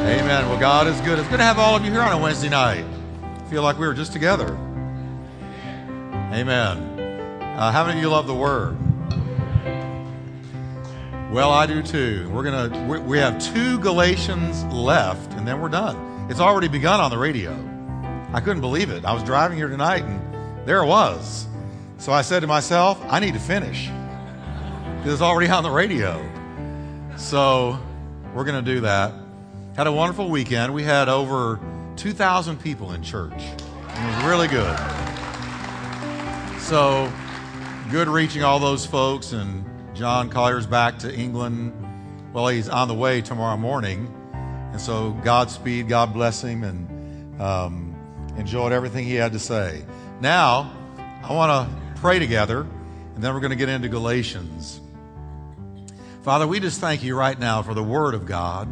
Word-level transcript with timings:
Amen. 0.00 0.48
Well, 0.48 0.58
God 0.58 0.86
is 0.86 0.98
good. 1.02 1.18
It's 1.18 1.28
good 1.28 1.36
to 1.36 1.44
have 1.44 1.58
all 1.58 1.76
of 1.76 1.84
you 1.84 1.90
here 1.90 2.00
on 2.00 2.12
a 2.12 2.18
Wednesday 2.18 2.48
night. 2.48 2.86
I 3.22 3.44
feel 3.50 3.62
like 3.62 3.78
we 3.78 3.86
were 3.86 3.92
just 3.92 4.12
together. 4.12 4.48
Amen. 6.32 6.98
Uh, 7.58 7.70
how 7.70 7.84
many 7.84 7.98
of 7.98 8.02
you 8.02 8.08
love 8.08 8.26
the 8.26 8.34
Word? 8.34 8.78
Well, 11.30 11.50
I 11.50 11.66
do 11.66 11.82
too. 11.82 12.30
We're 12.30 12.42
gonna 12.42 12.86
we, 12.88 12.98
we 12.98 13.18
have 13.18 13.38
two 13.52 13.78
Galatians 13.78 14.64
left, 14.64 15.34
and 15.34 15.46
then 15.46 15.60
we're 15.60 15.68
done. 15.68 16.28
It's 16.30 16.40
already 16.40 16.68
begun 16.68 16.98
on 16.98 17.10
the 17.10 17.18
radio. 17.18 17.52
I 18.32 18.40
couldn't 18.40 18.62
believe 18.62 18.88
it. 18.88 19.04
I 19.04 19.12
was 19.12 19.22
driving 19.22 19.58
here 19.58 19.68
tonight, 19.68 20.02
and 20.02 20.66
there 20.66 20.82
it 20.82 20.86
was. 20.86 21.46
So 21.98 22.10
I 22.10 22.22
said 22.22 22.40
to 22.40 22.46
myself, 22.46 22.98
I 23.06 23.20
need 23.20 23.34
to 23.34 23.40
finish. 23.40 23.90
It's 25.04 25.20
already 25.20 25.50
on 25.50 25.62
the 25.62 25.70
radio. 25.70 26.26
So 27.18 27.78
we're 28.34 28.44
to 28.44 28.62
do 28.62 28.80
that. 28.80 29.19
Had 29.76 29.86
a 29.86 29.92
wonderful 29.92 30.28
weekend. 30.28 30.74
We 30.74 30.82
had 30.82 31.08
over 31.08 31.60
2,000 31.94 32.60
people 32.60 32.92
in 32.92 33.04
church. 33.04 33.32
It 33.32 34.16
was 34.16 34.24
really 34.24 34.48
good. 34.48 34.76
So 36.58 37.10
good 37.90 38.08
reaching 38.08 38.42
all 38.42 38.58
those 38.58 38.84
folks. 38.84 39.32
And 39.32 39.64
John 39.94 40.28
Collier's 40.28 40.66
back 40.66 40.98
to 41.00 41.14
England. 41.14 41.72
Well, 42.32 42.48
he's 42.48 42.68
on 42.68 42.88
the 42.88 42.94
way 42.94 43.20
tomorrow 43.20 43.56
morning. 43.56 44.12
And 44.72 44.80
so 44.80 45.12
Godspeed, 45.22 45.88
God 45.88 46.12
bless 46.12 46.42
him, 46.42 46.64
and 46.64 47.40
um, 47.40 47.94
enjoyed 48.38 48.72
everything 48.72 49.04
he 49.04 49.14
had 49.14 49.32
to 49.32 49.38
say. 49.38 49.84
Now, 50.20 50.72
I 51.22 51.32
want 51.32 51.68
to 51.68 52.00
pray 52.00 52.18
together, 52.18 52.66
and 53.14 53.22
then 53.22 53.34
we're 53.34 53.40
going 53.40 53.50
to 53.50 53.56
get 53.56 53.68
into 53.68 53.88
Galatians. 53.88 54.80
Father, 56.22 56.46
we 56.46 56.58
just 56.58 56.80
thank 56.80 57.04
you 57.04 57.16
right 57.16 57.38
now 57.38 57.62
for 57.62 57.72
the 57.72 57.84
Word 57.84 58.14
of 58.14 58.26
God 58.26 58.68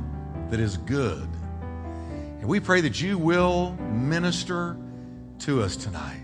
that 0.50 0.60
is 0.60 0.76
good. 0.78 1.28
And 2.40 2.48
we 2.48 2.60
pray 2.60 2.80
that 2.82 3.00
you 3.00 3.18
will 3.18 3.72
minister 3.72 4.76
to 5.40 5.62
us 5.62 5.76
tonight. 5.76 6.22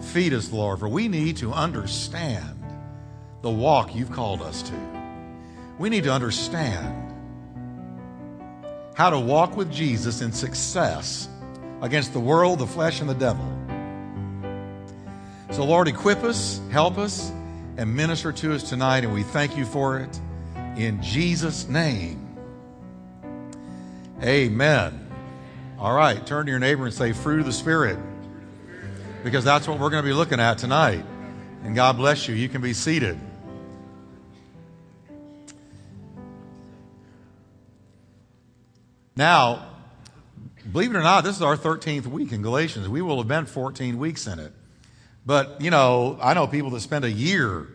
Feed 0.00 0.32
us, 0.32 0.52
Lord, 0.52 0.78
for 0.78 0.88
we 0.88 1.08
need 1.08 1.38
to 1.38 1.52
understand 1.52 2.62
the 3.42 3.50
walk 3.50 3.94
you've 3.94 4.12
called 4.12 4.42
us 4.42 4.62
to. 4.62 4.74
We 5.78 5.88
need 5.88 6.04
to 6.04 6.12
understand 6.12 7.04
how 8.94 9.10
to 9.10 9.18
walk 9.18 9.56
with 9.56 9.72
Jesus 9.72 10.22
in 10.22 10.32
success 10.32 11.28
against 11.82 12.12
the 12.12 12.20
world, 12.20 12.58
the 12.58 12.66
flesh, 12.66 13.00
and 13.00 13.08
the 13.08 13.14
devil. 13.14 13.46
So, 15.52 15.64
Lord, 15.64 15.88
equip 15.88 16.24
us, 16.24 16.60
help 16.70 16.98
us, 16.98 17.30
and 17.76 17.94
minister 17.94 18.32
to 18.32 18.54
us 18.54 18.68
tonight, 18.68 19.04
and 19.04 19.14
we 19.14 19.22
thank 19.22 19.56
you 19.56 19.64
for 19.64 19.98
it. 20.00 20.20
In 20.76 21.00
Jesus' 21.00 21.68
name. 21.68 22.27
Amen. 24.22 25.08
All 25.78 25.94
right, 25.94 26.26
turn 26.26 26.46
to 26.46 26.50
your 26.50 26.58
neighbor 26.58 26.84
and 26.84 26.92
say, 26.92 27.12
Fruit 27.12 27.38
of 27.38 27.46
the 27.46 27.52
Spirit, 27.52 27.98
because 29.22 29.44
that's 29.44 29.68
what 29.68 29.78
we're 29.78 29.90
going 29.90 30.02
to 30.02 30.08
be 30.08 30.12
looking 30.12 30.40
at 30.40 30.58
tonight. 30.58 31.04
And 31.62 31.76
God 31.76 31.96
bless 31.96 32.26
you. 32.26 32.34
You 32.34 32.48
can 32.48 32.60
be 32.60 32.72
seated. 32.72 33.16
Now, 39.14 39.68
believe 40.72 40.90
it 40.90 40.96
or 40.96 41.02
not, 41.02 41.22
this 41.22 41.36
is 41.36 41.42
our 41.42 41.56
13th 41.56 42.06
week 42.06 42.32
in 42.32 42.42
Galatians. 42.42 42.88
We 42.88 43.02
will 43.02 43.18
have 43.18 43.28
been 43.28 43.46
14 43.46 43.98
weeks 43.98 44.26
in 44.26 44.40
it. 44.40 44.52
But, 45.26 45.60
you 45.60 45.70
know, 45.70 46.18
I 46.20 46.34
know 46.34 46.48
people 46.48 46.70
that 46.70 46.80
spend 46.80 47.04
a 47.04 47.10
year 47.10 47.68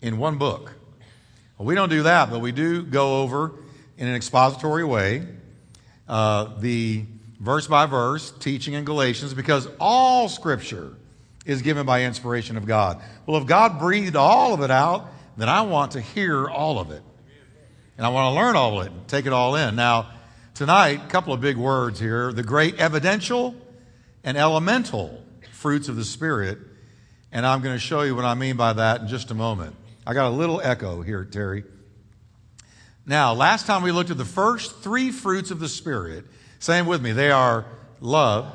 in 0.00 0.16
one 0.16 0.38
book. 0.38 0.72
Well, 1.58 1.66
we 1.66 1.74
don't 1.74 1.90
do 1.90 2.04
that, 2.04 2.30
but 2.30 2.40
we 2.40 2.52
do 2.52 2.82
go 2.82 3.22
over 3.22 3.52
in 3.98 4.08
an 4.08 4.14
expository 4.14 4.84
way 4.84 5.26
uh, 6.08 6.58
the 6.58 7.04
verse 7.40 7.66
by 7.66 7.86
verse 7.86 8.30
teaching 8.30 8.74
in 8.74 8.84
Galatians 8.84 9.34
because 9.34 9.68
all 9.78 10.28
Scripture 10.28 10.92
is 11.44 11.62
given 11.62 11.86
by 11.86 12.04
inspiration 12.04 12.56
of 12.56 12.66
God. 12.66 13.00
Well, 13.24 13.40
if 13.40 13.46
God 13.46 13.78
breathed 13.78 14.16
all 14.16 14.54
of 14.54 14.62
it 14.62 14.70
out, 14.70 15.08
then 15.36 15.48
I 15.48 15.62
want 15.62 15.92
to 15.92 16.00
hear 16.00 16.48
all 16.48 16.78
of 16.78 16.90
it. 16.90 17.02
And 17.96 18.04
I 18.04 18.10
want 18.10 18.34
to 18.34 18.40
learn 18.40 18.56
all 18.56 18.80
of 18.80 18.86
it 18.86 18.92
and 18.92 19.08
take 19.08 19.26
it 19.26 19.32
all 19.32 19.54
in. 19.54 19.76
Now, 19.76 20.10
tonight, 20.54 21.02
a 21.04 21.08
couple 21.08 21.32
of 21.32 21.40
big 21.40 21.56
words 21.56 22.00
here 22.00 22.32
the 22.32 22.42
great 22.42 22.74
evidential 22.76 23.54
and 24.24 24.36
elemental 24.36 25.22
fruits 25.52 25.88
of 25.88 25.96
the 25.96 26.04
Spirit. 26.04 26.58
And 27.32 27.46
I'm 27.46 27.62
going 27.62 27.74
to 27.74 27.80
show 27.80 28.02
you 28.02 28.14
what 28.14 28.24
I 28.24 28.34
mean 28.34 28.56
by 28.56 28.72
that 28.74 29.02
in 29.02 29.08
just 29.08 29.30
a 29.30 29.34
moment. 29.34 29.76
I 30.06 30.14
got 30.14 30.28
a 30.28 30.34
little 30.34 30.60
echo 30.60 31.02
here, 31.02 31.24
Terry. 31.24 31.64
Now, 33.08 33.34
last 33.34 33.66
time 33.66 33.82
we 33.82 33.92
looked 33.92 34.10
at 34.10 34.18
the 34.18 34.24
first 34.24 34.80
three 34.80 35.12
fruits 35.12 35.52
of 35.52 35.60
the 35.60 35.68
Spirit. 35.68 36.24
Same 36.58 36.86
with 36.86 37.00
me. 37.00 37.12
They 37.12 37.30
are 37.30 37.64
love. 38.00 38.52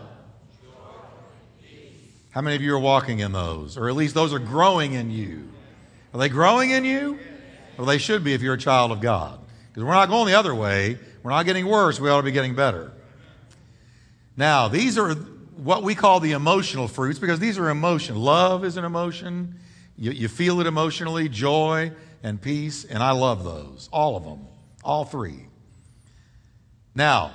How 2.32 2.42
many 2.42 2.58
of 2.58 2.62
you 2.62 2.76
are 2.76 2.80
walking 2.80 3.20
in 3.20 3.32
those? 3.32 3.78
Or 3.78 3.88
at 3.88 3.96
least 3.96 4.14
those 4.14 4.34
are 4.34 4.40
growing 4.40 4.92
in 4.94 5.10
you. 5.10 5.50
Are 6.14 6.20
they 6.20 6.28
growing 6.28 6.72
in 6.72 6.84
you? 6.84 7.18
Well, 7.78 7.88
they 7.88 7.98
should 7.98 8.26
be 8.26 8.34
if 8.34 8.42
you're 8.42 8.56
a 8.56 8.60
child 8.60 8.92
of 8.92 9.00
God. 9.00 9.40
Because 9.70 9.86
we're 9.86 9.94
not 9.94 10.10
going 10.10 10.28
the 10.28 10.38
other 10.38 10.54
way. 10.54 10.98
We're 11.24 11.32
not 11.32 11.46
getting 11.46 11.66
worse. 11.66 12.00
We 12.00 12.10
ought 12.10 12.18
to 12.18 12.24
be 12.24 12.32
getting 12.32 12.56
better. 12.56 12.92
Now, 14.36 14.68
these 14.68 14.98
are 14.98 15.14
what 15.14 15.84
we 15.84 15.96
call 15.96 16.20
the 16.20 16.34
emotional 16.34 16.90
fruits 16.90 17.20
because 17.20 17.40
these 17.40 17.58
are 17.58 17.70
emotion. 17.70 18.18
Love 18.18 18.66
is 18.66 18.76
an 18.76 18.84
emotion. 18.84 19.60
You, 19.98 20.12
you 20.12 20.28
feel 20.28 20.60
it 20.60 20.68
emotionally, 20.68 21.30
joy 21.30 21.94
and 22.24 22.42
peace, 22.42 22.86
and 22.86 23.02
I 23.02 23.12
love 23.12 23.44
those, 23.44 23.90
all 23.92 24.16
of 24.16 24.24
them, 24.24 24.48
all 24.84 25.06
three. 25.06 25.48
Now, 26.94 27.32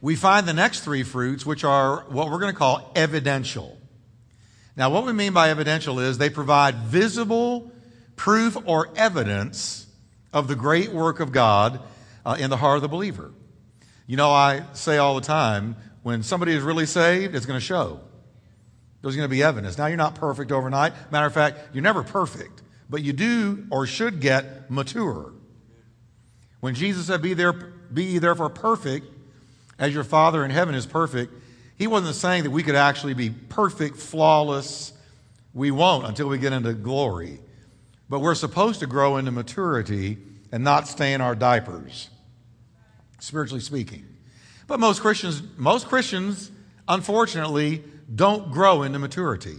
we 0.00 0.16
find 0.16 0.46
the 0.46 0.52
next 0.52 0.80
three 0.80 1.02
fruits, 1.02 1.46
which 1.46 1.64
are 1.64 2.04
what 2.08 2.30
we're 2.30 2.38
going 2.38 2.52
to 2.52 2.58
call 2.58 2.92
evidential. 2.94 3.78
Now, 4.76 4.90
what 4.90 5.06
we 5.06 5.12
mean 5.12 5.32
by 5.32 5.50
evidential 5.50 6.00
is 6.00 6.18
they 6.18 6.30
provide 6.30 6.74
visible 6.76 7.70
proof 8.16 8.56
or 8.66 8.90
evidence 8.96 9.86
of 10.32 10.48
the 10.48 10.56
great 10.56 10.90
work 10.90 11.20
of 11.20 11.32
God 11.32 11.80
uh, 12.26 12.36
in 12.38 12.50
the 12.50 12.56
heart 12.56 12.76
of 12.76 12.82
the 12.82 12.88
believer. 12.88 13.32
You 14.06 14.16
know, 14.16 14.30
I 14.30 14.64
say 14.74 14.98
all 14.98 15.14
the 15.14 15.20
time 15.20 15.76
when 16.02 16.22
somebody 16.22 16.52
is 16.52 16.62
really 16.62 16.86
saved, 16.86 17.34
it's 17.34 17.46
going 17.46 17.58
to 17.58 17.64
show. 17.64 18.00
There's 19.00 19.16
going 19.16 19.28
to 19.28 19.34
be 19.34 19.42
evidence. 19.42 19.78
Now, 19.78 19.86
you're 19.86 19.96
not 19.96 20.16
perfect 20.16 20.52
overnight. 20.52 20.92
Matter 21.12 21.26
of 21.26 21.32
fact, 21.32 21.58
you're 21.72 21.82
never 21.82 22.02
perfect, 22.02 22.62
but 22.88 23.02
you 23.02 23.12
do 23.12 23.66
or 23.70 23.86
should 23.86 24.20
get 24.20 24.70
mature. 24.70 25.32
When 26.60 26.74
Jesus 26.74 27.06
said, 27.06 27.22
Be 27.22 27.34
there, 27.34 27.52
be 27.52 28.18
therefore 28.18 28.50
perfect, 28.50 29.06
as 29.78 29.92
your 29.92 30.04
Father 30.04 30.44
in 30.44 30.50
heaven 30.50 30.74
is 30.74 30.86
perfect, 30.86 31.32
he 31.76 31.86
wasn't 31.86 32.14
saying 32.14 32.44
that 32.44 32.50
we 32.50 32.62
could 32.62 32.76
actually 32.76 33.14
be 33.14 33.30
perfect, 33.30 33.96
flawless. 33.96 34.92
We 35.52 35.70
won't 35.70 36.06
until 36.06 36.28
we 36.28 36.38
get 36.38 36.52
into 36.52 36.72
glory. 36.72 37.40
But 38.08 38.20
we're 38.20 38.34
supposed 38.34 38.80
to 38.80 38.86
grow 38.86 39.16
into 39.16 39.30
maturity 39.30 40.18
and 40.52 40.62
not 40.62 40.86
stay 40.86 41.14
in 41.14 41.20
our 41.20 41.34
diapers, 41.34 42.10
spiritually 43.18 43.60
speaking. 43.60 44.06
But 44.66 44.78
most 44.78 45.00
Christians, 45.00 45.42
most 45.56 45.88
Christians, 45.88 46.50
unfortunately, 46.88 47.82
don't 48.14 48.52
grow 48.52 48.82
into 48.82 48.98
maturity. 48.98 49.56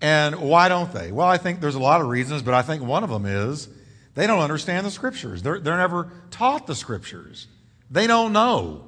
And 0.00 0.36
why 0.36 0.68
don't 0.68 0.92
they? 0.92 1.10
Well, 1.10 1.26
I 1.26 1.38
think 1.38 1.60
there's 1.60 1.74
a 1.74 1.80
lot 1.80 2.00
of 2.00 2.06
reasons, 2.08 2.42
but 2.42 2.54
I 2.54 2.62
think 2.62 2.82
one 2.82 3.02
of 3.04 3.10
them 3.10 3.26
is 3.26 3.68
they 4.14 4.26
don't 4.26 4.40
understand 4.40 4.86
the 4.86 4.90
scriptures. 4.90 5.42
They're, 5.42 5.58
they're 5.58 5.76
never 5.76 6.12
taught 6.30 6.66
the 6.66 6.74
scriptures. 6.74 7.48
They 7.90 8.06
don't 8.06 8.32
know 8.32 8.84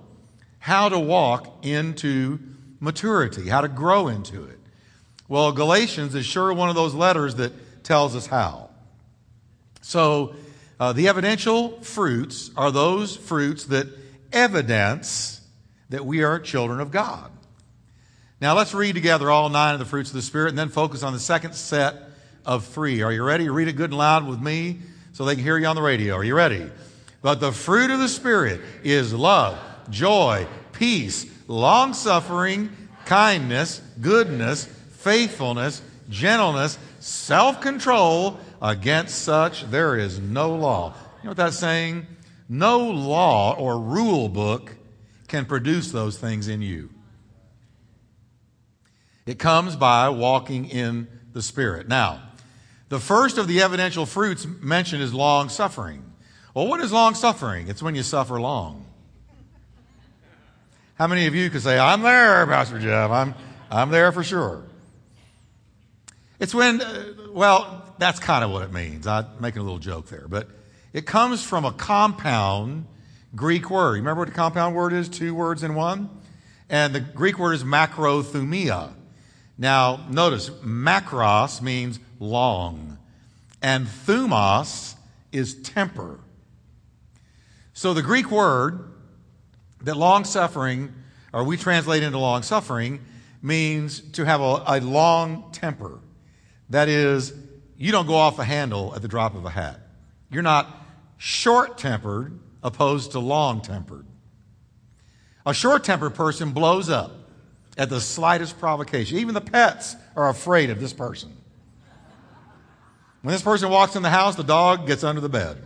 how 0.58 0.88
to 0.88 0.98
walk 0.98 1.64
into 1.64 2.38
maturity, 2.78 3.48
how 3.48 3.62
to 3.62 3.68
grow 3.68 4.08
into 4.08 4.44
it. 4.44 4.58
Well, 5.28 5.52
Galatians 5.52 6.14
is 6.14 6.26
sure 6.26 6.52
one 6.52 6.68
of 6.68 6.74
those 6.74 6.94
letters 6.94 7.36
that 7.36 7.84
tells 7.84 8.14
us 8.14 8.26
how. 8.26 8.70
So, 9.80 10.34
uh, 10.78 10.92
the 10.92 11.08
evidential 11.08 11.80
fruits 11.82 12.50
are 12.56 12.70
those 12.70 13.16
fruits 13.16 13.66
that 13.66 13.86
evidence 14.32 15.40
that 15.90 16.06
we 16.06 16.22
are 16.22 16.38
children 16.38 16.80
of 16.80 16.90
God. 16.90 17.30
Now 18.40 18.56
let's 18.56 18.72
read 18.72 18.94
together 18.94 19.30
all 19.30 19.50
nine 19.50 19.74
of 19.74 19.80
the 19.80 19.84
fruits 19.84 20.08
of 20.10 20.16
the 20.16 20.22
Spirit 20.22 20.48
and 20.48 20.58
then 20.58 20.70
focus 20.70 21.02
on 21.02 21.12
the 21.12 21.20
second 21.20 21.54
set 21.54 21.94
of 22.46 22.64
three. 22.64 23.02
Are 23.02 23.12
you 23.12 23.22
ready? 23.22 23.50
Read 23.50 23.68
it 23.68 23.76
good 23.76 23.90
and 23.90 23.98
loud 23.98 24.26
with 24.26 24.40
me 24.40 24.78
so 25.12 25.24
they 25.24 25.34
can 25.34 25.44
hear 25.44 25.58
you 25.58 25.66
on 25.66 25.76
the 25.76 25.82
radio. 25.82 26.14
Are 26.14 26.24
you 26.24 26.34
ready? 26.34 26.70
But 27.20 27.40
the 27.40 27.52
fruit 27.52 27.90
of 27.90 27.98
the 27.98 28.08
Spirit 28.08 28.62
is 28.82 29.12
love, 29.12 29.58
joy, 29.90 30.46
peace, 30.72 31.26
long 31.48 31.92
suffering, 31.92 32.70
kindness, 33.04 33.82
goodness, 34.00 34.64
faithfulness, 34.64 35.82
gentleness, 36.08 36.78
self 37.00 37.60
control. 37.60 38.38
Against 38.62 39.22
such 39.22 39.64
there 39.64 39.96
is 39.96 40.18
no 40.18 40.54
law. 40.54 40.94
You 41.18 41.24
know 41.24 41.30
what 41.30 41.36
that's 41.36 41.58
saying? 41.58 42.06
No 42.48 42.78
law 42.78 43.54
or 43.54 43.78
rule 43.78 44.28
book 44.28 44.76
can 45.28 45.44
produce 45.44 45.92
those 45.92 46.18
things 46.18 46.48
in 46.48 46.60
you. 46.60 46.90
It 49.30 49.38
comes 49.38 49.76
by 49.76 50.08
walking 50.08 50.68
in 50.68 51.06
the 51.32 51.40
Spirit. 51.40 51.86
Now, 51.86 52.20
the 52.88 52.98
first 52.98 53.38
of 53.38 53.46
the 53.46 53.62
evidential 53.62 54.04
fruits 54.04 54.44
mentioned 54.44 55.04
is 55.04 55.14
long 55.14 55.50
suffering. 55.50 56.02
Well, 56.52 56.66
what 56.66 56.80
is 56.80 56.90
long 56.90 57.14
suffering? 57.14 57.68
It's 57.68 57.80
when 57.80 57.94
you 57.94 58.02
suffer 58.02 58.40
long. 58.40 58.86
How 60.96 61.06
many 61.06 61.28
of 61.28 61.36
you 61.36 61.48
could 61.48 61.62
say, 61.62 61.78
I'm 61.78 62.02
there, 62.02 62.44
Pastor 62.44 62.80
Jeff? 62.80 63.12
I'm, 63.12 63.36
I'm 63.70 63.90
there 63.90 64.10
for 64.10 64.24
sure. 64.24 64.64
It's 66.40 66.52
when, 66.52 66.80
uh, 66.80 67.12
well, 67.30 67.84
that's 67.98 68.18
kind 68.18 68.42
of 68.42 68.50
what 68.50 68.64
it 68.64 68.72
means. 68.72 69.06
I'm 69.06 69.26
making 69.38 69.60
a 69.60 69.62
little 69.62 69.78
joke 69.78 70.08
there, 70.08 70.26
but 70.26 70.48
it 70.92 71.06
comes 71.06 71.44
from 71.44 71.64
a 71.64 71.70
compound 71.70 72.84
Greek 73.36 73.70
word. 73.70 73.92
Remember 73.92 74.22
what 74.22 74.28
a 74.28 74.32
compound 74.32 74.74
word 74.74 74.92
is? 74.92 75.08
Two 75.08 75.36
words 75.36 75.62
in 75.62 75.76
one? 75.76 76.10
And 76.68 76.92
the 76.92 76.98
Greek 76.98 77.38
word 77.38 77.52
is 77.52 77.62
macrothumia. 77.62 78.94
Now, 79.60 80.06
notice, 80.08 80.48
makros 80.48 81.60
means 81.60 82.00
long, 82.18 82.96
and 83.60 83.86
thumos 83.86 84.94
is 85.32 85.54
temper. 85.54 86.18
So 87.74 87.92
the 87.92 88.00
Greek 88.00 88.30
word 88.30 88.90
that 89.82 89.98
long 89.98 90.24
suffering, 90.24 90.94
or 91.34 91.44
we 91.44 91.58
translate 91.58 92.02
into 92.02 92.16
long 92.16 92.42
suffering, 92.42 93.00
means 93.42 94.00
to 94.12 94.24
have 94.24 94.40
a, 94.40 94.62
a 94.66 94.80
long 94.80 95.52
temper. 95.52 96.00
That 96.70 96.88
is, 96.88 97.34
you 97.76 97.92
don't 97.92 98.06
go 98.06 98.14
off 98.14 98.38
the 98.38 98.44
handle 98.44 98.94
at 98.96 99.02
the 99.02 99.08
drop 99.08 99.34
of 99.34 99.44
a 99.44 99.50
hat. 99.50 99.78
You're 100.30 100.42
not 100.42 100.74
short 101.18 101.76
tempered 101.76 102.38
opposed 102.62 103.12
to 103.12 103.18
long 103.18 103.60
tempered. 103.60 104.06
A 105.44 105.52
short 105.52 105.84
tempered 105.84 106.14
person 106.14 106.52
blows 106.52 106.88
up 106.88 107.19
at 107.80 107.88
the 107.88 107.98
slightest 107.98 108.60
provocation. 108.60 109.16
Even 109.16 109.32
the 109.32 109.40
pets 109.40 109.96
are 110.14 110.28
afraid 110.28 110.68
of 110.68 110.78
this 110.80 110.92
person. 110.92 111.34
When 113.22 113.32
this 113.32 113.40
person 113.40 113.70
walks 113.70 113.96
in 113.96 114.02
the 114.02 114.10
house, 114.10 114.36
the 114.36 114.44
dog 114.44 114.86
gets 114.86 115.02
under 115.02 115.22
the 115.22 115.30
bed. 115.30 115.56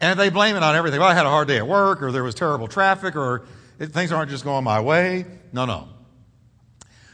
And 0.00 0.18
they 0.18 0.30
blame 0.30 0.54
it 0.54 0.62
on 0.62 0.76
everything. 0.76 1.00
Well, 1.00 1.08
I 1.08 1.14
had 1.14 1.26
a 1.26 1.28
hard 1.28 1.48
day 1.48 1.56
at 1.56 1.66
work, 1.66 2.02
or 2.02 2.12
there 2.12 2.22
was 2.22 2.36
terrible 2.36 2.68
traffic, 2.68 3.16
or 3.16 3.42
things 3.80 4.12
aren't 4.12 4.30
just 4.30 4.44
going 4.44 4.62
my 4.62 4.80
way. 4.80 5.26
No, 5.52 5.64
no. 5.64 5.88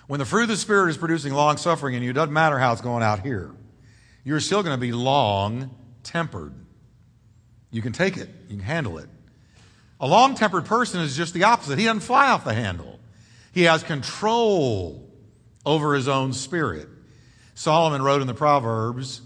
When 0.07 0.21
the 0.21 0.27
fruit 0.27 0.43
of 0.43 0.49
the 0.49 0.59
Spirit 0.59 0.91
is 0.91 0.99
producing 0.99 1.33
long 1.33 1.57
suffering 1.57 1.95
in 1.95 2.03
you, 2.03 2.11
it 2.11 2.13
doesn't 2.13 2.35
matter 2.35 2.59
how 2.59 2.73
it's 2.73 2.83
going 2.83 3.03
out 3.03 3.21
here. 3.21 3.53
You're 4.23 4.41
still 4.41 4.63
going 4.63 4.77
to 4.77 4.81
be 4.81 4.93
long 4.93 5.75
tempered. 6.03 6.53
You 7.71 7.81
can 7.81 7.95
take 7.95 8.19
it, 8.19 8.29
you 8.49 8.59
can 8.59 8.67
handle 8.67 8.99
it. 8.99 9.09
A 10.01 10.07
long 10.07 10.35
tempered 10.35 10.67
person 10.67 11.01
is 11.01 11.17
just 11.17 11.33
the 11.33 11.45
opposite. 11.45 11.79
He 11.79 11.85
doesn't 11.85 12.01
fly 12.01 12.31
off 12.31 12.45
the 12.45 12.55
handle, 12.55 12.99
he 13.53 13.63
has 13.63 13.83
control 13.83 15.03
over 15.65 15.95
his 15.95 16.09
own 16.09 16.33
spirit. 16.33 16.89
Solomon 17.55 18.03
wrote 18.03 18.21
in 18.21 18.27
the 18.27 18.35
Proverbs 18.35 19.23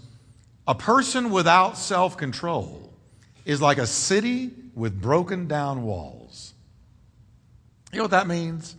a 0.67 0.75
person 0.75 1.31
without 1.31 1.77
self 1.77 2.17
control 2.17 2.93
is 3.45 3.61
like 3.61 3.77
a 3.77 3.87
city 3.87 4.51
with 4.75 5.01
broken 5.01 5.47
down 5.47 5.83
walls. 5.83 6.53
You 7.91 7.97
know 7.97 8.05
what 8.05 8.11
that 8.11 8.27
means? 8.27 8.75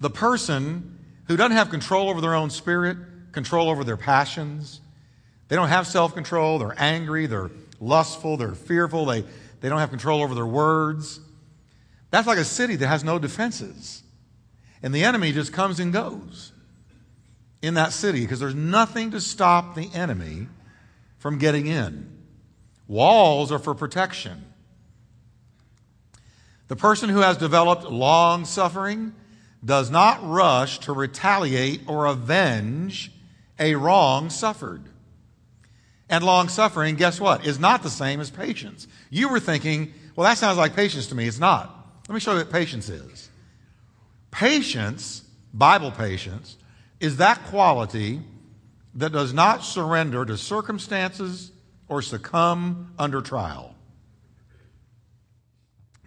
The 0.00 0.10
person 0.10 0.98
who 1.26 1.36
doesn't 1.36 1.56
have 1.56 1.70
control 1.70 2.10
over 2.10 2.20
their 2.20 2.34
own 2.34 2.50
spirit, 2.50 2.98
control 3.32 3.70
over 3.70 3.84
their 3.84 3.96
passions, 3.96 4.80
they 5.48 5.56
don't 5.56 5.68
have 5.68 5.86
self 5.86 6.14
control, 6.14 6.58
they're 6.58 6.74
angry, 6.76 7.26
they're 7.26 7.50
lustful, 7.80 8.36
they're 8.36 8.54
fearful, 8.54 9.06
they, 9.06 9.24
they 9.60 9.68
don't 9.68 9.78
have 9.78 9.90
control 9.90 10.22
over 10.22 10.34
their 10.34 10.46
words. 10.46 11.20
That's 12.10 12.26
like 12.26 12.38
a 12.38 12.44
city 12.44 12.76
that 12.76 12.86
has 12.86 13.04
no 13.04 13.18
defenses. 13.18 14.02
And 14.82 14.94
the 14.94 15.04
enemy 15.04 15.32
just 15.32 15.52
comes 15.52 15.80
and 15.80 15.92
goes 15.92 16.52
in 17.60 17.74
that 17.74 17.92
city 17.92 18.20
because 18.20 18.40
there's 18.40 18.54
nothing 18.54 19.10
to 19.10 19.20
stop 19.20 19.74
the 19.74 19.90
enemy 19.92 20.46
from 21.18 21.38
getting 21.38 21.66
in. 21.66 22.08
Walls 22.86 23.50
are 23.50 23.58
for 23.58 23.74
protection. 23.74 24.44
The 26.68 26.76
person 26.76 27.08
who 27.08 27.18
has 27.20 27.36
developed 27.36 27.84
long 27.84 28.44
suffering 28.44 29.14
does 29.64 29.90
not 29.90 30.20
rush 30.22 30.78
to 30.80 30.92
retaliate 30.92 31.82
or 31.86 32.06
avenge 32.06 33.10
a 33.58 33.74
wrong 33.74 34.30
suffered. 34.30 34.84
And 36.10 36.24
long 36.24 36.48
suffering, 36.48 36.96
guess 36.96 37.20
what, 37.20 37.46
is 37.46 37.58
not 37.58 37.82
the 37.82 37.90
same 37.90 38.20
as 38.20 38.30
patience. 38.30 38.88
You 39.10 39.28
were 39.28 39.40
thinking, 39.40 39.92
well, 40.16 40.26
that 40.26 40.38
sounds 40.38 40.56
like 40.56 40.74
patience 40.74 41.06
to 41.08 41.14
me. 41.14 41.26
It's 41.26 41.38
not. 41.38 41.74
Let 42.08 42.14
me 42.14 42.20
show 42.20 42.32
you 42.32 42.38
what 42.38 42.50
patience 42.50 42.88
is. 42.88 43.28
Patience, 44.30 45.22
Bible 45.52 45.90
patience, 45.90 46.56
is 47.00 47.18
that 47.18 47.44
quality 47.44 48.20
that 48.94 49.12
does 49.12 49.32
not 49.32 49.62
surrender 49.62 50.24
to 50.24 50.36
circumstances 50.36 51.52
or 51.88 52.02
succumb 52.02 52.92
under 52.98 53.20
trial. 53.20 53.74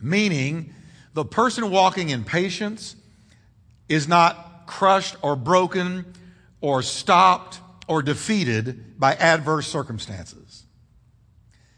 Meaning, 0.02 0.74
the 1.14 1.24
person 1.24 1.70
walking 1.70 2.10
in 2.10 2.24
patience 2.24 2.96
is 3.88 4.08
not 4.08 4.66
crushed 4.66 5.16
or 5.22 5.36
broken 5.36 6.06
or 6.60 6.82
stopped 6.82 7.60
or 7.92 8.02
defeated 8.02 8.98
by 8.98 9.14
adverse 9.16 9.68
circumstances. 9.68 10.64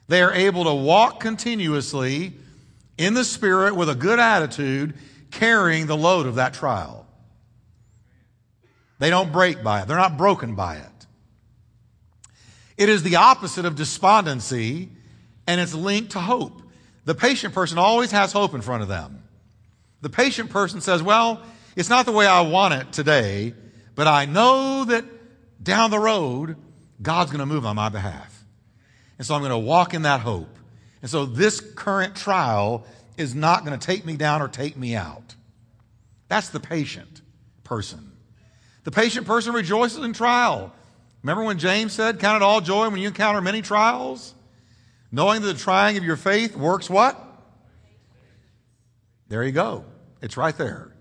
They 0.08 0.22
are 0.22 0.32
able 0.32 0.66
to 0.66 0.74
walk 0.76 1.20
continuously 1.20 2.34
in 3.00 3.16
the 3.16 3.24
Spirit 3.24 3.76
with 3.76 3.90
a 3.90 3.96
good 3.96 4.20
attitude, 4.20 4.94
carrying 5.32 5.88
the 5.88 5.98
load 5.98 6.28
of 6.28 6.36
that 6.36 6.54
trial. 6.54 7.08
They 9.00 9.10
don't 9.10 9.32
break 9.32 9.64
by 9.64 9.82
it, 9.82 9.88
they're 9.88 9.98
not 9.98 10.16
broken 10.16 10.54
by 10.54 10.76
it. 10.76 11.08
It 12.78 12.90
is 12.90 13.02
the 13.02 13.16
opposite 13.16 13.66
of 13.66 13.76
despondency, 13.76 14.90
and 15.48 15.60
it's 15.60 15.74
linked 15.74 16.12
to 16.12 16.20
hope. 16.20 16.62
The 17.06 17.16
patient 17.16 17.56
person 17.56 17.80
always 17.80 18.12
has 18.12 18.32
hope 18.32 18.54
in 18.54 18.62
front 18.62 18.84
of 18.84 18.88
them. 18.88 19.24
The 20.02 20.12
patient 20.12 20.52
person 20.52 20.80
says, 20.80 21.02
Well, 21.02 21.42
it's 21.76 21.90
not 21.90 22.06
the 22.06 22.12
way 22.12 22.28
I 22.28 22.42
want 22.42 22.76
it 22.76 22.94
today, 22.94 23.56
but 23.96 24.06
I 24.06 24.26
know 24.26 24.86
that 24.86 25.06
down 25.64 25.92
the 25.92 26.00
road, 26.00 26.58
God's 27.02 27.32
going 27.32 27.40
to 27.40 27.46
move 27.46 27.66
on 27.66 27.76
my 27.76 27.90
behalf. 27.90 28.44
And 29.18 29.26
so 29.26 29.36
I'm 29.36 29.42
going 29.42 29.52
to 29.52 29.58
walk 29.58 29.94
in 29.94 30.04
that 30.04 30.22
hope. 30.22 30.58
And 31.02 31.10
so 31.10 31.26
this 31.26 31.60
current 31.60 32.16
trial 32.16 32.86
is 33.18 33.36
not 33.36 33.66
going 33.66 33.78
to 33.78 33.86
take 33.86 34.06
me 34.06 34.16
down 34.16 34.42
or 34.42 34.48
take 34.48 34.76
me 34.76 34.96
out. 34.96 35.36
That's 36.28 36.50
the 36.50 36.60
patient 36.60 37.22
person. 37.64 38.12
The 38.84 38.92
patient 38.92 39.28
person 39.28 39.54
rejoices 39.54 40.04
in 40.04 40.14
trial 40.14 40.74
Remember 41.24 41.44
when 41.44 41.58
James 41.58 41.94
said, 41.94 42.20
Count 42.20 42.42
it 42.42 42.46
all 42.46 42.62
joy 42.62 42.90
when 42.90 43.00
you 43.00 43.08
encounter 43.08 43.42
many 43.42 43.62
trials? 43.62 44.36
Knowing 45.12 45.42
that 45.42 45.48
the 45.48 45.60
trying 45.60 45.98
of 45.98 46.04
your 46.04 46.18
faith 46.18 46.56
works 46.56 46.90
what? 46.90 47.20
There 49.30 49.44
you 49.44 49.54
go. 49.54 49.86
It's 50.22 50.36
right 50.38 50.56
there. 50.58 50.92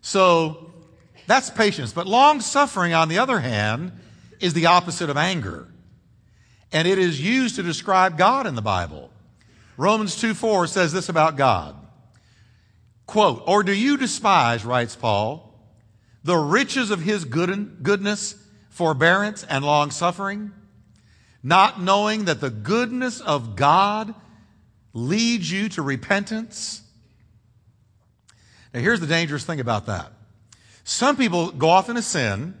So 0.00 0.67
that's 1.28 1.50
patience. 1.50 1.92
But 1.92 2.06
long 2.06 2.40
suffering, 2.40 2.94
on 2.94 3.08
the 3.08 3.18
other 3.18 3.40
hand, 3.40 3.92
is 4.40 4.54
the 4.54 4.66
opposite 4.66 5.10
of 5.10 5.16
anger. 5.16 5.68
And 6.72 6.88
it 6.88 6.98
is 6.98 7.20
used 7.20 7.56
to 7.56 7.62
describe 7.62 8.16
God 8.16 8.46
in 8.46 8.54
the 8.54 8.62
Bible. 8.62 9.10
Romans 9.76 10.16
2 10.16 10.34
4 10.34 10.66
says 10.66 10.92
this 10.92 11.08
about 11.08 11.36
God. 11.36 11.76
Quote, 13.06 13.42
Or 13.46 13.62
do 13.62 13.72
you 13.72 13.96
despise, 13.96 14.64
writes 14.64 14.96
Paul, 14.96 15.54
the 16.24 16.36
riches 16.36 16.90
of 16.90 17.02
his 17.02 17.24
good, 17.24 17.82
goodness 17.82 18.34
forbearance, 18.70 19.44
and 19.44 19.64
long 19.64 19.90
suffering, 19.90 20.52
not 21.42 21.80
knowing 21.80 22.24
that 22.24 22.40
the 22.40 22.50
goodness 22.50 23.20
of 23.20 23.54
God 23.54 24.14
leads 24.92 25.50
you 25.50 25.68
to 25.70 25.82
repentance. 25.82 26.82
Now, 28.72 28.80
here's 28.80 29.00
the 29.00 29.06
dangerous 29.06 29.44
thing 29.44 29.60
about 29.60 29.86
that. 29.86 30.12
Some 30.88 31.18
people 31.18 31.50
go 31.50 31.68
off 31.68 31.90
into 31.90 32.00
sin. 32.00 32.54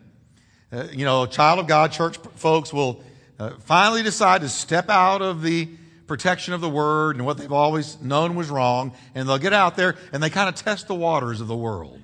Uh, 0.70 0.84
you 0.92 1.06
know, 1.06 1.24
child 1.24 1.60
of 1.60 1.66
God, 1.66 1.92
church 1.92 2.18
folks 2.36 2.74
will 2.74 3.02
uh, 3.38 3.52
finally 3.60 4.02
decide 4.02 4.42
to 4.42 4.50
step 4.50 4.90
out 4.90 5.22
of 5.22 5.40
the 5.40 5.66
protection 6.06 6.52
of 6.52 6.60
the 6.60 6.68
word 6.68 7.16
and 7.16 7.24
what 7.24 7.38
they've 7.38 7.50
always 7.50 7.98
known 8.02 8.34
was 8.34 8.50
wrong, 8.50 8.92
and 9.14 9.26
they'll 9.26 9.38
get 9.38 9.54
out 9.54 9.76
there 9.76 9.96
and 10.12 10.22
they 10.22 10.28
kind 10.28 10.46
of 10.46 10.54
test 10.56 10.88
the 10.88 10.94
waters 10.94 11.40
of 11.40 11.48
the 11.48 11.56
world. 11.56 12.02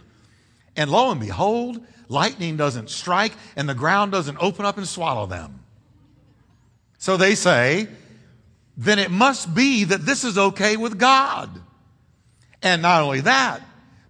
And 0.75 0.91
lo 0.91 1.11
and 1.11 1.21
behold, 1.21 1.87
lightning 2.09 2.57
doesn't 2.57 2.89
strike 2.89 3.35
and 3.55 3.69
the 3.69 3.75
ground 3.75 4.11
doesn't 4.11 4.39
open 4.41 4.65
up 4.65 4.79
and 4.79 4.89
swallow 4.89 5.27
them. 5.27 5.61
So 6.97 7.19
they 7.19 7.35
say, 7.35 7.87
then 8.79 8.99
it 8.99 9.11
must 9.11 9.55
be 9.55 9.85
that 9.85 10.07
this 10.07 10.25
is 10.25 10.39
okay 10.39 10.79
with 10.79 10.99
God. 10.99 11.51
And 12.63 12.81
not 12.81 13.03
only 13.03 13.21
that, 13.21 13.61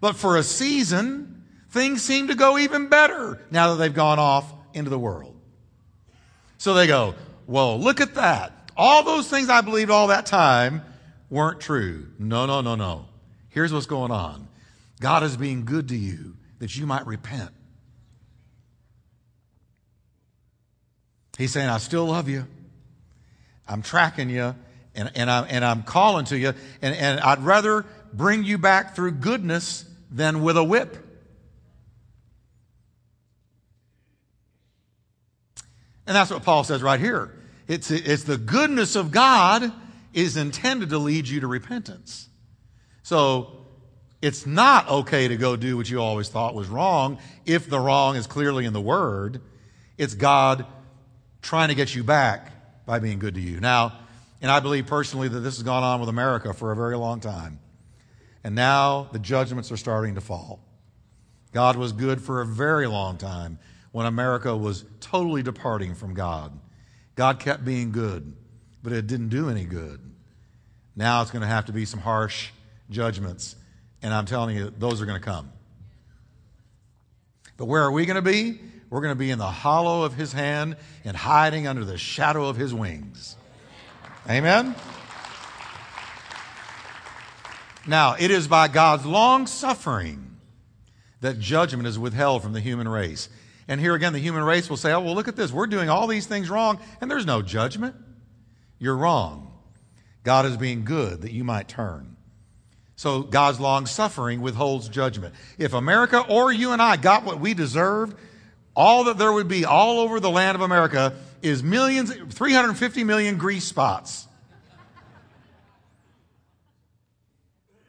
but 0.01 0.15
for 0.15 0.37
a 0.37 0.45
season, 0.45 1.34
things 1.75 2.03
seem 2.03 2.29
to 2.29 2.35
go 2.35 2.57
even 2.57 2.89
better 2.89 3.39
now 3.51 3.71
that 3.71 3.77
they've 3.77 3.93
gone 3.93 4.21
off 4.21 4.51
into 4.73 4.89
the 4.89 4.99
world. 4.99 5.37
So 6.57 6.73
they 6.73 6.87
go, 6.87 7.15
Whoa, 7.47 7.77
look 7.77 8.01
at 8.01 8.15
that. 8.15 8.53
All 8.77 9.03
those 9.03 9.29
things 9.29 9.51
I 9.51 9.61
believed 9.61 9.91
all 9.91 10.07
that 10.07 10.25
time 10.25 10.83
weren't 11.29 11.61
true. 11.61 12.07
No, 12.19 12.47
no, 12.47 12.63
no, 12.63 12.75
no. 12.75 13.07
Here's 13.51 13.73
what's 13.73 13.87
going 13.87 14.11
on 14.13 14.49
God 15.01 15.25
is 15.25 15.37
being 15.37 15.65
good 15.65 15.89
to 15.89 15.97
you 15.97 16.37
that 16.61 16.75
you 16.75 16.87
might 16.87 17.07
repent. 17.07 17.51
He's 21.37 21.53
saying, 21.53 21.69
I 21.69 21.79
still 21.79 22.07
love 22.07 22.29
you. 22.29 22.47
I'm 23.67 23.83
tracking 23.83 24.31
you 24.31 24.55
and, 24.95 25.11
and, 25.17 25.29
I'm, 25.29 25.47
and 25.49 25.65
I'm 25.65 25.83
calling 25.83 26.25
to 26.27 26.39
you. 26.39 26.55
And, 26.81 26.95
and 26.95 27.21
I'd 27.21 27.41
rather 27.41 27.85
bring 28.13 28.45
you 28.45 28.57
back 28.57 28.95
through 28.95 29.13
goodness 29.13 29.85
than 30.11 30.43
with 30.43 30.57
a 30.57 30.63
whip. 30.63 31.04
And 36.07 36.15
that's 36.15 36.31
what 36.31 36.43
Paul 36.43 36.65
says 36.65 36.83
right 36.83 37.01
here. 37.01 37.35
It's, 37.67 37.91
it's 37.91 38.25
the 38.25 38.37
goodness 38.37 38.95
of 38.97 39.11
God 39.11 39.73
is 40.13 40.37
intended 40.37 40.91
to 40.91 40.99
lead 40.99 41.27
you 41.29 41.41
to 41.41 41.47
repentance. 41.47 42.29
So 43.03 43.67
it's 44.21 44.47
not 44.47 44.89
okay 44.89 45.29
to 45.29 45.37
go 45.37 45.57
do 45.57 45.77
what 45.77 45.89
you 45.91 46.01
always 46.01 46.29
thought 46.29 46.55
was 46.55 46.69
wrong 46.69 47.19
if 47.47 47.69
the 47.69 47.81
wrong 47.81 48.17
is 48.17 48.27
clearly 48.27 48.65
in 48.65 48.73
the 48.73 48.81
Word. 48.81 49.41
It's 49.99 50.15
God 50.15 50.67
trying 51.43 51.69
to 51.69 51.75
get 51.75 51.95
you 51.95 52.05
back 52.05 52.51
by 52.87 52.99
being 52.99 53.19
good 53.19 53.35
to 53.35 53.41
you. 53.41 53.61
Now, 53.61 53.99
and 54.41 54.51
I 54.51 54.61
believe 54.61 54.87
personally 54.87 55.29
that 55.29 55.41
this 55.41 55.57
has 55.57 55.63
gone 55.63 55.83
on 55.83 56.01
with 56.01 56.09
America 56.09 56.53
for 56.53 56.71
a 56.71 56.77
very 56.77 56.97
long 56.97 57.21
time. 57.21 57.61
And 58.43 58.55
now 58.55 59.09
the 59.11 59.19
judgments 59.19 59.73
are 59.73 59.77
starting 59.77 60.17
to 60.17 60.21
fall. 60.21 60.61
God 61.53 61.77
was 61.77 61.93
good 61.93 62.21
for 62.21 62.41
a 62.41 62.47
very 62.47 62.87
long 62.87 63.17
time 63.17 63.59
when 63.95 64.07
America 64.07 64.57
was 64.57 64.85
totally 64.99 65.41
departing 65.41 65.95
from 65.95 66.15
God. 66.15 66.51
God 67.15 67.39
kept 67.39 67.65
being 67.65 67.93
good, 67.93 68.35
but 68.83 68.93
it 68.93 69.07
didn't 69.07 69.29
do 69.29 69.49
any 69.49 69.65
good. 69.65 70.01
Now 70.97 71.23
it's 71.23 71.31
going 71.31 71.43
to 71.43 71.47
have 71.47 71.67
to 71.67 71.73
be 71.73 71.85
some 71.85 72.01
harsh 72.01 72.51
judgments, 72.91 73.55
and 74.03 74.13
I'm 74.13 74.27
telling 74.27 74.57
you, 74.57 74.75
those 74.77 75.01
are 75.01 75.07
going 75.07 75.21
to 75.21 75.25
come. 75.25 75.53
But 77.57 77.67
where 77.67 77.85
are 77.85 77.93
we 77.93 78.05
going 78.05 78.17
to 78.17 78.21
be? 78.21 78.59
We're 78.91 79.01
going 79.01 79.15
to 79.15 79.19
be 79.19 79.31
in 79.31 79.39
the 79.39 79.47
hollow 79.47 80.03
of 80.03 80.15
his 80.15 80.33
hand 80.33 80.75
and 81.05 81.17
hiding 81.17 81.69
under 81.69 81.85
the 81.85 81.97
shadow 81.97 82.49
of 82.49 82.57
his 82.57 82.75
wings. 82.75 83.37
Amen? 84.29 84.75
Now, 87.87 88.17
it 88.19 88.33
is 88.33 88.49
by 88.49 88.67
God's 88.67 89.07
long 89.07 89.47
suffering 89.47 90.37
that 91.21 91.39
judgment 91.39 91.87
is 91.87 91.97
withheld 91.97 92.43
from 92.43 92.55
the 92.55 92.61
human 92.61 92.89
race. 92.89 93.29
And 93.67 93.81
here 93.81 93.95
again, 93.95 94.13
the 94.13 94.19
human 94.19 94.45
race 94.45 94.69
will 94.69 94.77
say, 94.77 94.93
oh, 94.93 95.01
well, 95.01 95.15
look 95.15 95.29
at 95.29 95.37
this. 95.37 95.53
We're 95.53 95.67
doing 95.67 95.89
all 95.89 96.07
these 96.07 96.27
things 96.27 96.51
wrong, 96.51 96.79
and 97.01 97.11
there's 97.11 97.27
no 97.27 97.41
judgment. 97.43 97.97
You're 98.79 98.97
wrong. 98.97 99.53
God 100.23 100.47
is 100.47 100.57
being 100.57 100.85
good 100.85 101.23
that 101.23 101.33
you 101.33 101.45
might 101.45 101.69
turn. 101.69 102.17
So 102.97 103.23
God's 103.23 103.59
long 103.59 103.87
suffering 103.87 104.41
withholds 104.41 104.89
judgment. 104.89 105.35
If 105.59 105.73
America 105.73 106.25
or 106.29 106.53
you 106.53 106.73
and 106.73 106.81
I 106.81 106.97
got 106.97 107.25
what 107.25 107.41
we 107.41 107.55
deserved, 107.55 108.17
all 108.77 109.05
that 109.05 109.19
there 109.19 109.33
would 109.33 109.49
be 109.49 109.65
all 109.65 110.01
over 110.01 110.21
the 110.21 110.31
land 110.31 110.55
of 110.55 110.61
America 110.61 111.15
is 111.43 111.63
millions, 111.63 112.13
350 112.35 113.05
million 113.05 113.37
grease 113.37 113.65
spots. 113.65 114.27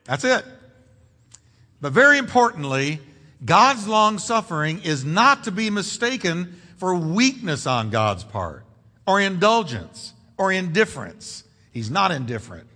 That's 0.06 0.24
it. 0.24 0.46
But 1.82 1.94
very 1.94 2.18
importantly, 2.18 3.00
God's 3.46 3.88
long 3.88 4.18
suffering 4.18 4.82
is 4.84 5.06
not 5.06 5.44
to 5.44 5.52
be 5.52 5.70
mistaken 5.70 6.60
for 6.78 6.96
weakness 6.96 7.68
on 7.68 7.92
God's 7.92 8.24
part, 8.24 8.66
or 9.08 9.22
indulgence, 9.22 10.14
or 10.38 10.52
indifference. 10.52 11.44
He's 11.72 11.92
not 11.92 12.12
indifferent, 12.12 12.68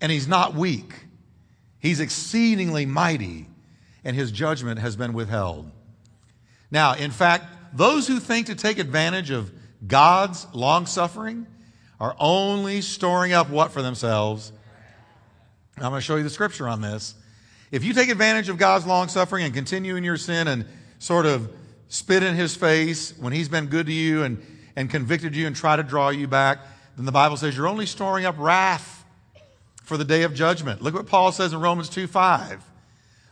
and 0.00 0.10
he's 0.10 0.28
not 0.28 0.54
weak. 0.54 0.92
He's 1.78 2.00
exceedingly 2.00 2.84
mighty, 2.84 3.46
and 4.04 4.16
his 4.16 4.32
judgment 4.32 4.80
has 4.80 4.96
been 4.96 5.12
withheld. 5.12 5.70
Now, 6.70 6.94
in 6.94 7.12
fact, 7.12 7.44
those 7.72 8.08
who 8.08 8.18
think 8.18 8.46
to 8.46 8.54
take 8.54 8.78
advantage 8.78 9.30
of 9.30 9.52
God's 9.86 10.46
long 10.52 10.86
suffering 10.86 11.46
are 12.00 12.16
only 12.18 12.80
storing 12.80 13.32
up 13.32 13.50
what 13.50 13.70
for 13.70 13.82
themselves? 13.82 14.52
I'm 15.76 15.90
going 15.90 15.94
to 15.94 16.00
show 16.00 16.16
you 16.16 16.22
the 16.22 16.30
scripture 16.30 16.68
on 16.68 16.80
this. 16.80 17.14
If 17.76 17.84
you 17.84 17.92
take 17.92 18.08
advantage 18.08 18.48
of 18.48 18.56
God's 18.56 18.86
long 18.86 19.08
suffering 19.08 19.44
and 19.44 19.52
continue 19.52 19.96
in 19.96 20.02
your 20.02 20.16
sin 20.16 20.48
and 20.48 20.64
sort 20.98 21.26
of 21.26 21.52
spit 21.88 22.22
in 22.22 22.34
his 22.34 22.56
face 22.56 23.12
when 23.18 23.34
he's 23.34 23.50
been 23.50 23.66
good 23.66 23.84
to 23.84 23.92
you 23.92 24.22
and, 24.22 24.42
and 24.76 24.88
convicted 24.88 25.36
you 25.36 25.46
and 25.46 25.54
try 25.54 25.76
to 25.76 25.82
draw 25.82 26.08
you 26.08 26.26
back, 26.26 26.60
then 26.96 27.04
the 27.04 27.12
Bible 27.12 27.36
says 27.36 27.54
you're 27.54 27.68
only 27.68 27.84
storing 27.84 28.24
up 28.24 28.36
wrath 28.38 29.04
for 29.84 29.98
the 29.98 30.06
day 30.06 30.22
of 30.22 30.32
judgment. 30.32 30.80
Look 30.80 30.94
what 30.94 31.06
Paul 31.06 31.32
says 31.32 31.52
in 31.52 31.60
Romans 31.60 31.90
2 31.90 32.06
5. 32.06 32.64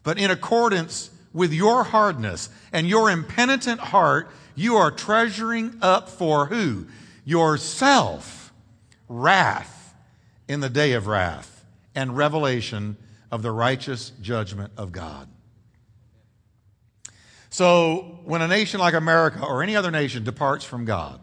But 0.02 0.18
in 0.18 0.30
accordance 0.30 1.08
with 1.32 1.54
your 1.54 1.82
hardness 1.82 2.50
and 2.70 2.86
your 2.86 3.08
impenitent 3.08 3.80
heart, 3.80 4.28
you 4.54 4.76
are 4.76 4.90
treasuring 4.90 5.78
up 5.80 6.10
for 6.10 6.46
who? 6.46 6.84
Yourself 7.24 8.52
wrath 9.08 9.94
in 10.46 10.60
the 10.60 10.68
day 10.68 10.92
of 10.92 11.06
wrath 11.06 11.64
and 11.94 12.14
revelation 12.14 12.98
of 13.30 13.42
the 13.42 13.50
righteous 13.50 14.10
judgment 14.20 14.72
of 14.76 14.92
God. 14.92 15.28
So, 17.50 18.18
when 18.24 18.42
a 18.42 18.48
nation 18.48 18.80
like 18.80 18.94
America 18.94 19.44
or 19.44 19.62
any 19.62 19.76
other 19.76 19.90
nation 19.90 20.24
departs 20.24 20.64
from 20.64 20.84
God, 20.84 21.20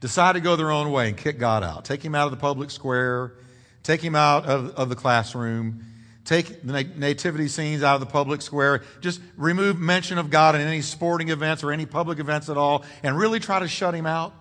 decide 0.00 0.34
to 0.34 0.40
go 0.40 0.56
their 0.56 0.70
own 0.70 0.92
way 0.92 1.08
and 1.08 1.16
kick 1.16 1.38
God 1.38 1.64
out, 1.64 1.84
take 1.84 2.04
him 2.04 2.14
out 2.14 2.26
of 2.26 2.30
the 2.30 2.36
public 2.36 2.70
square, 2.70 3.34
take 3.82 4.00
him 4.00 4.14
out 4.14 4.46
of, 4.46 4.70
of 4.76 4.88
the 4.88 4.94
classroom, 4.94 5.84
take 6.24 6.62
the 6.62 6.84
nativity 6.96 7.48
scenes 7.48 7.82
out 7.82 7.94
of 7.94 8.00
the 8.00 8.06
public 8.06 8.42
square, 8.42 8.84
just 9.00 9.20
remove 9.36 9.78
mention 9.78 10.18
of 10.18 10.30
God 10.30 10.54
in 10.54 10.60
any 10.60 10.82
sporting 10.82 11.30
events 11.30 11.64
or 11.64 11.72
any 11.72 11.86
public 11.86 12.20
events 12.20 12.48
at 12.48 12.56
all, 12.56 12.84
and 13.02 13.18
really 13.18 13.40
try 13.40 13.58
to 13.58 13.66
shut 13.66 13.94
him 13.94 14.06
out. 14.06 14.32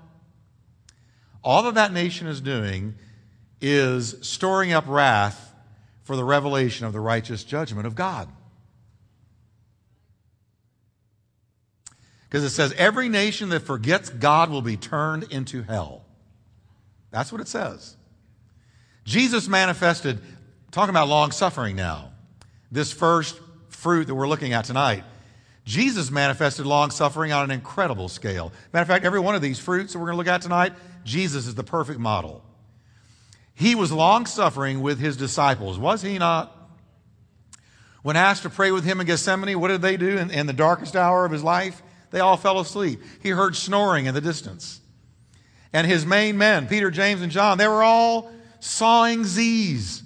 All 1.44 1.64
that 1.64 1.74
that 1.74 1.92
nation 1.94 2.28
is 2.28 2.42
doing 2.42 2.96
is 3.62 4.16
storing 4.22 4.74
up 4.74 4.86
wrath 4.88 5.49
for 6.10 6.16
the 6.16 6.24
revelation 6.24 6.88
of 6.88 6.92
the 6.92 7.00
righteous 7.00 7.44
judgment 7.44 7.86
of 7.86 7.94
God. 7.94 8.28
Because 12.24 12.44
it 12.44 12.50
says, 12.50 12.74
every 12.80 13.10
nation 13.10 13.50
that 13.50 13.60
forgets 13.60 14.10
God 14.10 14.50
will 14.50 14.64
be 14.64 14.76
turned 14.76 15.26
into 15.32 15.62
hell. 15.62 16.04
That's 17.12 17.32
what 17.32 17.42
it 17.42 17.48
says. 17.48 17.96
Jesus 19.06 19.48
manifested, 19.48 20.20
talking 20.72 20.90
about 20.90 21.10
long 21.10 21.30
suffering 21.30 21.76
now, 21.76 22.10
this 22.72 22.92
first 22.92 23.40
fruit 23.68 24.08
that 24.08 24.16
we're 24.16 24.28
looking 24.28 24.54
at 24.54 24.66
tonight. 24.66 25.04
Jesus 25.64 26.10
manifested 26.10 26.66
long 26.66 26.90
suffering 26.90 27.32
on 27.32 27.44
an 27.44 27.52
incredible 27.52 28.10
scale. 28.10 28.52
Matter 28.74 28.82
of 28.82 28.88
fact, 28.88 29.06
every 29.06 29.20
one 29.20 29.36
of 29.36 29.44
these 29.44 29.60
fruits 29.60 29.94
that 29.94 30.00
we're 30.00 30.08
going 30.08 30.16
to 30.16 30.18
look 30.18 30.34
at 30.34 30.42
tonight, 30.42 30.74
Jesus 31.04 31.46
is 31.46 31.54
the 31.54 31.64
perfect 31.64 32.00
model. 32.00 32.44
He 33.60 33.76
was 33.76 33.92
long 33.92 34.26
suffering 34.26 34.82
with 34.82 35.00
his 35.00 35.18
disciples, 35.18 35.78
was 35.78 36.02
he 36.02 36.18
not? 36.18 36.56
When 38.04 38.16
asked 38.16 38.44
to 38.44 38.50
pray 38.50 38.72
with 38.72 38.86
him 38.86 39.02
in 39.02 39.06
Gethsemane, 39.06 39.60
what 39.60 39.68
did 39.68 39.82
they 39.82 39.98
do 39.98 40.18
in, 40.18 40.32
in 40.32 40.48
the 40.48 40.54
darkest 40.54 40.96
hour 40.96 41.26
of 41.26 41.32
his 41.34 41.44
life? 41.44 41.84
They 42.12 42.22
all 42.22 42.38
fell 42.38 42.62
asleep. 42.62 43.02
He 43.22 43.32
heard 43.32 43.58
snoring 43.58 44.06
in 44.06 44.14
the 44.14 44.22
distance. 44.22 44.80
And 45.74 45.86
his 45.86 46.06
main 46.06 46.38
men, 46.38 46.68
Peter, 46.68 46.90
James, 46.90 47.22
and 47.22 47.34
John, 47.34 47.58
they 47.58 47.68
were 47.68 47.84
all 47.84 48.32
sawing 48.62 49.26
Z's 49.26 50.04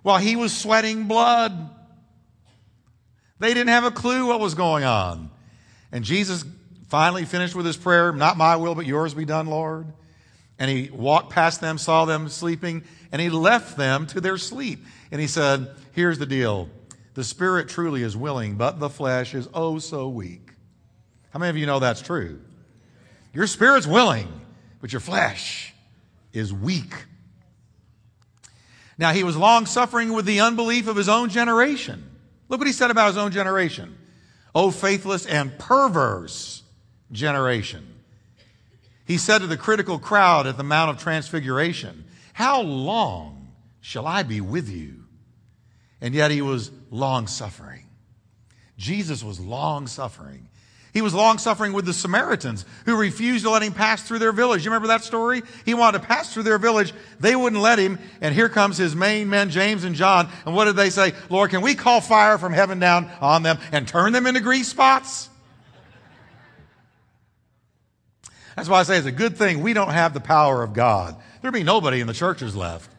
while 0.00 0.18
he 0.18 0.34
was 0.34 0.56
sweating 0.56 1.06
blood. 1.06 1.68
They 3.38 3.52
didn't 3.52 3.68
have 3.68 3.84
a 3.84 3.90
clue 3.90 4.28
what 4.28 4.40
was 4.40 4.54
going 4.54 4.84
on. 4.84 5.30
And 5.92 6.06
Jesus 6.06 6.42
finally 6.88 7.26
finished 7.26 7.54
with 7.54 7.66
his 7.66 7.76
prayer, 7.76 8.12
Not 8.12 8.38
my 8.38 8.56
will, 8.56 8.74
but 8.74 8.86
yours 8.86 9.12
be 9.12 9.26
done, 9.26 9.46
Lord. 9.46 9.92
And 10.58 10.70
he 10.70 10.90
walked 10.90 11.30
past 11.30 11.60
them, 11.60 11.78
saw 11.78 12.04
them 12.04 12.28
sleeping, 12.28 12.84
and 13.10 13.20
he 13.20 13.28
left 13.28 13.76
them 13.76 14.06
to 14.08 14.20
their 14.20 14.38
sleep. 14.38 14.84
And 15.10 15.20
he 15.20 15.26
said, 15.26 15.70
Here's 15.92 16.18
the 16.18 16.26
deal 16.26 16.68
the 17.14 17.24
spirit 17.24 17.68
truly 17.68 18.02
is 18.02 18.16
willing, 18.16 18.56
but 18.56 18.80
the 18.80 18.90
flesh 18.90 19.34
is 19.34 19.48
oh 19.54 19.78
so 19.78 20.08
weak. 20.08 20.50
How 21.30 21.38
many 21.38 21.50
of 21.50 21.56
you 21.56 21.66
know 21.66 21.78
that's 21.78 22.02
true? 22.02 22.40
Your 23.32 23.46
spirit's 23.46 23.86
willing, 23.86 24.28
but 24.80 24.92
your 24.92 25.00
flesh 25.00 25.74
is 26.32 26.52
weak. 26.52 27.06
Now, 28.96 29.12
he 29.12 29.24
was 29.24 29.36
long 29.36 29.66
suffering 29.66 30.12
with 30.12 30.24
the 30.24 30.40
unbelief 30.40 30.86
of 30.86 30.96
his 30.96 31.08
own 31.08 31.30
generation. 31.30 32.10
Look 32.48 32.60
what 32.60 32.66
he 32.66 32.72
said 32.72 32.90
about 32.90 33.08
his 33.08 33.16
own 33.16 33.32
generation. 33.32 33.96
Oh, 34.54 34.70
faithless 34.70 35.26
and 35.26 35.56
perverse 35.58 36.62
generation. 37.10 37.93
He 39.04 39.18
said 39.18 39.38
to 39.38 39.46
the 39.46 39.56
critical 39.56 39.98
crowd 39.98 40.46
at 40.46 40.56
the 40.56 40.62
Mount 40.62 40.90
of 40.90 40.98
Transfiguration, 40.98 42.04
How 42.32 42.62
long 42.62 43.52
shall 43.80 44.06
I 44.06 44.22
be 44.22 44.40
with 44.40 44.68
you? 44.68 45.04
And 46.00 46.14
yet 46.14 46.30
he 46.30 46.42
was 46.42 46.70
long 46.90 47.26
suffering. 47.26 47.86
Jesus 48.76 49.22
was 49.22 49.38
long 49.38 49.86
suffering. 49.86 50.48
He 50.94 51.02
was 51.02 51.12
long 51.12 51.38
suffering 51.38 51.72
with 51.72 51.86
the 51.86 51.92
Samaritans 51.92 52.64
who 52.86 52.96
refused 52.96 53.44
to 53.44 53.50
let 53.50 53.62
him 53.62 53.72
pass 53.72 54.02
through 54.02 54.20
their 54.20 54.30
village. 54.30 54.64
You 54.64 54.70
remember 54.70 54.88
that 54.88 55.02
story? 55.02 55.42
He 55.64 55.74
wanted 55.74 56.00
to 56.00 56.06
pass 56.06 56.32
through 56.32 56.44
their 56.44 56.58
village. 56.58 56.94
They 57.18 57.34
wouldn't 57.34 57.60
let 57.60 57.80
him. 57.80 57.98
And 58.20 58.32
here 58.32 58.48
comes 58.48 58.78
his 58.78 58.94
main 58.94 59.28
men, 59.28 59.50
James 59.50 59.82
and 59.82 59.96
John. 59.96 60.28
And 60.46 60.54
what 60.54 60.66
did 60.66 60.76
they 60.76 60.90
say? 60.90 61.12
Lord, 61.30 61.50
can 61.50 61.62
we 61.62 61.74
call 61.74 62.00
fire 62.00 62.38
from 62.38 62.52
heaven 62.52 62.78
down 62.78 63.10
on 63.20 63.42
them 63.42 63.58
and 63.72 63.88
turn 63.88 64.12
them 64.12 64.26
into 64.26 64.40
grease 64.40 64.68
spots? 64.68 65.28
That's 68.56 68.68
why 68.68 68.80
I 68.80 68.82
say 68.84 68.98
it's 68.98 69.06
a 69.06 69.12
good 69.12 69.36
thing 69.36 69.62
we 69.62 69.72
don't 69.72 69.90
have 69.90 70.14
the 70.14 70.20
power 70.20 70.62
of 70.62 70.72
God. 70.72 71.16
There'd 71.42 71.54
be 71.54 71.64
nobody 71.64 72.00
in 72.00 72.06
the 72.06 72.14
churches 72.14 72.54
left. 72.54 72.90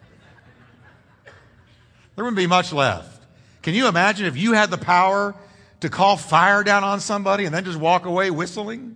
There 2.15 2.24
wouldn't 2.24 2.38
be 2.38 2.47
much 2.47 2.74
left. 2.74 3.24
Can 3.62 3.74
you 3.74 3.88
imagine 3.88 4.25
if 4.25 4.38
you 4.38 4.53
had 4.53 4.69
the 4.69 4.77
power 4.77 5.35
to 5.81 5.89
call 5.89 6.17
fire 6.17 6.63
down 6.63 6.83
on 6.83 7.00
somebody 7.00 7.45
and 7.45 7.53
then 7.53 7.65
just 7.65 7.77
walk 7.77 8.05
away 8.05 8.31
whistling? 8.31 8.95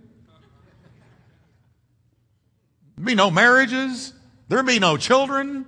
There'd 2.96 3.06
be 3.06 3.14
no 3.14 3.30
marriages. 3.30 4.12
There'd 4.48 4.66
be 4.66 4.78
no 4.78 4.96
children. 4.96 5.66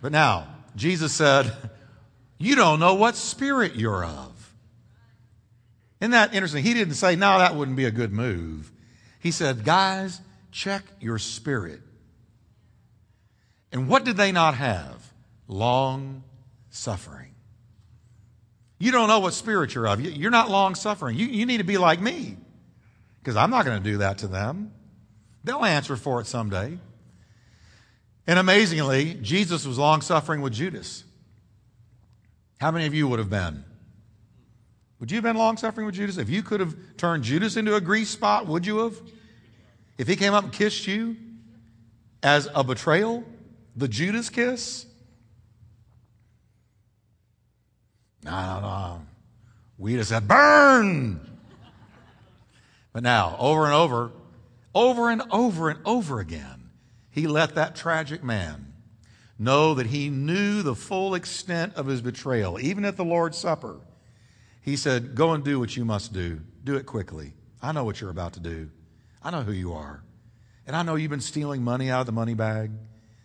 But 0.00 0.12
now, 0.12 0.48
Jesus 0.76 1.12
said, 1.12 1.52
You 2.38 2.54
don't 2.54 2.78
know 2.78 2.94
what 2.94 3.16
spirit 3.16 3.74
you're 3.74 4.04
of. 4.04 4.54
Isn't 6.00 6.12
that 6.12 6.32
interesting? 6.34 6.62
He 6.62 6.72
didn't 6.74 6.94
say, 6.94 7.16
No, 7.16 7.38
that 7.38 7.56
wouldn't 7.56 7.76
be 7.76 7.84
a 7.84 7.90
good 7.90 8.12
move. 8.12 8.70
He 9.20 9.30
said, 9.30 9.64
Guys, 9.64 10.20
check 10.50 10.84
your 11.00 11.18
spirit. 11.18 11.80
And 13.72 13.88
what 13.88 14.04
did 14.04 14.16
they 14.16 14.32
not 14.32 14.54
have? 14.54 15.12
Long 15.46 16.22
suffering. 16.70 17.34
You 18.78 18.92
don't 18.92 19.08
know 19.08 19.18
what 19.18 19.34
spirit 19.34 19.74
you're 19.74 19.88
of. 19.88 20.00
You're 20.00 20.30
not 20.30 20.50
long 20.50 20.74
suffering. 20.74 21.16
You, 21.16 21.26
you 21.26 21.46
need 21.46 21.58
to 21.58 21.64
be 21.64 21.78
like 21.78 22.00
me 22.00 22.36
because 23.20 23.36
I'm 23.36 23.50
not 23.50 23.64
going 23.64 23.82
to 23.82 23.90
do 23.90 23.98
that 23.98 24.18
to 24.18 24.28
them. 24.28 24.72
They'll 25.44 25.64
answer 25.64 25.96
for 25.96 26.20
it 26.20 26.26
someday. 26.26 26.78
And 28.26 28.38
amazingly, 28.38 29.14
Jesus 29.14 29.66
was 29.66 29.78
long 29.78 30.00
suffering 30.00 30.42
with 30.42 30.52
Judas. 30.52 31.04
How 32.60 32.70
many 32.70 32.86
of 32.86 32.94
you 32.94 33.08
would 33.08 33.18
have 33.18 33.30
been? 33.30 33.64
Would 35.00 35.10
you 35.10 35.16
have 35.16 35.24
been 35.24 35.36
long 35.36 35.56
suffering 35.56 35.86
with 35.86 35.94
Judas? 35.94 36.16
If 36.16 36.28
you 36.28 36.42
could 36.42 36.60
have 36.60 36.74
turned 36.96 37.22
Judas 37.22 37.56
into 37.56 37.76
a 37.76 37.80
grease 37.80 38.10
spot, 38.10 38.46
would 38.46 38.66
you 38.66 38.78
have? 38.78 39.00
If 39.96 40.08
he 40.08 40.16
came 40.16 40.34
up 40.34 40.44
and 40.44 40.52
kissed 40.52 40.86
you 40.86 41.16
as 42.22 42.48
a 42.54 42.64
betrayal, 42.64 43.24
the 43.76 43.88
Judas 43.88 44.28
kiss? 44.28 44.86
No, 48.24 48.30
no, 48.30 48.60
no. 48.60 49.02
We'd 49.78 49.96
have 49.96 50.06
said, 50.08 50.26
burn! 50.26 51.20
But 52.92 53.04
now, 53.04 53.36
over 53.38 53.64
and 53.64 53.74
over, 53.74 54.10
over 54.74 55.10
and 55.10 55.22
over 55.30 55.70
and 55.70 55.78
over 55.84 56.18
again, 56.18 56.70
he 57.10 57.28
let 57.28 57.54
that 57.54 57.76
tragic 57.76 58.24
man 58.24 58.72
know 59.38 59.74
that 59.74 59.86
he 59.86 60.08
knew 60.08 60.62
the 60.62 60.74
full 60.74 61.14
extent 61.14 61.74
of 61.74 61.86
his 61.86 62.00
betrayal. 62.00 62.58
Even 62.58 62.84
at 62.84 62.96
the 62.96 63.04
Lord's 63.04 63.38
Supper, 63.38 63.78
he 64.68 64.76
said, 64.76 65.14
Go 65.14 65.32
and 65.32 65.42
do 65.42 65.58
what 65.58 65.76
you 65.76 65.84
must 65.84 66.12
do. 66.12 66.40
Do 66.62 66.76
it 66.76 66.84
quickly. 66.84 67.32
I 67.62 67.72
know 67.72 67.84
what 67.84 68.00
you're 68.00 68.10
about 68.10 68.34
to 68.34 68.40
do. 68.40 68.70
I 69.22 69.30
know 69.30 69.42
who 69.42 69.52
you 69.52 69.72
are. 69.72 70.02
And 70.66 70.76
I 70.76 70.82
know 70.82 70.96
you've 70.96 71.10
been 71.10 71.20
stealing 71.20 71.62
money 71.62 71.90
out 71.90 72.00
of 72.00 72.06
the 72.06 72.12
money 72.12 72.34
bag. 72.34 72.70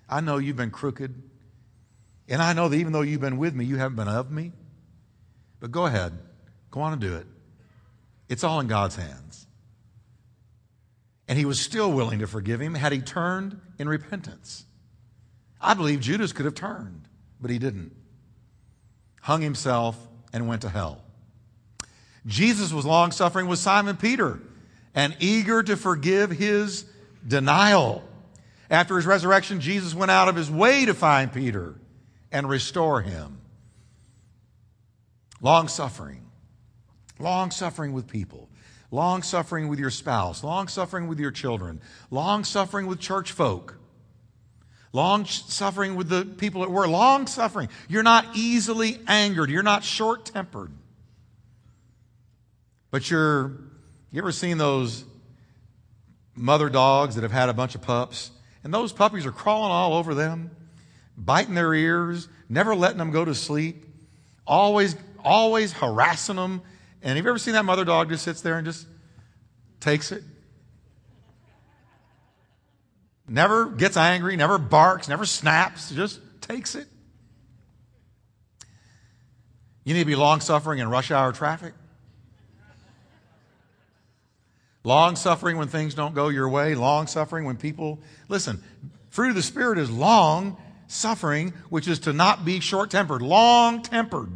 I 0.09 0.21
know 0.21 0.37
you've 0.37 0.55
been 0.55 0.71
crooked. 0.71 1.21
And 2.29 2.41
I 2.41 2.53
know 2.53 2.69
that 2.69 2.77
even 2.77 2.93
though 2.93 3.01
you've 3.01 3.21
been 3.21 3.37
with 3.37 3.53
me, 3.53 3.65
you 3.65 3.75
haven't 3.75 3.97
been 3.97 4.07
of 4.07 4.31
me. 4.31 4.53
But 5.59 5.71
go 5.71 5.85
ahead, 5.85 6.17
go 6.71 6.81
on 6.81 6.93
and 6.93 7.01
do 7.01 7.15
it. 7.15 7.27
It's 8.29 8.43
all 8.43 8.59
in 8.59 8.67
God's 8.67 8.95
hands. 8.95 9.45
And 11.27 11.37
he 11.37 11.45
was 11.45 11.59
still 11.59 11.91
willing 11.91 12.19
to 12.19 12.27
forgive 12.27 12.61
him 12.61 12.73
had 12.73 12.91
he 12.91 12.99
turned 12.99 13.59
in 13.77 13.89
repentance. 13.89 14.65
I 15.59 15.73
believe 15.73 15.99
Judas 15.99 16.31
could 16.31 16.45
have 16.45 16.55
turned, 16.55 17.07
but 17.39 17.51
he 17.51 17.59
didn't. 17.59 17.93
Hung 19.21 19.41
himself 19.41 19.97
and 20.31 20.47
went 20.47 20.61
to 20.61 20.69
hell. 20.69 21.02
Jesus 22.25 22.71
was 22.71 22.85
long 22.85 23.11
suffering 23.11 23.47
with 23.47 23.59
Simon 23.59 23.97
Peter 23.97 24.39
and 24.95 25.15
eager 25.19 25.61
to 25.63 25.75
forgive 25.75 26.31
his 26.31 26.85
denial. 27.27 28.03
After 28.69 28.95
his 28.95 29.05
resurrection, 29.05 29.59
Jesus 29.59 29.93
went 29.93 30.11
out 30.11 30.29
of 30.29 30.35
his 30.35 30.49
way 30.49 30.85
to 30.85 30.93
find 30.93 31.31
Peter 31.31 31.75
and 32.31 32.47
restore 32.47 33.01
him. 33.01 33.39
Long 35.41 35.67
suffering. 35.67 36.25
Long 37.19 37.51
suffering 37.51 37.93
with 37.93 38.07
people. 38.07 38.49
Long 38.89 39.21
suffering 39.21 39.67
with 39.67 39.79
your 39.79 39.89
spouse. 39.89 40.43
Long 40.43 40.67
suffering 40.67 41.07
with 41.07 41.19
your 41.19 41.31
children. 41.31 41.81
Long 42.09 42.43
suffering 42.43 42.87
with 42.87 42.99
church 42.99 43.31
folk. 43.31 43.77
Long 44.93 45.25
suffering 45.25 45.95
with 45.95 46.07
the 46.07 46.23
people 46.23 46.63
at 46.63 46.71
work. 46.71 46.87
Long 46.87 47.27
suffering. 47.27 47.69
You're 47.89 48.03
not 48.03 48.25
easily 48.35 48.99
angered. 49.07 49.49
You're 49.49 49.63
not 49.63 49.83
short 49.83 50.25
tempered. 50.25 50.71
But 52.93 53.09
you're, 53.09 53.53
you 54.11 54.21
ever 54.21 54.31
seen 54.31 54.59
those 54.59 55.03
mother 56.35 56.69
dogs 56.69 57.15
that 57.15 57.23
have 57.23 57.31
had 57.31 57.49
a 57.49 57.53
bunch 57.53 57.73
of 57.73 57.81
pups? 57.81 58.29
And 58.63 58.71
those 58.71 58.93
puppies 58.93 59.25
are 59.25 59.31
crawling 59.31 59.71
all 59.71 59.95
over 59.95 60.13
them, 60.13 60.51
biting 61.17 61.55
their 61.55 61.73
ears, 61.73 62.27
never 62.49 62.75
letting 62.75 62.99
them 62.99 63.09
go 63.09 63.25
to 63.25 63.33
sleep, 63.33 63.83
always 64.45 64.95
always 65.23 65.73
harassing 65.73 66.35
them. 66.35 66.61
And 67.01 67.17
have 67.17 67.25
you 67.25 67.31
ever 67.31 67.39
seen 67.39 67.55
that 67.55 67.65
mother 67.65 67.83
dog 67.83 68.09
just 68.09 68.25
sits 68.25 68.41
there 68.41 68.59
and 68.59 68.65
just 68.67 68.85
takes 69.79 70.11
it? 70.11 70.21
Never 73.27 73.71
gets 73.71 73.97
angry, 73.97 74.35
never 74.35 74.59
barks, 74.59 75.07
never 75.07 75.25
snaps, 75.25 75.89
just 75.89 76.19
takes 76.41 76.75
it. 76.75 76.85
You 79.83 79.95
need 79.95 80.01
to 80.01 80.05
be 80.05 80.15
long 80.15 80.41
suffering 80.41 80.77
in 80.77 80.87
rush 80.89 81.09
hour 81.09 81.31
traffic. 81.31 81.73
Long 84.83 85.15
suffering 85.15 85.57
when 85.57 85.69
things 85.69 85.95
don't 85.95 86.13
go 86.13 86.27
your 86.27 86.49
way. 86.49 86.75
Long 86.75 87.07
suffering 87.07 87.45
when 87.45 87.55
people. 87.57 87.99
Listen, 88.27 88.61
fruit 89.09 89.29
of 89.29 89.35
the 89.35 89.41
Spirit 89.41 89.77
is 89.77 89.89
long 89.89 90.57
suffering, 90.87 91.53
which 91.69 91.87
is 91.87 91.99
to 91.99 92.13
not 92.13 92.43
be 92.43 92.59
short 92.59 92.91
tempered, 92.91 93.21
long 93.21 93.81
tempered. 93.81 94.29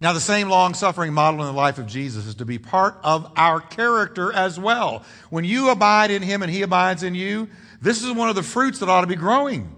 Now, 0.00 0.14
the 0.14 0.20
same 0.20 0.48
long 0.48 0.72
suffering 0.72 1.12
model 1.12 1.40
in 1.40 1.46
the 1.46 1.52
life 1.52 1.78
of 1.78 1.86
Jesus 1.86 2.26
is 2.26 2.36
to 2.36 2.46
be 2.46 2.58
part 2.58 2.96
of 3.02 3.30
our 3.36 3.60
character 3.60 4.32
as 4.32 4.58
well. 4.58 5.04
When 5.28 5.44
you 5.44 5.68
abide 5.68 6.10
in 6.10 6.22
Him 6.22 6.42
and 6.42 6.50
He 6.50 6.62
abides 6.62 7.02
in 7.02 7.14
you, 7.14 7.50
this 7.82 8.02
is 8.02 8.12
one 8.12 8.30
of 8.30 8.34
the 8.34 8.42
fruits 8.42 8.78
that 8.78 8.88
ought 8.88 9.02
to 9.02 9.06
be 9.06 9.16
growing. 9.16 9.76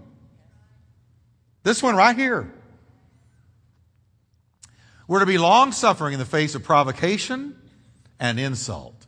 This 1.63 1.83
one 1.83 1.95
right 1.95 2.15
here. 2.15 2.53
We're 5.07 5.19
to 5.19 5.25
be 5.25 5.37
long 5.37 5.73
suffering 5.73 6.13
in 6.13 6.19
the 6.19 6.25
face 6.25 6.55
of 6.55 6.63
provocation 6.63 7.57
and 8.23 8.39
insult. 8.39 9.05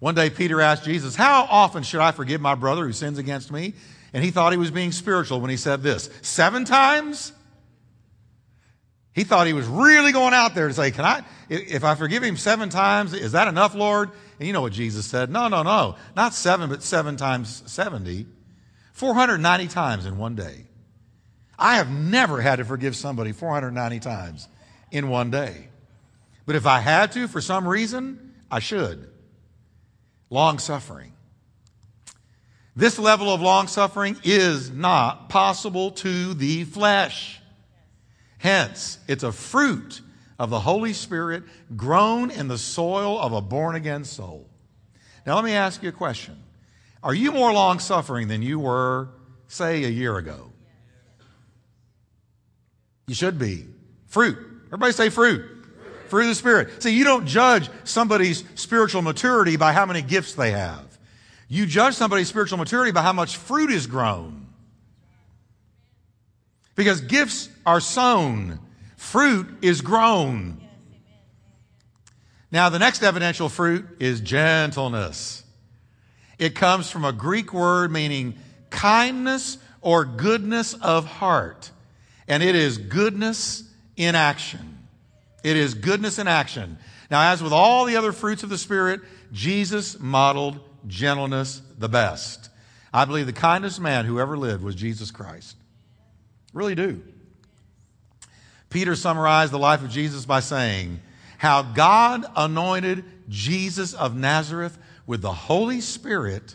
One 0.00 0.16
day, 0.16 0.30
Peter 0.30 0.60
asked 0.60 0.84
Jesus, 0.84 1.14
How 1.14 1.46
often 1.48 1.84
should 1.84 2.00
I 2.00 2.10
forgive 2.10 2.40
my 2.40 2.56
brother 2.56 2.84
who 2.84 2.92
sins 2.92 3.16
against 3.16 3.50
me? 3.50 3.72
And 4.12 4.24
he 4.24 4.30
thought 4.30 4.52
he 4.52 4.58
was 4.58 4.70
being 4.70 4.92
spiritual 4.92 5.40
when 5.40 5.50
he 5.50 5.56
said 5.56 5.82
this 5.82 6.10
Seven 6.20 6.64
times? 6.66 7.32
He 9.12 9.24
thought 9.24 9.46
he 9.46 9.52
was 9.52 9.66
really 9.66 10.12
going 10.12 10.34
out 10.34 10.54
there 10.54 10.68
to 10.68 10.74
say, 10.74 10.90
Can 10.90 11.04
I, 11.04 11.24
if 11.48 11.84
I 11.84 11.94
forgive 11.94 12.22
him 12.22 12.36
seven 12.36 12.68
times, 12.68 13.14
is 13.14 13.32
that 13.32 13.48
enough, 13.48 13.74
Lord? 13.74 14.10
And 14.38 14.46
you 14.46 14.52
know 14.52 14.60
what 14.60 14.72
Jesus 14.72 15.06
said? 15.06 15.30
No, 15.30 15.48
no, 15.48 15.62
no. 15.62 15.96
Not 16.16 16.34
seven, 16.34 16.68
but 16.68 16.82
seven 16.82 17.16
times 17.16 17.62
70. 17.66 18.26
490 18.92 19.68
times 19.68 20.06
in 20.06 20.18
one 20.18 20.34
day. 20.34 20.66
I 21.56 21.76
have 21.76 21.90
never 21.90 22.40
had 22.40 22.56
to 22.56 22.64
forgive 22.64 22.96
somebody 22.96 23.30
490 23.30 24.00
times 24.00 24.48
in 24.90 25.08
one 25.08 25.30
day. 25.30 25.68
But 26.46 26.56
if 26.56 26.66
I 26.66 26.80
had 26.80 27.12
to 27.12 27.28
for 27.28 27.40
some 27.40 27.66
reason, 27.66 28.27
I 28.50 28.60
should. 28.60 29.10
Long 30.30 30.58
suffering. 30.58 31.12
This 32.76 32.98
level 32.98 33.32
of 33.32 33.40
long 33.40 33.66
suffering 33.66 34.16
is 34.22 34.70
not 34.70 35.28
possible 35.28 35.90
to 35.92 36.34
the 36.34 36.64
flesh. 36.64 37.40
Hence, 38.38 38.98
it's 39.08 39.24
a 39.24 39.32
fruit 39.32 40.00
of 40.38 40.50
the 40.50 40.60
Holy 40.60 40.92
Spirit 40.92 41.42
grown 41.76 42.30
in 42.30 42.46
the 42.46 42.56
soil 42.56 43.18
of 43.18 43.32
a 43.32 43.40
born 43.40 43.74
again 43.74 44.04
soul. 44.04 44.48
Now, 45.26 45.34
let 45.34 45.44
me 45.44 45.52
ask 45.52 45.82
you 45.82 45.88
a 45.88 45.92
question 45.92 46.40
Are 47.02 47.14
you 47.14 47.32
more 47.32 47.52
long 47.52 47.80
suffering 47.80 48.28
than 48.28 48.42
you 48.42 48.60
were, 48.60 49.08
say, 49.48 49.82
a 49.82 49.88
year 49.88 50.16
ago? 50.16 50.52
You 53.08 53.14
should 53.14 53.38
be. 53.38 53.66
Fruit. 54.06 54.38
Everybody 54.66 54.92
say 54.92 55.08
fruit. 55.10 55.57
Fruit 56.08 56.22
of 56.22 56.28
the 56.28 56.34
Spirit. 56.34 56.82
See, 56.82 56.96
you 56.96 57.04
don't 57.04 57.26
judge 57.26 57.70
somebody's 57.84 58.44
spiritual 58.54 59.02
maturity 59.02 59.56
by 59.56 59.72
how 59.72 59.86
many 59.86 60.02
gifts 60.02 60.34
they 60.34 60.50
have. 60.52 60.98
You 61.48 61.66
judge 61.66 61.94
somebody's 61.94 62.28
spiritual 62.28 62.58
maturity 62.58 62.92
by 62.92 63.02
how 63.02 63.12
much 63.12 63.36
fruit 63.36 63.70
is 63.70 63.86
grown. 63.86 64.46
Because 66.74 67.00
gifts 67.00 67.48
are 67.66 67.80
sown, 67.80 68.60
fruit 68.96 69.48
is 69.62 69.80
grown. 69.80 70.60
Now, 72.50 72.68
the 72.68 72.78
next 72.78 73.02
evidential 73.02 73.48
fruit 73.48 73.86
is 73.98 74.20
gentleness. 74.20 75.42
It 76.38 76.54
comes 76.54 76.90
from 76.90 77.04
a 77.04 77.12
Greek 77.12 77.52
word 77.52 77.90
meaning 77.90 78.38
kindness 78.70 79.58
or 79.80 80.04
goodness 80.04 80.74
of 80.74 81.04
heart. 81.04 81.70
And 82.26 82.42
it 82.42 82.54
is 82.54 82.78
goodness 82.78 83.64
in 83.96 84.14
action. 84.14 84.77
It 85.42 85.56
is 85.56 85.74
goodness 85.74 86.18
in 86.18 86.28
action. 86.28 86.78
Now, 87.10 87.32
as 87.32 87.42
with 87.42 87.52
all 87.52 87.84
the 87.84 87.96
other 87.96 88.12
fruits 88.12 88.42
of 88.42 88.48
the 88.48 88.58
Spirit, 88.58 89.00
Jesus 89.32 89.98
modeled 89.98 90.60
gentleness 90.86 91.62
the 91.78 91.88
best. 91.88 92.50
I 92.92 93.04
believe 93.04 93.26
the 93.26 93.32
kindest 93.32 93.80
man 93.80 94.04
who 94.04 94.20
ever 94.20 94.36
lived 94.36 94.62
was 94.62 94.74
Jesus 94.74 95.10
Christ. 95.10 95.56
Really 96.52 96.74
do. 96.74 97.02
Peter 98.70 98.94
summarized 98.94 99.52
the 99.52 99.58
life 99.58 99.82
of 99.82 99.90
Jesus 99.90 100.26
by 100.26 100.40
saying, 100.40 101.00
How 101.38 101.62
God 101.62 102.24
anointed 102.36 103.04
Jesus 103.28 103.94
of 103.94 104.16
Nazareth 104.16 104.78
with 105.06 105.22
the 105.22 105.32
Holy 105.32 105.80
Spirit 105.80 106.54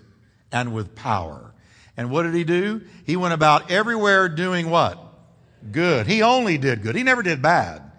and 0.52 0.74
with 0.74 0.96
power. 0.96 1.54
And 1.98 2.10
what 2.10 2.24
did 2.24 2.34
he 2.34 2.44
do? 2.44 2.82
He 3.06 3.16
went 3.16 3.34
about 3.34 3.72
everywhere 3.72 4.30
doing 4.30 4.70
what? 4.70 5.00
Good. 5.72 6.08
He 6.08 6.22
only 6.22 6.58
did 6.58 6.82
good. 6.82 6.96
He 6.96 7.04
never 7.04 7.24
did 7.24 7.42
bad. 7.42 7.93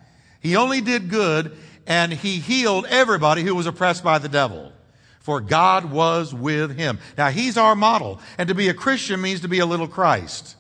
He 0.44 0.56
only 0.56 0.82
did 0.82 1.08
good 1.08 1.56
and 1.86 2.12
he 2.12 2.38
healed 2.38 2.84
everybody 2.86 3.42
who 3.42 3.54
was 3.54 3.66
oppressed 3.66 4.04
by 4.04 4.18
the 4.18 4.28
devil. 4.28 4.72
For 5.20 5.40
God 5.40 5.86
was 5.86 6.34
with 6.34 6.76
him. 6.76 6.98
Now 7.16 7.30
he's 7.30 7.56
our 7.56 7.74
model. 7.74 8.20
And 8.36 8.48
to 8.48 8.54
be 8.54 8.68
a 8.68 8.74
Christian 8.74 9.22
means 9.22 9.40
to 9.40 9.48
be 9.48 9.60
a 9.60 9.66
little 9.66 9.88
Christ. 9.88 10.56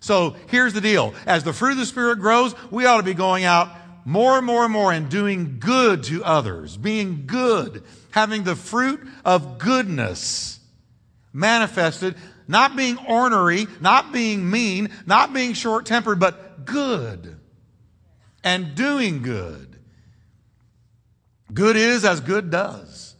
So 0.00 0.36
here's 0.48 0.72
the 0.72 0.80
deal. 0.80 1.12
As 1.26 1.44
the 1.44 1.52
fruit 1.52 1.72
of 1.72 1.76
the 1.76 1.86
Spirit 1.86 2.18
grows, 2.18 2.54
we 2.70 2.86
ought 2.86 2.96
to 2.96 3.02
be 3.02 3.12
going 3.12 3.44
out 3.44 3.68
more 4.06 4.38
and 4.38 4.46
more 4.46 4.64
and 4.64 4.72
more 4.72 4.90
and 4.90 5.10
doing 5.10 5.58
good 5.58 6.04
to 6.04 6.24
others, 6.24 6.78
being 6.78 7.24
good, 7.26 7.82
having 8.12 8.44
the 8.44 8.56
fruit 8.56 9.06
of 9.22 9.58
goodness 9.58 10.60
manifested, 11.34 12.14
not 12.48 12.74
being 12.74 12.96
ornery, 13.06 13.66
not 13.82 14.12
being 14.14 14.50
mean, 14.50 14.88
not 15.04 15.34
being 15.34 15.52
short 15.52 15.84
tempered, 15.84 16.18
but 16.18 16.64
good 16.64 17.35
and 18.46 18.76
doing 18.76 19.22
good. 19.22 19.76
Good 21.52 21.74
is 21.74 22.04
as 22.04 22.20
good 22.20 22.48
does. 22.48 23.16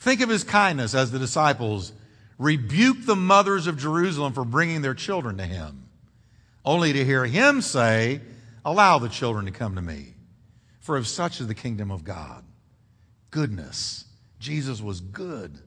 Think 0.00 0.20
of 0.20 0.28
his 0.28 0.44
kindness 0.44 0.94
as 0.94 1.10
the 1.10 1.18
disciples 1.18 1.92
rebuked 2.38 3.06
the 3.06 3.16
mothers 3.16 3.66
of 3.66 3.78
Jerusalem 3.78 4.34
for 4.34 4.44
bringing 4.44 4.82
their 4.82 4.92
children 4.92 5.38
to 5.38 5.46
him, 5.46 5.88
only 6.62 6.92
to 6.92 7.06
hear 7.06 7.24
him 7.24 7.62
say, 7.62 8.20
Allow 8.66 8.98
the 8.98 9.08
children 9.08 9.46
to 9.46 9.50
come 9.50 9.76
to 9.76 9.82
me, 9.82 10.12
for 10.80 10.98
of 10.98 11.06
such 11.06 11.40
is 11.40 11.46
the 11.46 11.54
kingdom 11.54 11.90
of 11.90 12.04
God. 12.04 12.44
Goodness. 13.30 14.04
Jesus 14.40 14.82
was 14.82 15.00
good. 15.00 15.58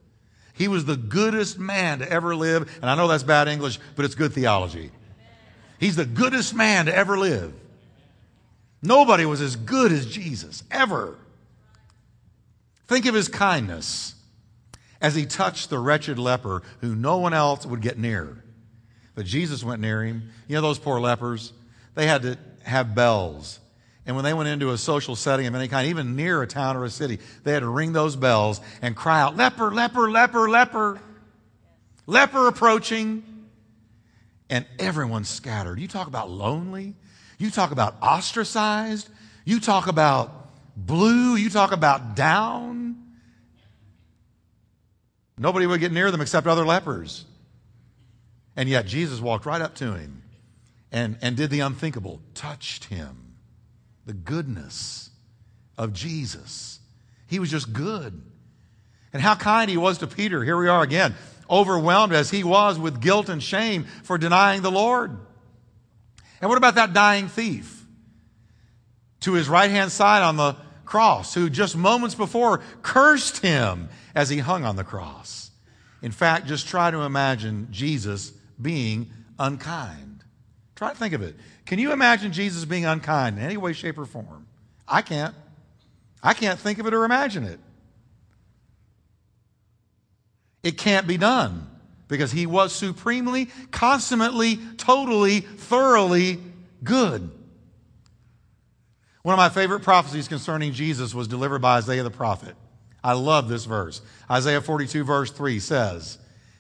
He 0.54 0.68
was 0.68 0.86
the 0.86 0.98
goodest 0.98 1.58
man 1.58 2.00
to 2.00 2.12
ever 2.12 2.36
live. 2.36 2.78
And 2.80 2.92
I 2.92 2.96
know 2.96 3.08
that's 3.08 3.24
bad 3.24 3.48
English, 3.48 3.80
but 3.96 4.06
it's 4.06 4.14
good 4.14 4.34
theology. 4.34 4.92
He's 5.80 5.96
the 5.96 6.06
goodest 6.06 6.54
man 6.54 6.86
to 6.86 6.96
ever 6.96 7.18
live. 7.18 7.54
Nobody 8.82 9.26
was 9.26 9.42
as 9.42 9.56
good 9.56 9.92
as 9.92 10.06
Jesus, 10.06 10.64
ever. 10.70 11.18
Think 12.88 13.06
of 13.06 13.16
his 13.16 13.28
kindness 13.28 14.16
as 15.02 15.16
he 15.16 15.26
touched 15.26 15.70
the 15.70 15.80
wretched 15.80 16.18
leper 16.18 16.64
who 16.82 16.96
no 16.96 17.18
one 17.18 17.34
else 17.34 17.66
would 17.66 17.82
get 17.82 17.98
near. 17.98 18.44
But 19.16 19.26
Jesus 19.26 19.64
went 19.64 19.82
near 19.82 20.04
him. 20.04 20.30
You 20.48 20.56
know 20.56 20.62
those 20.62 20.80
poor 20.80 21.00
lepers? 21.00 21.52
They 21.96 22.08
had 22.08 22.22
to 22.22 22.38
have 22.64 22.94
bells. 22.94 23.60
And 24.06 24.16
when 24.16 24.24
they 24.24 24.34
went 24.34 24.48
into 24.48 24.72
a 24.72 24.78
social 24.78 25.16
setting 25.16 25.48
of 25.48 25.56
any 25.56 25.68
kind, 25.68 25.88
even 25.88 26.16
near 26.16 26.42
a 26.42 26.48
town 26.48 26.78
or 26.78 26.86
a 26.86 26.90
city, 26.90 27.20
they 27.44 27.52
had 27.52 27.60
to 27.60 27.68
ring 27.68 27.94
those 27.94 28.16
bells 28.16 28.62
and 28.82 28.96
cry 28.96 29.20
out, 29.20 29.36
leper, 29.36 29.72
leper, 29.72 30.10
leper, 30.10 30.50
leper, 30.50 31.00
leper 32.06 32.48
approaching. 32.48 33.24
And 34.50 34.66
everyone 34.80 35.26
scattered. 35.26 35.78
You 35.80 35.90
talk 35.90 36.08
about 36.08 36.30
lonely. 36.30 36.96
You 37.38 37.52
talk 37.52 37.72
about 37.72 37.96
ostracized. 38.02 39.10
You 39.46 39.60
talk 39.60 39.88
about 39.88 40.50
blue. 40.76 41.36
You 41.36 41.50
talk 41.50 41.72
about 41.72 42.16
down. 42.16 42.96
Nobody 45.38 45.68
would 45.68 45.80
get 45.80 45.92
near 45.92 46.10
them 46.12 46.22
except 46.22 46.48
other 46.48 46.66
lepers. 46.66 47.26
And 48.56 48.68
yet 48.68 48.88
Jesus 48.88 49.22
walked 49.22 49.46
right 49.46 49.62
up 49.62 49.76
to 49.76 49.94
him 49.94 50.24
and, 50.92 51.18
and 51.22 51.38
did 51.38 51.52
the 51.52 51.60
unthinkable, 51.60 52.22
touched 52.34 52.86
him. 52.86 53.36
The 54.06 54.14
goodness 54.14 55.12
of 55.78 55.94
Jesus. 55.94 56.80
He 57.28 57.40
was 57.40 57.52
just 57.52 57.72
good. 57.72 58.20
And 59.14 59.22
how 59.22 59.36
kind 59.36 59.70
he 59.70 59.78
was 59.78 60.00
to 60.00 60.08
Peter. 60.08 60.44
Here 60.44 60.58
we 60.58 60.70
are 60.70 60.82
again, 60.82 61.14
overwhelmed 61.50 62.14
as 62.14 62.32
he 62.32 62.44
was 62.44 62.80
with 62.80 63.02
guilt 63.02 63.30
and 63.30 63.44
shame 63.44 63.86
for 64.04 64.18
denying 64.18 64.62
the 64.62 64.72
Lord. 64.72 65.18
And 66.42 66.50
what 66.50 66.58
about 66.58 66.76
that 66.76 66.94
dying 66.94 67.28
thief? 67.28 67.86
To 69.22 69.34
his 69.34 69.50
right 69.50 69.70
hand 69.70 69.92
side 69.92 70.22
on 70.22 70.38
the 70.38 70.56
cross, 70.86 71.34
who 71.34 71.50
just 71.50 71.76
moments 71.76 72.16
before 72.16 72.62
cursed 72.82 73.40
him 73.40 73.90
as 74.16 74.30
he 74.30 74.38
hung 74.38 74.64
on 74.64 74.76
the 74.76 74.84
cross. 74.84 75.52
In 76.02 76.12
fact, 76.12 76.48
just 76.48 76.68
try 76.68 76.92
to 76.92 77.02
imagine 77.02 77.68
Jesus 77.72 78.32
being 78.62 79.12
unkind. 79.40 80.24
Try 80.76 80.92
to 80.92 80.98
think 80.98 81.14
of 81.14 81.22
it. 81.22 81.36
Can 81.66 81.80
you 81.80 81.92
imagine 81.92 82.32
Jesus 82.32 82.66
being 82.66 82.86
unkind 82.86 83.38
in 83.38 83.44
any 83.44 83.58
way, 83.58 83.74
shape, 83.74 83.98
or 83.98 84.06
form? 84.06 84.48
I 84.88 85.02
can't. 85.02 85.36
I 86.22 86.34
can't 86.34 86.60
think 86.60 86.80
of 86.80 86.86
it 86.86 86.94
or 86.94 87.04
imagine 87.04 87.44
it. 87.44 87.60
It 90.64 90.78
can't 90.78 91.08
be 91.08 91.18
done 91.18 91.68
because 92.08 92.32
he 92.32 92.46
was 92.46 92.74
supremely, 92.74 93.50
consummately, 93.72 94.60
totally, 94.78 95.42
thoroughly 95.42 96.40
good. 96.84 97.30
One 99.24 99.34
of 99.34 99.38
my 99.38 99.50
favorite 99.50 99.82
prophecies 99.82 100.28
concerning 100.28 100.72
Jesus 100.72 101.14
was 101.14 101.28
delivered 101.28 101.62
by 101.62 101.78
Isaiah 101.78 102.04
the 102.04 102.10
prophet. 102.10 102.56
I 103.04 103.14
love 103.14 103.50
this 103.50 103.66
verse. 103.66 104.02
Isaiah 104.32 104.62
42, 104.62 105.04
verse 105.04 105.32
3 105.32 105.60
says, 105.60 106.18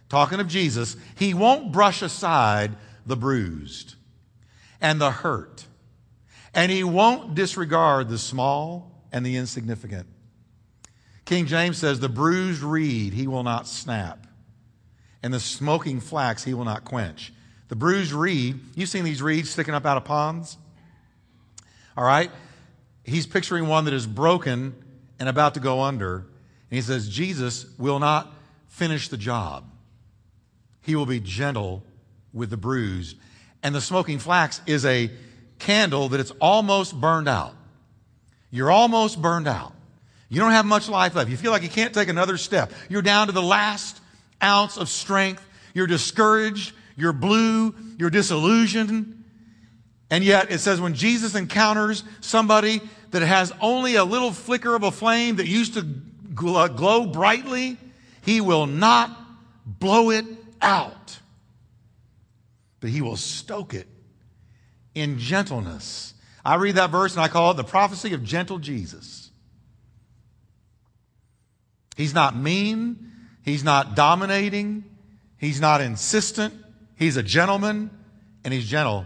talking 0.09 0.39
of 0.39 0.47
Jesus, 0.47 0.97
he 1.15 1.33
won't 1.33 1.71
brush 1.71 2.01
aside 2.01 2.75
the 3.05 3.15
bruised 3.15 3.95
and 4.81 5.01
the 5.01 5.11
hurt, 5.11 5.65
and 6.53 6.71
he 6.71 6.83
won't 6.83 7.35
disregard 7.35 8.09
the 8.09 8.17
small 8.17 9.05
and 9.11 9.25
the 9.25 9.37
insignificant. 9.37 10.07
King 11.25 11.45
James 11.45 11.77
says, 11.77 11.99
The 11.99 12.09
bruised 12.09 12.61
reed 12.61 13.13
he 13.13 13.27
will 13.27 13.43
not 13.43 13.67
snap, 13.67 14.26
and 15.23 15.33
the 15.33 15.39
smoking 15.39 15.99
flax 15.99 16.43
he 16.43 16.53
will 16.53 16.65
not 16.65 16.85
quench. 16.85 17.33
The 17.69 17.75
bruised 17.75 18.13
reed, 18.13 18.59
you've 18.75 18.89
seen 18.89 19.03
these 19.03 19.21
reeds 19.21 19.49
sticking 19.49 19.73
up 19.73 19.85
out 19.85 19.97
of 19.97 20.05
ponds? 20.05 20.57
All 21.97 22.03
right? 22.03 22.31
He's 23.03 23.25
picturing 23.25 23.67
one 23.67 23.85
that 23.85 23.93
is 23.93 24.05
broken 24.05 24.75
and 25.19 25.27
about 25.27 25.55
to 25.55 25.59
go 25.59 25.81
under. 25.81 26.17
And 26.17 26.25
he 26.69 26.81
says, 26.81 27.09
Jesus 27.09 27.65
will 27.77 27.99
not 27.99 28.33
finish 28.67 29.07
the 29.09 29.17
job. 29.17 29.65
He 30.81 30.95
will 30.95 31.05
be 31.05 31.19
gentle 31.19 31.83
with 32.33 32.49
the 32.49 32.57
bruised. 32.57 33.17
And 33.63 33.73
the 33.73 33.81
smoking 33.81 34.19
flax 34.19 34.61
is 34.65 34.85
a 34.85 35.09
candle 35.59 36.09
that 36.09 36.19
it's 36.19 36.31
almost 36.39 36.99
burned 36.99 37.27
out. 37.27 37.53
You're 38.51 38.71
almost 38.71 39.21
burned 39.21 39.47
out. 39.47 39.73
You 40.29 40.39
don't 40.39 40.51
have 40.51 40.65
much 40.65 40.89
life 40.89 41.15
left. 41.15 41.29
You 41.29 41.37
feel 41.37 41.51
like 41.51 41.63
you 41.63 41.69
can't 41.69 41.93
take 41.93 42.09
another 42.09 42.37
step. 42.37 42.71
You're 42.89 43.01
down 43.01 43.27
to 43.27 43.33
the 43.33 43.41
last 43.41 43.99
ounce 44.43 44.77
of 44.77 44.89
strength. 44.89 45.45
You're 45.73 45.87
discouraged. 45.87 46.73
You're 46.95 47.13
blue. 47.13 47.75
You're 47.97 48.09
disillusioned. 48.09 49.23
And 50.09 50.23
yet 50.23 50.51
it 50.51 50.59
says 50.59 50.79
when 50.79 50.93
Jesus 50.93 51.35
encounters 51.35 52.03
somebody 52.21 52.81
that 53.11 53.21
has 53.21 53.53
only 53.61 53.95
a 53.95 54.03
little 54.03 54.31
flicker 54.31 54.75
of 54.75 54.83
a 54.83 54.91
flame 54.91 55.37
that 55.37 55.47
used 55.47 55.73
to 55.73 55.85
uh, 56.47 56.67
glow 56.67 57.07
brightly, 57.07 57.77
he 58.23 58.41
will 58.41 58.67
not 58.67 59.17
blow 59.65 60.11
it 60.11 60.25
out, 60.61 61.19
but 62.79 62.89
he 62.89 63.01
will 63.01 63.17
stoke 63.17 63.73
it 63.73 63.87
in 64.95 65.19
gentleness. 65.19 66.13
I 66.43 66.55
read 66.55 66.75
that 66.75 66.89
verse 66.89 67.13
and 67.13 67.21
I 67.21 67.27
call 67.27 67.51
it 67.51 67.55
the 67.55 67.63
prophecy 67.63 68.13
of 68.13 68.23
gentle 68.23 68.59
Jesus. 68.59 69.29
He's 71.97 72.13
not 72.13 72.37
mean, 72.37 73.06
he's 73.47 73.63
not 73.63 73.95
dominating, 73.95 74.83
he's 75.37 75.61
not 75.61 75.79
insistent, 75.79 76.53
he's 76.97 77.15
a 77.15 77.23
gentleman, 77.23 77.89
and 78.43 78.53
he's 78.53 78.67
gentle. 78.67 79.05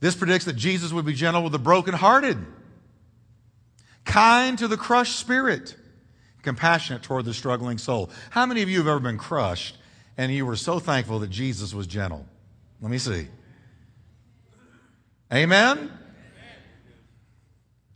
This 0.00 0.16
predicts 0.16 0.46
that 0.46 0.56
Jesus 0.56 0.92
would 0.92 1.04
be 1.04 1.12
gentle 1.12 1.42
with 1.42 1.52
the 1.52 1.58
brokenhearted, 1.58 2.38
kind 4.04 4.58
to 4.58 4.66
the 4.66 4.78
crushed 4.78 5.18
spirit 5.18 5.76
compassionate 6.42 7.02
toward 7.02 7.24
the 7.24 7.34
struggling 7.34 7.76
soul. 7.76 8.08
How 8.30 8.46
many 8.46 8.62
of 8.62 8.70
you 8.70 8.78
have 8.78 8.86
ever 8.86 9.00
been 9.00 9.18
crushed 9.18 9.76
and 10.16 10.32
you 10.32 10.46
were 10.46 10.56
so 10.56 10.78
thankful 10.78 11.18
that 11.18 11.28
Jesus 11.28 11.74
was 11.74 11.86
gentle? 11.86 12.24
Let 12.80 12.90
me 12.90 12.98
see. 12.98 13.26
Amen? 15.32 15.78
Amen? 15.78 15.92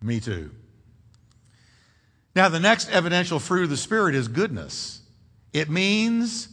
Me 0.02 0.20
too. 0.20 0.50
Now, 2.34 2.48
the 2.48 2.60
next 2.60 2.90
evidential 2.90 3.38
fruit 3.38 3.64
of 3.64 3.70
the 3.70 3.76
Spirit 3.76 4.14
is 4.14 4.28
goodness. 4.28 4.99
It 5.52 5.68
means, 5.68 6.48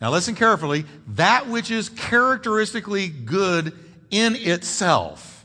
now 0.00 0.10
listen 0.10 0.34
carefully, 0.34 0.84
that 1.08 1.48
which 1.48 1.70
is 1.70 1.88
characteristically 1.88 3.08
good 3.08 3.72
in 4.10 4.36
itself 4.36 5.44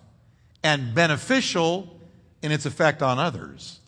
and 0.64 0.96
beneficial 0.96 2.00
in 2.42 2.52
its 2.52 2.66
effect 2.66 3.02
on 3.02 3.20
others. 3.20 3.80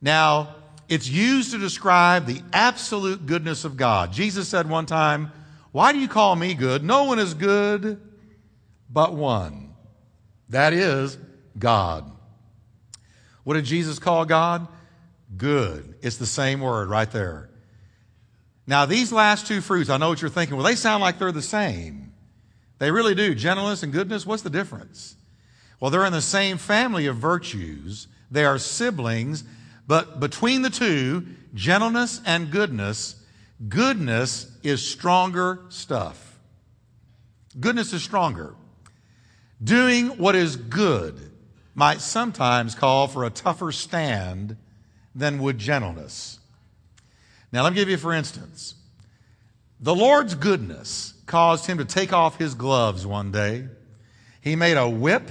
Now, 0.00 0.54
it's 0.88 1.08
used 1.08 1.52
to 1.52 1.58
describe 1.58 2.26
the 2.26 2.40
absolute 2.52 3.26
goodness 3.26 3.64
of 3.64 3.76
God. 3.76 4.12
Jesus 4.12 4.48
said 4.48 4.68
one 4.68 4.86
time, 4.86 5.32
Why 5.72 5.92
do 5.92 5.98
you 5.98 6.08
call 6.08 6.34
me 6.34 6.54
good? 6.54 6.82
No 6.82 7.04
one 7.04 7.18
is 7.18 7.34
good 7.34 8.00
but 8.90 9.14
one. 9.14 9.74
That 10.48 10.72
is 10.72 11.18
God. 11.58 12.10
What 13.44 13.54
did 13.54 13.64
Jesus 13.64 13.98
call 13.98 14.24
God? 14.24 14.66
Good. 15.36 15.96
It's 16.00 16.16
the 16.16 16.26
same 16.26 16.60
word 16.60 16.88
right 16.88 17.10
there. 17.10 17.50
Now, 18.68 18.84
these 18.84 19.10
last 19.10 19.46
two 19.46 19.62
fruits, 19.62 19.88
I 19.88 19.96
know 19.96 20.10
what 20.10 20.20
you're 20.20 20.28
thinking. 20.28 20.54
Well, 20.54 20.66
they 20.66 20.74
sound 20.74 21.00
like 21.00 21.18
they're 21.18 21.32
the 21.32 21.40
same. 21.40 22.12
They 22.78 22.90
really 22.90 23.14
do. 23.14 23.34
Gentleness 23.34 23.82
and 23.82 23.94
goodness, 23.94 24.26
what's 24.26 24.42
the 24.42 24.50
difference? 24.50 25.16
Well, 25.80 25.90
they're 25.90 26.04
in 26.04 26.12
the 26.12 26.20
same 26.20 26.58
family 26.58 27.06
of 27.06 27.16
virtues. 27.16 28.08
They 28.30 28.44
are 28.44 28.58
siblings, 28.58 29.42
but 29.86 30.20
between 30.20 30.60
the 30.60 30.68
two, 30.68 31.26
gentleness 31.54 32.20
and 32.26 32.50
goodness, 32.50 33.16
goodness 33.70 34.52
is 34.62 34.86
stronger 34.86 35.60
stuff. 35.70 36.38
Goodness 37.58 37.94
is 37.94 38.02
stronger. 38.02 38.54
Doing 39.64 40.08
what 40.18 40.36
is 40.36 40.56
good 40.56 41.32
might 41.74 42.02
sometimes 42.02 42.74
call 42.74 43.08
for 43.08 43.24
a 43.24 43.30
tougher 43.30 43.72
stand 43.72 44.58
than 45.14 45.38
would 45.38 45.56
gentleness. 45.56 46.38
Now, 47.52 47.62
let 47.62 47.72
me 47.72 47.78
give 47.78 47.88
you, 47.88 47.96
for 47.96 48.12
instance, 48.12 48.74
the 49.80 49.94
Lord's 49.94 50.34
goodness 50.34 51.14
caused 51.26 51.66
him 51.66 51.78
to 51.78 51.84
take 51.84 52.12
off 52.12 52.38
his 52.38 52.54
gloves 52.54 53.06
one 53.06 53.30
day. 53.30 53.68
He 54.40 54.56
made 54.56 54.76
a 54.76 54.88
whip 54.88 55.30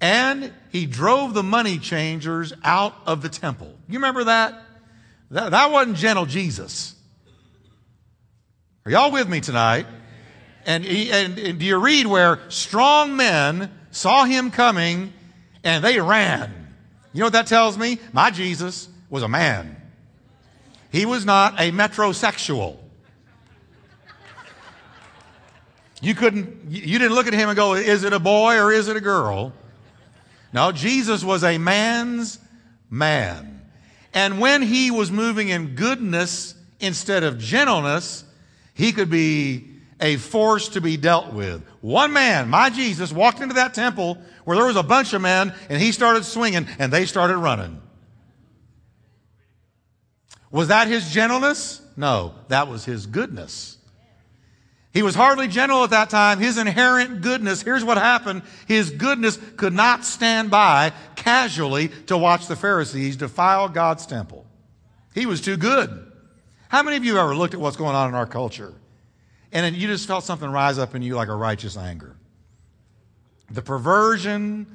and 0.00 0.52
he 0.70 0.86
drove 0.86 1.34
the 1.34 1.42
money 1.42 1.78
changers 1.78 2.52
out 2.64 2.94
of 3.06 3.22
the 3.22 3.28
temple. 3.28 3.72
You 3.88 3.98
remember 3.98 4.24
that? 4.24 4.62
That, 5.30 5.50
that 5.50 5.70
wasn't 5.70 5.96
gentle 5.96 6.26
Jesus. 6.26 6.94
Are 8.84 8.90
y'all 8.90 9.12
with 9.12 9.28
me 9.28 9.40
tonight? 9.40 9.86
And, 10.66 10.84
he, 10.84 11.10
and, 11.12 11.38
and 11.38 11.58
do 11.58 11.64
you 11.64 11.76
read 11.76 12.06
where 12.06 12.40
strong 12.48 13.16
men 13.16 13.70
saw 13.90 14.24
him 14.24 14.50
coming 14.50 15.12
and 15.62 15.84
they 15.84 16.00
ran? 16.00 16.52
You 17.12 17.20
know 17.20 17.26
what 17.26 17.34
that 17.34 17.46
tells 17.46 17.76
me? 17.76 17.98
My 18.12 18.30
Jesus 18.30 18.88
was 19.10 19.22
a 19.22 19.28
man. 19.28 19.81
He 20.92 21.06
was 21.06 21.24
not 21.24 21.58
a 21.58 21.72
metrosexual. 21.72 22.76
You 26.02 26.14
couldn't, 26.14 26.70
you 26.70 26.98
didn't 26.98 27.14
look 27.14 27.26
at 27.26 27.32
him 27.32 27.48
and 27.48 27.56
go, 27.56 27.74
is 27.74 28.04
it 28.04 28.12
a 28.12 28.18
boy 28.18 28.58
or 28.58 28.70
is 28.70 28.88
it 28.88 28.96
a 28.96 29.00
girl? 29.00 29.52
No, 30.52 30.70
Jesus 30.70 31.24
was 31.24 31.44
a 31.44 31.58
man's 31.58 32.38
man. 32.90 33.62
And 34.12 34.38
when 34.38 34.62
he 34.62 34.90
was 34.90 35.10
moving 35.10 35.48
in 35.48 35.74
goodness 35.74 36.54
instead 36.78 37.22
of 37.22 37.38
gentleness, 37.38 38.24
he 38.74 38.92
could 38.92 39.08
be 39.08 39.70
a 39.98 40.16
force 40.16 40.68
to 40.70 40.80
be 40.80 40.96
dealt 40.96 41.32
with. 41.32 41.62
One 41.80 42.12
man, 42.12 42.50
my 42.50 42.68
Jesus, 42.68 43.12
walked 43.12 43.40
into 43.40 43.54
that 43.54 43.72
temple 43.72 44.18
where 44.44 44.56
there 44.56 44.66
was 44.66 44.76
a 44.76 44.82
bunch 44.82 45.14
of 45.14 45.22
men 45.22 45.54
and 45.70 45.80
he 45.80 45.92
started 45.92 46.24
swinging 46.24 46.66
and 46.78 46.92
they 46.92 47.06
started 47.06 47.38
running. 47.38 47.81
Was 50.52 50.68
that 50.68 50.86
his 50.86 51.10
gentleness? 51.10 51.80
No, 51.96 52.34
that 52.48 52.68
was 52.68 52.84
his 52.84 53.06
goodness. 53.06 53.78
He 54.92 55.02
was 55.02 55.14
hardly 55.14 55.48
gentle 55.48 55.82
at 55.84 55.90
that 55.90 56.10
time. 56.10 56.38
His 56.38 56.58
inherent 56.58 57.22
goodness, 57.22 57.62
here's 57.62 57.82
what 57.82 57.96
happened. 57.96 58.42
His 58.66 58.90
goodness 58.90 59.38
could 59.56 59.72
not 59.72 60.04
stand 60.04 60.50
by 60.50 60.92
casually 61.16 61.88
to 62.06 62.18
watch 62.18 62.46
the 62.46 62.56
Pharisees 62.56 63.16
defile 63.16 63.70
God's 63.70 64.04
temple. 64.04 64.44
He 65.14 65.24
was 65.24 65.40
too 65.40 65.56
good. 65.56 66.12
How 66.68 66.82
many 66.82 66.98
of 66.98 67.04
you 67.04 67.18
ever 67.18 67.34
looked 67.34 67.54
at 67.54 67.60
what's 67.60 67.76
going 67.76 67.96
on 67.96 68.10
in 68.10 68.14
our 68.14 68.26
culture 68.26 68.74
and 69.50 69.74
you 69.74 69.88
just 69.88 70.06
felt 70.06 70.24
something 70.24 70.50
rise 70.50 70.78
up 70.78 70.94
in 70.94 71.00
you 71.00 71.14
like 71.14 71.28
a 71.28 71.34
righteous 71.34 71.78
anger? 71.78 72.14
The 73.50 73.62
perversion, 73.62 74.66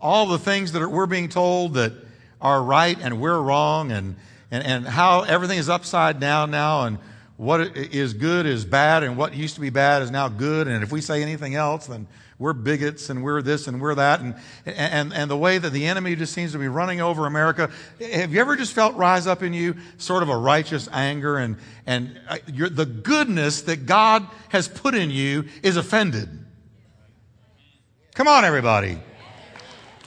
all 0.00 0.26
the 0.26 0.38
things 0.38 0.72
that 0.72 0.82
are, 0.82 0.88
we're 0.88 1.06
being 1.06 1.28
told 1.28 1.74
that 1.74 1.92
are 2.40 2.60
right 2.60 2.98
and 3.00 3.20
we're 3.20 3.40
wrong 3.40 3.92
and, 3.92 4.16
and, 4.50 4.64
and 4.64 4.86
how 4.86 5.22
everything 5.22 5.58
is 5.58 5.68
upside 5.68 6.20
down 6.20 6.50
now 6.50 6.84
and 6.84 6.98
what 7.36 7.74
is 7.74 8.12
good 8.12 8.44
is 8.44 8.66
bad 8.66 9.02
and 9.02 9.16
what 9.16 9.34
used 9.34 9.54
to 9.54 9.62
be 9.62 9.70
bad 9.70 10.02
is 10.02 10.10
now 10.10 10.28
good. 10.28 10.68
And 10.68 10.82
if 10.82 10.92
we 10.92 11.00
say 11.00 11.22
anything 11.22 11.54
else, 11.54 11.86
then 11.86 12.06
we're 12.38 12.52
bigots 12.52 13.08
and 13.08 13.22
we're 13.22 13.40
this 13.40 13.66
and 13.66 13.80
we're 13.80 13.94
that. 13.94 14.20
And, 14.20 14.34
and, 14.66 15.14
and 15.14 15.30
the 15.30 15.38
way 15.38 15.56
that 15.56 15.70
the 15.70 15.86
enemy 15.86 16.16
just 16.16 16.34
seems 16.34 16.52
to 16.52 16.58
be 16.58 16.68
running 16.68 17.00
over 17.00 17.26
America. 17.26 17.70
Have 17.98 18.34
you 18.34 18.40
ever 18.40 18.56
just 18.56 18.74
felt 18.74 18.94
rise 18.96 19.26
up 19.26 19.42
in 19.42 19.54
you 19.54 19.76
sort 19.96 20.22
of 20.22 20.28
a 20.28 20.36
righteous 20.36 20.86
anger 20.92 21.38
and, 21.38 21.56
and 21.86 22.20
uh, 22.28 22.38
the 22.46 22.84
goodness 22.84 23.62
that 23.62 23.86
God 23.86 24.26
has 24.50 24.68
put 24.68 24.94
in 24.94 25.10
you 25.10 25.46
is 25.62 25.78
offended? 25.78 26.28
Come 28.14 28.28
on, 28.28 28.44
everybody. 28.44 28.98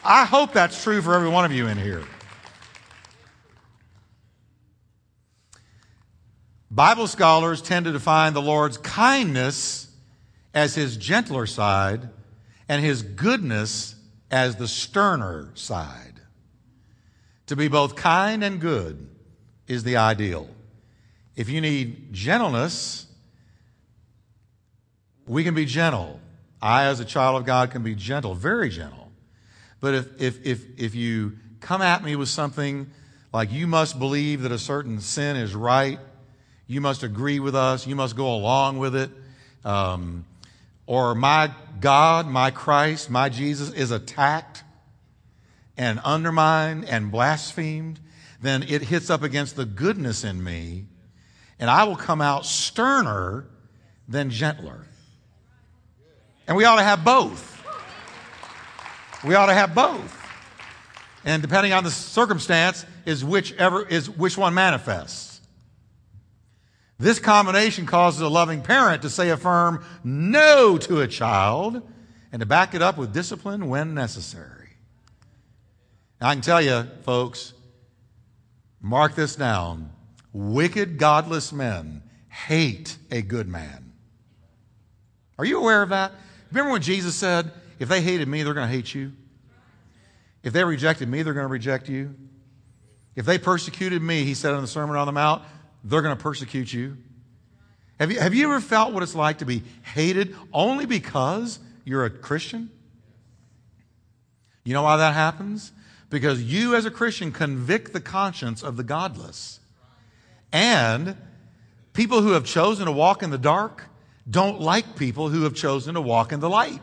I 0.03 0.25
hope 0.25 0.53
that's 0.53 0.83
true 0.83 1.01
for 1.01 1.15
every 1.15 1.29
one 1.29 1.45
of 1.45 1.51
you 1.51 1.65
in 1.65 1.79
here. 1.79 2.03
Bible 6.73 7.05
scholars 7.05 7.61
tend 7.61 7.85
to 7.85 7.91
define 7.91 8.33
the 8.33 8.41
Lord's 8.41 8.77
kindness 8.77 9.87
as 10.55 10.73
his 10.73 10.97
gentler 10.97 11.45
side 11.45 12.09
and 12.67 12.83
his 12.83 13.03
goodness 13.03 13.93
as 14.31 14.55
the 14.55 14.67
sterner 14.67 15.51
side. 15.53 16.19
To 17.45 17.55
be 17.55 17.67
both 17.67 17.95
kind 17.95 18.43
and 18.43 18.59
good 18.59 19.07
is 19.67 19.83
the 19.83 19.97
ideal. 19.97 20.49
If 21.35 21.47
you 21.47 21.61
need 21.61 22.11
gentleness, 22.11 23.05
we 25.27 25.43
can 25.43 25.53
be 25.53 25.65
gentle. 25.65 26.19
I, 26.59 26.85
as 26.85 26.99
a 26.99 27.05
child 27.05 27.39
of 27.39 27.45
God, 27.45 27.69
can 27.69 27.83
be 27.83 27.93
gentle, 27.93 28.33
very 28.33 28.69
gentle. 28.69 29.11
But 29.79 29.93
if, 29.93 30.21
if, 30.21 30.43
if, 30.43 30.65
if 30.79 30.95
you 30.95 31.37
come 31.59 31.83
at 31.83 32.03
me 32.03 32.15
with 32.15 32.29
something 32.29 32.89
like 33.31 33.51
you 33.51 33.67
must 33.67 33.99
believe 33.99 34.41
that 34.41 34.51
a 34.51 34.57
certain 34.57 34.99
sin 35.01 35.35
is 35.35 35.53
right, 35.53 35.99
you 36.67 36.81
must 36.81 37.03
agree 37.03 37.39
with 37.39 37.55
us. 37.55 37.85
You 37.85 37.95
must 37.95 38.15
go 38.15 38.33
along 38.33 38.79
with 38.79 38.95
it. 38.95 39.09
Um, 39.65 40.25
or 40.85 41.15
my 41.15 41.51
God, 41.79 42.27
my 42.27 42.51
Christ, 42.51 43.09
my 43.09 43.29
Jesus 43.29 43.71
is 43.71 43.91
attacked 43.91 44.63
and 45.77 45.99
undermined 46.03 46.85
and 46.85 47.11
blasphemed, 47.11 47.99
then 48.41 48.63
it 48.63 48.81
hits 48.83 49.09
up 49.09 49.23
against 49.23 49.55
the 49.55 49.65
goodness 49.65 50.23
in 50.23 50.43
me, 50.43 50.85
and 51.59 51.69
I 51.69 51.85
will 51.85 51.95
come 51.95 52.21
out 52.21 52.45
sterner 52.45 53.45
than 54.07 54.29
gentler. 54.29 54.85
And 56.47 56.57
we 56.57 56.65
ought 56.65 56.75
to 56.75 56.83
have 56.83 57.05
both. 57.05 57.49
We 59.23 59.35
ought 59.35 59.45
to 59.45 59.53
have 59.53 59.73
both. 59.73 60.19
And 61.23 61.41
depending 61.41 61.71
on 61.71 61.85
the 61.85 61.91
circumstance, 61.91 62.85
is 63.05 63.23
whichever 63.23 63.87
is 63.87 64.09
which 64.09 64.37
one 64.37 64.53
manifests. 64.53 65.32
This 66.99 67.19
combination 67.19 67.85
causes 67.85 68.21
a 68.21 68.29
loving 68.29 68.61
parent 68.61 69.01
to 69.01 69.09
say 69.09 69.29
a 69.29 69.37
firm 69.37 69.83
no 70.03 70.77
to 70.79 71.01
a 71.01 71.07
child 71.07 71.81
and 72.31 72.39
to 72.39 72.45
back 72.45 72.73
it 72.73 72.81
up 72.81 72.97
with 72.97 73.13
discipline 73.13 73.67
when 73.67 73.93
necessary. 73.93 74.69
Now, 76.21 76.29
I 76.29 76.33
can 76.33 76.41
tell 76.41 76.61
you, 76.61 76.87
folks, 77.03 77.53
mark 78.81 79.15
this 79.15 79.35
down. 79.35 79.91
Wicked, 80.31 80.97
godless 80.97 81.51
men 81.51 82.03
hate 82.29 82.97
a 83.11 83.21
good 83.21 83.47
man. 83.47 83.93
Are 85.37 85.45
you 85.45 85.59
aware 85.59 85.81
of 85.81 85.89
that? 85.89 86.13
Remember 86.51 86.71
when 86.71 86.81
Jesus 86.81 87.15
said, 87.15 87.51
if 87.79 87.89
they 87.89 88.01
hated 88.01 88.27
me, 88.27 88.43
they're 88.43 88.53
going 88.53 88.67
to 88.67 88.73
hate 88.73 88.93
you? 88.93 89.11
If 90.43 90.53
they 90.53 90.63
rejected 90.63 91.09
me, 91.09 91.23
they're 91.23 91.33
going 91.33 91.47
to 91.47 91.51
reject 91.51 91.89
you? 91.89 92.15
If 93.15 93.25
they 93.25 93.37
persecuted 93.37 94.01
me, 94.01 94.23
he 94.23 94.33
said 94.33 94.53
in 94.53 94.61
the 94.61 94.67
Sermon 94.67 94.95
on 94.95 95.05
the 95.05 95.11
Mount, 95.11 95.43
they're 95.83 96.01
going 96.01 96.15
to 96.15 96.21
persecute 96.21 96.71
you. 96.71 96.97
Have 97.99 98.11
you, 98.11 98.19
have 98.19 98.33
you 98.33 98.45
ever 98.45 98.59
felt 98.59 98.93
what 98.93 99.03
it's 99.03 99.15
like 99.15 99.39
to 99.39 99.45
be 99.45 99.63
hated 99.83 100.35
only 100.51 100.85
because 100.85 101.59
you're 101.85 102.05
a 102.05 102.09
Christian? 102.09 102.69
You 104.63 104.73
know 104.73 104.83
why 104.83 104.97
that 104.97 105.13
happens? 105.13 105.71
Because 106.09 106.41
you, 106.41 106.75
as 106.75 106.85
a 106.85 106.91
Christian, 106.91 107.31
convict 107.31 107.93
the 107.93 107.99
conscience 107.99 108.63
of 108.63 108.77
the 108.77 108.83
godless. 108.83 109.59
And 110.51 111.17
people 111.93 112.21
who 112.21 112.31
have 112.31 112.45
chosen 112.45 112.85
to 112.85 112.91
walk 112.91 113.23
in 113.23 113.29
the 113.29 113.37
dark 113.37 113.85
don't 114.29 114.61
like 114.61 114.95
people 114.95 115.29
who 115.29 115.43
have 115.43 115.53
chosen 115.53 115.95
to 115.95 116.01
walk 116.01 116.31
in 116.31 116.39
the 116.39 116.49
light. 116.49 116.81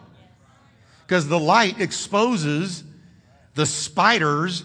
Because 1.07 1.29
the 1.29 1.39
light 1.39 1.81
exposes 1.81 2.85
the 3.55 3.67
spiders 3.67 4.65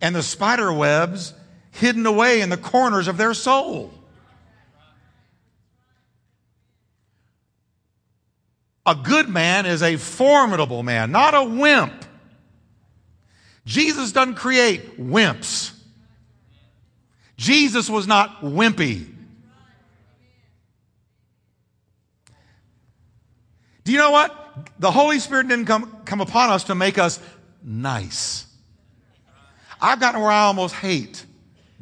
and 0.00 0.14
the 0.14 0.22
spider 0.22 0.72
webs 0.72 1.34
hidden 1.74 2.06
away 2.06 2.40
in 2.40 2.50
the 2.50 2.56
corners 2.56 3.08
of 3.08 3.16
their 3.16 3.34
soul. 3.34 3.92
A 8.86 8.94
good 8.94 9.28
man 9.28 9.66
is 9.66 9.82
a 9.82 9.96
formidable 9.96 10.82
man, 10.82 11.10
not 11.10 11.34
a 11.34 11.42
wimp. 11.42 12.04
Jesus 13.64 14.12
doesn't 14.12 14.34
create 14.34 15.00
wimps. 15.00 15.72
Jesus 17.36 17.88
was 17.88 18.06
not 18.06 18.42
wimpy. 18.42 19.06
Do 23.84 23.92
you 23.92 23.98
know 23.98 24.10
what? 24.10 24.32
The 24.78 24.90
Holy 24.90 25.18
Spirit 25.18 25.48
didn't 25.48 25.64
come, 25.64 26.02
come 26.04 26.20
upon 26.20 26.50
us 26.50 26.64
to 26.64 26.74
make 26.74 26.98
us 26.98 27.18
nice. 27.62 28.46
I've 29.80 29.98
gotten 29.98 30.20
where 30.20 30.30
I 30.30 30.42
almost 30.42 30.74
hate 30.74 31.24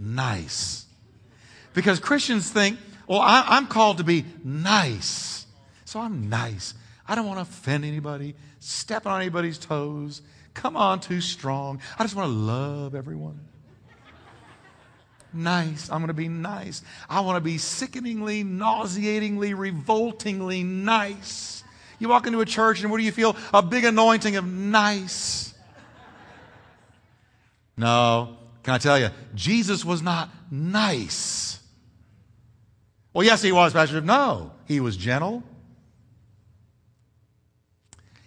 nice. 0.03 0.87
Because 1.75 2.01
Christians 2.01 2.51
think, 2.51 2.79
well, 3.07 3.21
I, 3.21 3.57
am 3.57 3.67
called 3.67 3.99
to 3.99 4.05
be 4.05 4.25
nice. 4.45 5.47
So 5.85 6.01
I'm 6.01 6.29
nice. 6.29 6.75
I 7.07 7.15
don't 7.15 7.27
want 7.27 7.39
to 7.39 7.43
offend 7.43 7.85
anybody, 7.85 8.35
step 8.61 9.07
on 9.07 9.21
anybody's 9.21 9.59
toes, 9.59 10.23
come 10.55 10.77
on 10.77 11.01
too 11.01 11.21
strong. 11.21 11.81
I 11.99 12.05
just 12.05 12.15
want 12.15 12.29
to 12.29 12.33
love 12.33 12.95
everyone. 12.95 13.41
Nice. 15.35 15.91
I'm 15.91 15.99
going 15.99 16.09
to 16.09 16.15
be 16.15 16.29
nice. 16.29 16.83
I 17.09 17.21
want 17.21 17.37
to 17.37 17.41
be 17.41 17.57
sickeningly, 17.57 18.43
nauseatingly, 18.43 19.55
revoltingly 19.55 20.63
nice. 20.63 21.65
You 21.99 22.09
walk 22.09 22.27
into 22.27 22.41
a 22.41 22.45
church 22.45 22.83
and 22.83 22.91
what 22.91 22.99
do 22.99 23.05
you 23.05 23.13
feel? 23.13 23.37
A 23.55 23.63
big 23.63 23.85
anointing 23.85 24.37
of 24.37 24.45
nice. 24.47 25.55
No, 27.77 28.37
can 28.63 28.75
I 28.75 28.79
tell 28.79 28.99
you, 28.99 29.11
Jesus 29.35 29.85
was 29.85 30.03
not 30.03 30.31
nice. 30.51 31.59
Well, 33.13 33.25
yes, 33.25 33.43
he 33.43 33.53
was, 33.53 33.73
Pastor. 33.73 34.01
No, 34.01 34.53
he 34.67 34.81
was 34.81 34.97
gentle. 34.97 35.43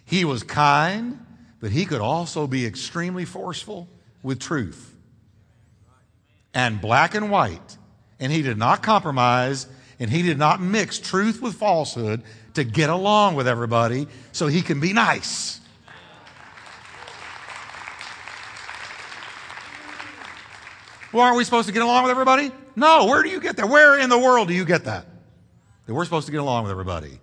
He 0.04 0.24
was 0.24 0.42
kind, 0.42 1.18
but 1.60 1.72
he 1.72 1.84
could 1.84 2.00
also 2.00 2.46
be 2.46 2.64
extremely 2.64 3.24
forceful 3.24 3.88
with 4.22 4.38
truth 4.38 4.94
and 6.54 6.80
black 6.80 7.14
and 7.14 7.30
white. 7.30 7.76
And 8.18 8.32
he 8.32 8.42
did 8.42 8.56
not 8.56 8.82
compromise 8.82 9.66
and 9.98 10.10
he 10.10 10.22
did 10.22 10.38
not 10.38 10.60
mix 10.60 10.98
truth 10.98 11.42
with 11.42 11.54
falsehood 11.54 12.22
to 12.54 12.64
get 12.64 12.88
along 12.88 13.34
with 13.34 13.46
everybody 13.46 14.08
so 14.32 14.46
he 14.46 14.62
can 14.62 14.80
be 14.80 14.92
nice. 14.92 15.60
Well, 21.16 21.24
aren't 21.24 21.38
we 21.38 21.44
supposed 21.44 21.66
to 21.66 21.72
get 21.72 21.80
along 21.80 22.02
with 22.02 22.10
everybody? 22.10 22.52
No. 22.76 23.06
Where 23.06 23.22
do 23.22 23.30
you 23.30 23.40
get 23.40 23.56
that? 23.56 23.70
Where 23.70 23.98
in 23.98 24.10
the 24.10 24.18
world 24.18 24.48
do 24.48 24.54
you 24.54 24.66
get 24.66 24.84
that? 24.84 25.06
That 25.86 25.94
we're 25.94 26.04
supposed 26.04 26.26
to 26.26 26.32
get 26.32 26.42
along 26.42 26.64
with 26.64 26.72
everybody. 26.72 27.18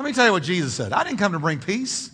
Let 0.00 0.04
me 0.04 0.12
tell 0.12 0.26
you 0.26 0.32
what 0.32 0.42
Jesus 0.42 0.74
said. 0.74 0.92
I 0.92 1.04
didn't 1.04 1.18
come 1.18 1.30
to 1.30 1.38
bring 1.38 1.60
peace. 1.60 2.10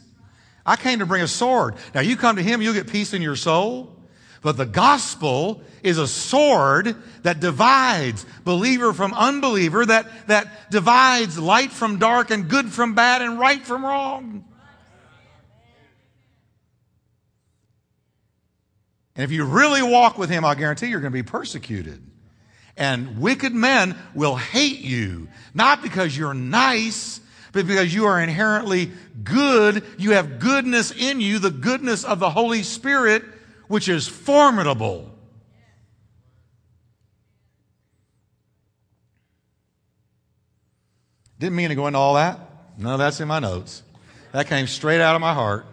I 0.66 0.76
came 0.76 0.98
to 0.98 1.06
bring 1.06 1.22
a 1.22 1.26
sword. 1.26 1.76
Now 1.94 2.02
you 2.02 2.18
come 2.18 2.36
to 2.36 2.42
him, 2.42 2.60
you'll 2.60 2.74
get 2.74 2.86
peace 2.86 3.14
in 3.14 3.22
your 3.22 3.34
soul. 3.34 3.96
But 4.42 4.58
the 4.58 4.66
gospel 4.66 5.62
is 5.82 5.96
a 5.96 6.06
sword 6.06 6.94
that 7.22 7.40
divides 7.40 8.26
believer 8.44 8.92
from 8.92 9.14
unbeliever, 9.14 9.86
that, 9.86 10.28
that 10.28 10.70
divides 10.70 11.38
light 11.38 11.72
from 11.72 11.98
dark 11.98 12.30
and 12.30 12.46
good 12.46 12.70
from 12.70 12.94
bad 12.94 13.22
and 13.22 13.38
right 13.38 13.64
from 13.64 13.86
wrong. 13.86 14.44
And 19.20 19.24
if 19.26 19.32
you 19.32 19.44
really 19.44 19.82
walk 19.82 20.16
with 20.16 20.30
him, 20.30 20.46
I 20.46 20.54
guarantee 20.54 20.86
you're 20.86 21.02
going 21.02 21.12
to 21.12 21.22
be 21.22 21.22
persecuted. 21.22 22.02
And 22.74 23.20
wicked 23.20 23.52
men 23.52 23.94
will 24.14 24.34
hate 24.34 24.78
you, 24.78 25.28
not 25.52 25.82
because 25.82 26.16
you're 26.16 26.32
nice, 26.32 27.20
but 27.52 27.66
because 27.66 27.92
you 27.92 28.06
are 28.06 28.18
inherently 28.18 28.90
good. 29.22 29.84
You 29.98 30.12
have 30.12 30.38
goodness 30.38 30.90
in 30.90 31.20
you, 31.20 31.38
the 31.38 31.50
goodness 31.50 32.02
of 32.02 32.18
the 32.18 32.30
Holy 32.30 32.62
Spirit, 32.62 33.22
which 33.68 33.90
is 33.90 34.08
formidable. 34.08 35.14
Didn't 41.38 41.56
mean 41.56 41.68
to 41.68 41.74
go 41.74 41.88
into 41.88 41.98
all 41.98 42.14
that. 42.14 42.40
No, 42.78 42.96
that's 42.96 43.20
in 43.20 43.28
my 43.28 43.38
notes. 43.38 43.82
That 44.32 44.46
came 44.46 44.66
straight 44.66 45.02
out 45.02 45.14
of 45.14 45.20
my 45.20 45.34
heart. 45.34 45.66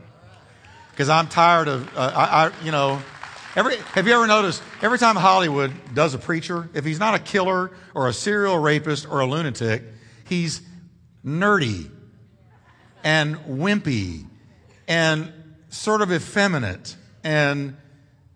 Because 0.92 1.08
I'm 1.08 1.30
tired 1.30 1.70
of, 1.70 1.98
uh, 1.98 2.12
I, 2.14 2.48
I, 2.48 2.52
you 2.66 2.72
know, 2.72 3.02
Every, 3.58 3.78
have 3.78 4.06
you 4.06 4.14
ever 4.14 4.28
noticed, 4.28 4.62
every 4.84 5.00
time 5.00 5.16
Hollywood 5.16 5.74
does 5.96 6.14
a 6.14 6.20
preacher, 6.20 6.70
if 6.76 6.86
he's 6.86 7.00
not 7.00 7.16
a 7.16 7.20
killer 7.20 7.72
or 7.96 8.08
a 8.08 8.14
serial 8.14 8.60
rapist 8.60 9.10
or 9.10 9.22
a 9.22 9.26
lunatic, 9.26 9.82
he's 10.26 10.62
nerdy 11.26 11.90
and 13.04 13.36
wimpy 13.48 14.28
and 14.88 15.34
sort 15.70 16.04
of 16.04 16.12
effeminate 16.12 16.96
and 17.24 17.76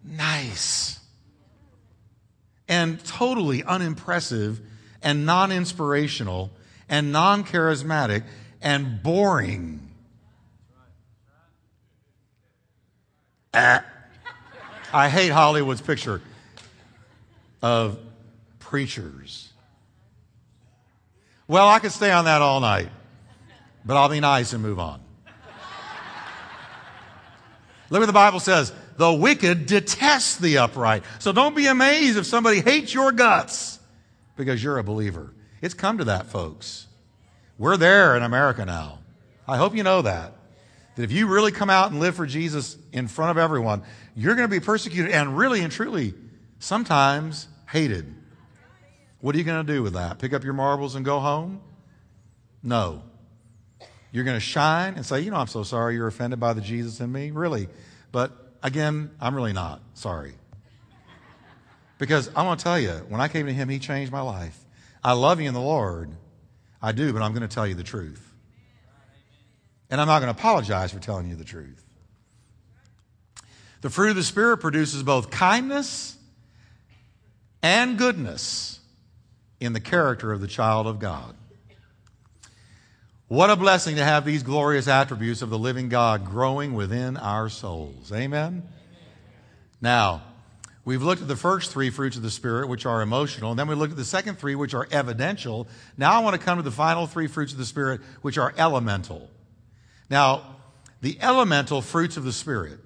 nice 0.04 1.00
and 2.68 3.06
totally 3.06 3.64
unimpressive 3.64 4.60
and 5.04 5.28
non 5.28 5.52
inspirational 5.52 6.50
and 6.90 7.12
non 7.12 7.44
charismatic 7.44 8.24
and 8.60 9.04
boring. 9.04 9.88
Ah. 13.54 13.86
I 14.94 15.10
hate 15.10 15.30
Hollywood's 15.30 15.82
picture 15.82 16.22
of 17.62 17.98
preachers. 18.60 19.50
Well, 21.48 21.68
I 21.68 21.80
could 21.80 21.92
stay 21.92 22.12
on 22.12 22.26
that 22.26 22.42
all 22.42 22.60
night, 22.60 22.90
but 23.86 23.96
I'll 23.98 24.10
be 24.10 24.20
nice 24.20 24.54
and 24.54 24.62
move 24.62 24.80
on. 24.80 25.02
Look 27.90 28.00
what 28.00 28.06
the 28.06 28.14
Bible 28.14 28.40
says. 28.40 28.72
The 28.98 29.12
wicked 29.12 29.66
detest 29.66 30.42
the 30.42 30.60
upright. 30.60 31.04
So 31.20 31.32
don't 31.32 31.56
be 31.56 31.68
amazed 31.68 32.18
if 32.18 32.26
somebody 32.26 32.62
hates 32.62 32.94
your 32.94 33.12
guts 33.12 33.80
because 34.38 34.64
you're 34.64 34.78
a 34.78 34.84
believer. 34.84 35.34
It's 35.62 35.74
come 35.74 35.98
to 35.98 36.06
that, 36.06 36.28
folks. 36.28 36.88
We're 37.58 37.78
there 37.78 38.16
in 38.16 38.24
America 38.24 38.66
now. 38.66 39.00
I 39.48 39.58
hope 39.58 39.76
you 39.76 39.84
know 39.84 40.02
that. 40.04 40.34
That 41.02 41.06
if 41.06 41.14
you 41.14 41.26
really 41.26 41.52
come 41.52 41.72
out 41.72 41.90
and 41.90 42.00
live 42.00 42.16
for 42.16 42.28
Jesus 42.28 42.78
in 42.94 43.08
front 43.08 43.32
of 43.32 43.40
everyone, 43.40 43.82
you're 44.16 44.36
going 44.36 44.48
to 44.48 44.56
be 44.56 44.60
persecuted 44.60 45.12
and 45.12 45.36
really 45.36 45.62
and 45.62 45.74
truly 45.74 46.14
sometimes 46.60 47.48
hated. 47.68 48.14
What 49.20 49.34
are 49.34 49.40
you 49.40 49.44
going 49.44 49.66
to 49.66 49.74
do 49.74 49.82
with 49.82 49.94
that? 49.94 50.20
Pick 50.20 50.32
up 50.32 50.44
your 50.44 50.54
marbles 50.54 50.94
and 50.94 51.04
go 51.04 51.20
home? 51.20 51.60
No. 52.62 53.02
You're 54.12 54.26
going 54.26 54.38
to 54.38 54.40
shine 54.40 54.94
and 54.94 55.04
say, 55.04 55.22
you 55.22 55.32
know, 55.32 55.38
I'm 55.38 55.48
so 55.48 55.64
sorry 55.64 55.96
you're 55.96 56.06
offended 56.06 56.40
by 56.40 56.54
the 56.54 56.62
Jesus 56.62 57.00
in 57.00 57.12
me. 57.12 57.32
Really. 57.32 57.68
But 58.12 58.32
again, 58.62 59.10
I'm 59.20 59.34
really 59.34 59.54
not 59.54 59.82
sorry. 59.96 60.36
Because 61.98 62.30
I 62.36 62.44
want 62.44 62.60
to 62.60 62.64
tell 62.64 62.80
you, 62.80 62.92
when 63.10 63.22
I 63.22 63.28
came 63.28 63.48
to 63.48 63.54
him, 63.54 63.70
he 63.70 63.80
changed 63.80 64.12
my 64.12 64.22
life. 64.22 64.56
I 65.04 65.14
love 65.14 65.42
you 65.42 65.48
in 65.48 65.56
the 65.56 65.62
Lord. 65.62 66.12
I 66.80 66.92
do, 66.92 67.12
but 67.12 67.24
I'm 67.24 67.32
going 67.32 67.42
to 67.42 67.52
tell 67.52 67.66
you 67.66 67.74
the 67.74 67.84
truth. 67.84 68.31
And 69.92 70.00
I'm 70.00 70.08
not 70.08 70.20
going 70.20 70.34
to 70.34 70.40
apologize 70.40 70.94
for 70.94 71.00
telling 71.00 71.28
you 71.28 71.36
the 71.36 71.44
truth. 71.44 71.86
The 73.82 73.90
fruit 73.90 74.12
of 74.12 74.16
the 74.16 74.24
Spirit 74.24 74.58
produces 74.58 75.04
both 75.04 75.30
kindness 75.30 76.16
and 77.62 77.98
goodness 77.98 78.80
in 79.60 79.74
the 79.74 79.80
character 79.80 80.32
of 80.32 80.40
the 80.40 80.48
child 80.48 80.88
of 80.88 81.00
God. 81.00 81.36
What 83.28 83.50
a 83.50 83.56
blessing 83.56 83.96
to 83.96 84.04
have 84.04 84.26
these 84.26 84.44
glorious 84.44 84.88
attributes 84.88 85.42
of 85.42 85.50
the 85.50 85.58
living 85.58 85.90
God 85.90 86.26
growing 86.26 86.74
within 86.74 87.18
our 87.18 87.50
souls. 87.50 88.12
Amen? 88.12 88.64
Now, 89.80 90.22
we've 90.86 91.02
looked 91.02 91.22
at 91.22 91.28
the 91.28 91.36
first 91.36 91.72
three 91.72 91.90
fruits 91.90 92.18
of 92.18 92.24
the 92.24 92.30
Spirit, 92.30 92.68
which 92.68 92.86
are 92.86 93.02
emotional, 93.02 93.52
and 93.52 93.60
then 93.60 93.68
we 93.68 93.76
looked 93.76 93.92
at 93.92 93.98
the 93.98 94.06
second 94.06 94.38
three, 94.38 94.54
which 94.54 94.74
are 94.74 94.88
evidential. 94.92 95.68
Now 95.98 96.12
I 96.12 96.20
want 96.20 96.40
to 96.40 96.46
come 96.46 96.58
to 96.58 96.64
the 96.64 96.72
final 96.72 97.08
three 97.08 97.28
fruits 97.28 97.52
of 97.52 97.58
the 97.58 97.66
Spirit, 97.66 98.02
which 98.22 98.38
are 98.38 98.54
elemental. 98.58 99.30
Now, 100.12 100.58
the 101.00 101.18
elemental 101.22 101.82
fruits 101.82 102.18
of 102.18 102.26
the 102.26 102.34
Spirit 102.34 102.80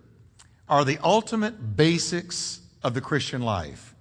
are 0.70 0.86
the 0.86 1.00
ultimate 1.04 1.76
basics 1.76 2.62
of 2.84 2.94
the 2.94 3.02
Christian 3.02 3.42
life. 3.42 3.96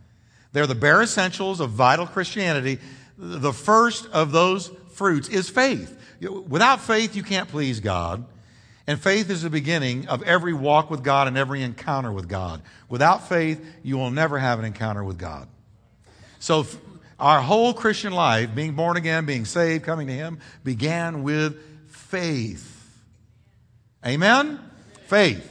They're 0.53 0.66
the 0.66 0.74
bare 0.74 1.03
essentials 1.03 1.59
of 1.59 1.70
vital 1.70 2.07
Christianity. 2.07 2.78
The 3.16 3.53
first 3.53 4.07
of 4.12 4.30
those 4.30 4.70
fruits 4.92 5.30
is 5.30 5.49
faith. 5.49 5.99
Without 6.20 6.82
faith, 6.82 7.16
you 7.16 7.22
can't 7.22 7.49
please 7.49 7.80
God. 7.80 8.26
And 8.86 9.01
faith 9.01 9.30
is 9.30 9.40
the 9.40 9.51
beginning 9.51 10.07
of 10.09 10.22
every 10.24 10.53
walk 10.53 10.90
with 10.90 11.03
God 11.03 11.26
and 11.26 11.38
every 11.38 11.62
encounter 11.62 12.12
with 12.12 12.28
God. 12.28 12.61
Without 12.90 13.26
faith, 13.26 13.64
you 13.82 13.96
will 13.96 14.11
never 14.11 14.38
have 14.38 14.59
an 14.59 14.66
encounter 14.66 15.03
with 15.03 15.16
God. 15.16 15.49
So, 16.40 16.66
our 17.18 17.40
whole 17.40 17.72
Christian 17.72 18.12
life, 18.12 18.55
being 18.55 18.74
born 18.74 18.99
again, 18.99 19.24
being 19.24 19.46
saved, 19.46 19.84
coming 19.84 20.09
to 20.09 20.12
Him, 20.12 20.40
began 20.62 21.22
with 21.22 21.57
faith. 21.88 22.74
Amen? 24.07 24.61
Faith. 25.07 25.50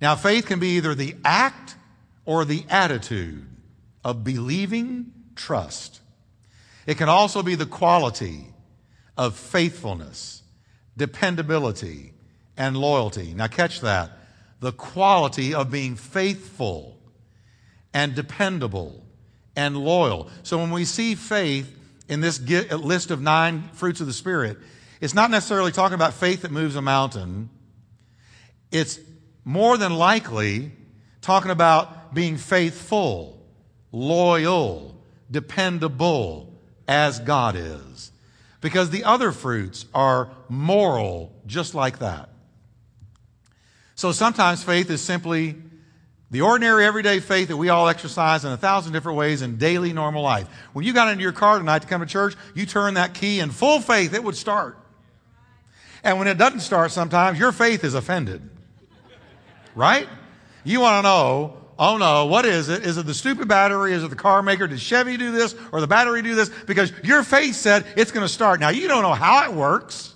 Now, 0.00 0.14
faith 0.14 0.46
can 0.46 0.58
be 0.58 0.76
either 0.76 0.94
the 0.94 1.16
act 1.24 1.76
or 2.24 2.44
the 2.44 2.64
attitude 2.68 3.46
of 4.04 4.24
believing 4.24 5.12
trust. 5.34 6.00
It 6.86 6.98
can 6.98 7.08
also 7.08 7.42
be 7.42 7.54
the 7.54 7.66
quality 7.66 8.46
of 9.16 9.36
faithfulness, 9.36 10.42
dependability, 10.96 12.12
and 12.56 12.76
loyalty. 12.76 13.34
Now, 13.34 13.48
catch 13.48 13.80
that. 13.80 14.10
The 14.60 14.72
quality 14.72 15.54
of 15.54 15.70
being 15.70 15.96
faithful 15.96 16.98
and 17.92 18.14
dependable 18.14 19.04
and 19.54 19.76
loyal. 19.76 20.30
So 20.42 20.58
when 20.58 20.70
we 20.70 20.84
see 20.84 21.14
faith 21.14 21.74
in 22.08 22.20
this 22.20 22.40
list 22.40 23.10
of 23.10 23.20
nine 23.20 23.68
fruits 23.72 24.00
of 24.00 24.06
the 24.06 24.12
Spirit, 24.12 24.58
it's 25.00 25.14
not 25.14 25.30
necessarily 25.30 25.72
talking 25.72 25.94
about 25.94 26.14
faith 26.14 26.42
that 26.42 26.50
moves 26.50 26.76
a 26.76 26.82
mountain. 26.82 27.50
It's 28.76 29.00
more 29.42 29.78
than 29.78 29.94
likely 29.94 30.70
talking 31.22 31.50
about 31.50 32.12
being 32.12 32.36
faithful, 32.36 33.42
loyal, 33.90 34.94
dependable 35.30 36.52
as 36.86 37.18
God 37.18 37.56
is. 37.56 38.12
Because 38.60 38.90
the 38.90 39.04
other 39.04 39.32
fruits 39.32 39.86
are 39.94 40.28
moral, 40.50 41.32
just 41.46 41.74
like 41.74 42.00
that. 42.00 42.28
So 43.94 44.12
sometimes 44.12 44.62
faith 44.62 44.90
is 44.90 45.00
simply 45.00 45.56
the 46.30 46.42
ordinary 46.42 46.84
everyday 46.84 47.20
faith 47.20 47.48
that 47.48 47.56
we 47.56 47.70
all 47.70 47.88
exercise 47.88 48.44
in 48.44 48.52
a 48.52 48.58
thousand 48.58 48.92
different 48.92 49.16
ways 49.16 49.40
in 49.40 49.56
daily 49.56 49.94
normal 49.94 50.22
life. 50.22 50.48
When 50.74 50.84
you 50.84 50.92
got 50.92 51.08
into 51.08 51.22
your 51.22 51.32
car 51.32 51.56
tonight 51.58 51.80
to 51.80 51.88
come 51.88 52.02
to 52.02 52.06
church, 52.06 52.34
you 52.54 52.66
turn 52.66 52.92
that 52.94 53.14
key 53.14 53.40
in 53.40 53.52
full 53.52 53.80
faith, 53.80 54.12
it 54.12 54.22
would 54.22 54.36
start. 54.36 54.76
And 56.04 56.18
when 56.18 56.28
it 56.28 56.36
doesn't 56.36 56.60
start 56.60 56.90
sometimes, 56.90 57.38
your 57.38 57.52
faith 57.52 57.82
is 57.82 57.94
offended. 57.94 58.50
Right? 59.76 60.08
You 60.64 60.80
want 60.80 60.98
to 61.04 61.08
know, 61.08 61.58
oh 61.78 61.98
no, 61.98 62.26
what 62.26 62.44
is 62.44 62.68
it? 62.68 62.84
Is 62.84 62.96
it 62.96 63.06
the 63.06 63.14
stupid 63.14 63.46
battery? 63.46 63.92
Is 63.92 64.02
it 64.02 64.08
the 64.08 64.16
car 64.16 64.42
maker? 64.42 64.66
Did 64.66 64.80
Chevy 64.80 65.16
do 65.16 65.30
this 65.30 65.54
or 65.70 65.80
the 65.80 65.86
battery 65.86 66.22
do 66.22 66.34
this? 66.34 66.48
Because 66.48 66.92
your 67.04 67.22
faith 67.22 67.54
said 67.54 67.86
it's 67.96 68.10
going 68.10 68.24
to 68.24 68.32
start. 68.32 68.58
Now 68.58 68.70
you 68.70 68.88
don't 68.88 69.02
know 69.02 69.14
how 69.14 69.44
it 69.44 69.54
works. 69.54 70.14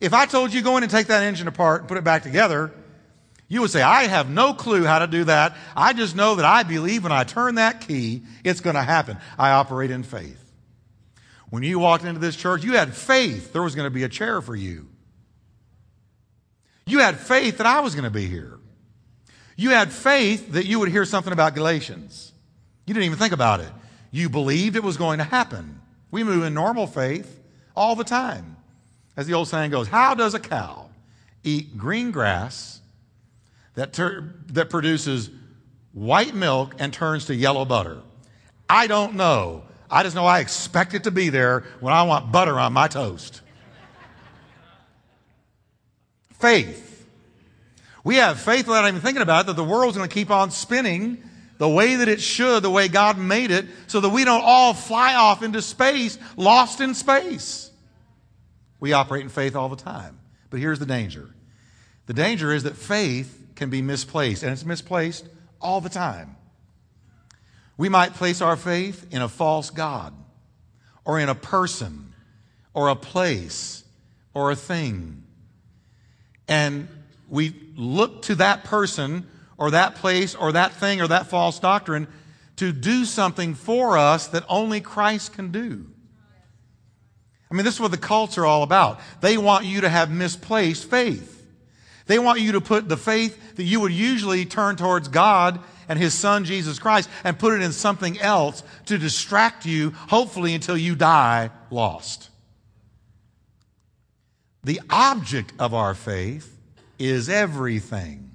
If 0.00 0.12
I 0.12 0.26
told 0.26 0.52
you 0.52 0.60
go 0.60 0.76
in 0.76 0.82
and 0.82 0.92
take 0.92 1.06
that 1.06 1.22
engine 1.22 1.48
apart 1.48 1.82
and 1.82 1.88
put 1.88 1.96
it 1.96 2.04
back 2.04 2.24
together, 2.24 2.72
you 3.48 3.60
would 3.60 3.70
say, 3.70 3.80
I 3.80 4.08
have 4.08 4.28
no 4.28 4.52
clue 4.52 4.84
how 4.84 4.98
to 4.98 5.06
do 5.06 5.24
that. 5.24 5.56
I 5.76 5.92
just 5.92 6.16
know 6.16 6.34
that 6.34 6.44
I 6.44 6.64
believe 6.64 7.04
when 7.04 7.12
I 7.12 7.24
turn 7.24 7.54
that 7.54 7.80
key, 7.80 8.24
it's 8.42 8.60
going 8.60 8.74
to 8.74 8.82
happen. 8.82 9.18
I 9.38 9.52
operate 9.52 9.90
in 9.90 10.02
faith. 10.02 10.40
When 11.50 11.62
you 11.62 11.78
walked 11.78 12.04
into 12.04 12.18
this 12.18 12.34
church, 12.34 12.64
you 12.64 12.72
had 12.72 12.94
faith 12.94 13.52
there 13.52 13.62
was 13.62 13.76
going 13.76 13.86
to 13.86 13.94
be 13.94 14.02
a 14.02 14.08
chair 14.08 14.42
for 14.42 14.56
you. 14.56 14.88
You 16.86 16.98
had 16.98 17.18
faith 17.18 17.58
that 17.58 17.66
I 17.66 17.80
was 17.80 17.94
going 17.94 18.04
to 18.04 18.10
be 18.10 18.26
here. 18.26 18.53
You 19.56 19.70
had 19.70 19.92
faith 19.92 20.52
that 20.52 20.66
you 20.66 20.80
would 20.80 20.88
hear 20.88 21.04
something 21.04 21.32
about 21.32 21.54
Galatians. 21.54 22.32
You 22.86 22.94
didn't 22.94 23.06
even 23.06 23.18
think 23.18 23.32
about 23.32 23.60
it. 23.60 23.70
You 24.10 24.28
believed 24.28 24.76
it 24.76 24.82
was 24.82 24.96
going 24.96 25.18
to 25.18 25.24
happen. 25.24 25.80
We 26.10 26.24
move 26.24 26.44
in 26.44 26.54
normal 26.54 26.86
faith 26.86 27.40
all 27.74 27.96
the 27.96 28.04
time. 28.04 28.56
As 29.16 29.26
the 29.26 29.34
old 29.34 29.48
saying 29.48 29.70
goes, 29.70 29.88
how 29.88 30.14
does 30.14 30.34
a 30.34 30.40
cow 30.40 30.88
eat 31.42 31.76
green 31.76 32.10
grass 32.10 32.80
that, 33.74 33.92
ter- 33.92 34.34
that 34.48 34.70
produces 34.70 35.30
white 35.92 36.34
milk 36.34 36.74
and 36.78 36.92
turns 36.92 37.26
to 37.26 37.34
yellow 37.34 37.64
butter? 37.64 38.00
I 38.68 38.86
don't 38.86 39.14
know. 39.14 39.64
I 39.90 40.02
just 40.02 40.16
know 40.16 40.26
I 40.26 40.40
expect 40.40 40.94
it 40.94 41.04
to 41.04 41.10
be 41.10 41.28
there 41.28 41.64
when 41.80 41.92
I 41.92 42.02
want 42.04 42.32
butter 42.32 42.58
on 42.58 42.72
my 42.72 42.88
toast. 42.88 43.40
Faith. 46.32 46.93
We 48.04 48.16
have 48.16 48.38
faith 48.38 48.68
without 48.68 48.86
even 48.86 49.00
thinking 49.00 49.22
about 49.22 49.44
it 49.44 49.46
that 49.48 49.56
the 49.56 49.64
world's 49.64 49.96
going 49.96 50.08
to 50.08 50.14
keep 50.14 50.30
on 50.30 50.50
spinning 50.50 51.22
the 51.58 51.68
way 51.68 51.96
that 51.96 52.08
it 52.08 52.20
should, 52.20 52.62
the 52.62 52.70
way 52.70 52.88
God 52.88 53.16
made 53.16 53.50
it, 53.50 53.66
so 53.86 54.00
that 54.00 54.10
we 54.10 54.24
don't 54.24 54.42
all 54.44 54.74
fly 54.74 55.14
off 55.14 55.42
into 55.42 55.62
space, 55.62 56.18
lost 56.36 56.80
in 56.80 56.94
space. 56.94 57.70
We 58.80 58.92
operate 58.92 59.22
in 59.22 59.28
faith 59.28 59.56
all 59.56 59.68
the 59.68 59.76
time. 59.76 60.20
But 60.50 60.60
here's 60.60 60.78
the 60.78 60.86
danger 60.86 61.34
the 62.06 62.12
danger 62.12 62.52
is 62.52 62.64
that 62.64 62.76
faith 62.76 63.46
can 63.54 63.70
be 63.70 63.80
misplaced, 63.80 64.42
and 64.42 64.52
it's 64.52 64.64
misplaced 64.64 65.26
all 65.60 65.80
the 65.80 65.88
time. 65.88 66.36
We 67.76 67.88
might 67.88 68.14
place 68.14 68.40
our 68.40 68.56
faith 68.56 69.06
in 69.10 69.22
a 69.22 69.28
false 69.28 69.70
God, 69.70 70.12
or 71.04 71.18
in 71.18 71.28
a 71.28 71.34
person, 71.34 72.14
or 72.72 72.88
a 72.88 72.96
place, 72.96 73.84
or 74.34 74.50
a 74.50 74.56
thing. 74.56 75.22
And 76.46 76.88
we 77.28 77.54
look 77.76 78.22
to 78.22 78.36
that 78.36 78.64
person, 78.64 79.26
or 79.56 79.70
that 79.70 79.96
place, 79.96 80.34
or 80.34 80.52
that 80.52 80.72
thing, 80.72 81.00
or 81.00 81.08
that 81.08 81.26
false 81.26 81.58
doctrine 81.58 82.08
to 82.56 82.72
do 82.72 83.04
something 83.04 83.54
for 83.54 83.98
us 83.98 84.28
that 84.28 84.44
only 84.48 84.80
Christ 84.80 85.32
can 85.32 85.50
do. 85.50 85.86
I 87.50 87.54
mean, 87.54 87.64
this 87.64 87.74
is 87.74 87.80
what 87.80 87.90
the 87.90 87.96
cults 87.96 88.38
are 88.38 88.46
all 88.46 88.62
about. 88.62 89.00
They 89.20 89.36
want 89.36 89.64
you 89.64 89.82
to 89.82 89.88
have 89.88 90.10
misplaced 90.10 90.88
faith. 90.90 91.46
They 92.06 92.18
want 92.18 92.40
you 92.40 92.52
to 92.52 92.60
put 92.60 92.88
the 92.88 92.96
faith 92.96 93.56
that 93.56 93.62
you 93.62 93.80
would 93.80 93.92
usually 93.92 94.44
turn 94.44 94.76
towards 94.76 95.08
God 95.08 95.60
and 95.88 95.98
His 95.98 96.14
Son, 96.14 96.44
Jesus 96.44 96.78
Christ, 96.78 97.08
and 97.22 97.38
put 97.38 97.54
it 97.54 97.62
in 97.62 97.72
something 97.72 98.20
else 98.20 98.62
to 98.86 98.98
distract 98.98 99.66
you, 99.66 99.90
hopefully, 99.90 100.54
until 100.54 100.76
you 100.76 100.94
die 100.94 101.50
lost. 101.70 102.30
The 104.62 104.80
object 104.90 105.52
of 105.58 105.74
our 105.74 105.94
faith 105.94 106.53
is 106.98 107.28
everything. 107.28 108.30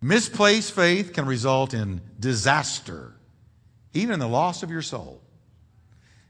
Misplaced 0.00 0.72
faith 0.72 1.12
can 1.12 1.26
result 1.26 1.72
in 1.72 2.00
disaster, 2.20 3.14
even 3.94 4.14
in 4.14 4.20
the 4.20 4.28
loss 4.28 4.62
of 4.62 4.70
your 4.70 4.82
soul. 4.82 5.22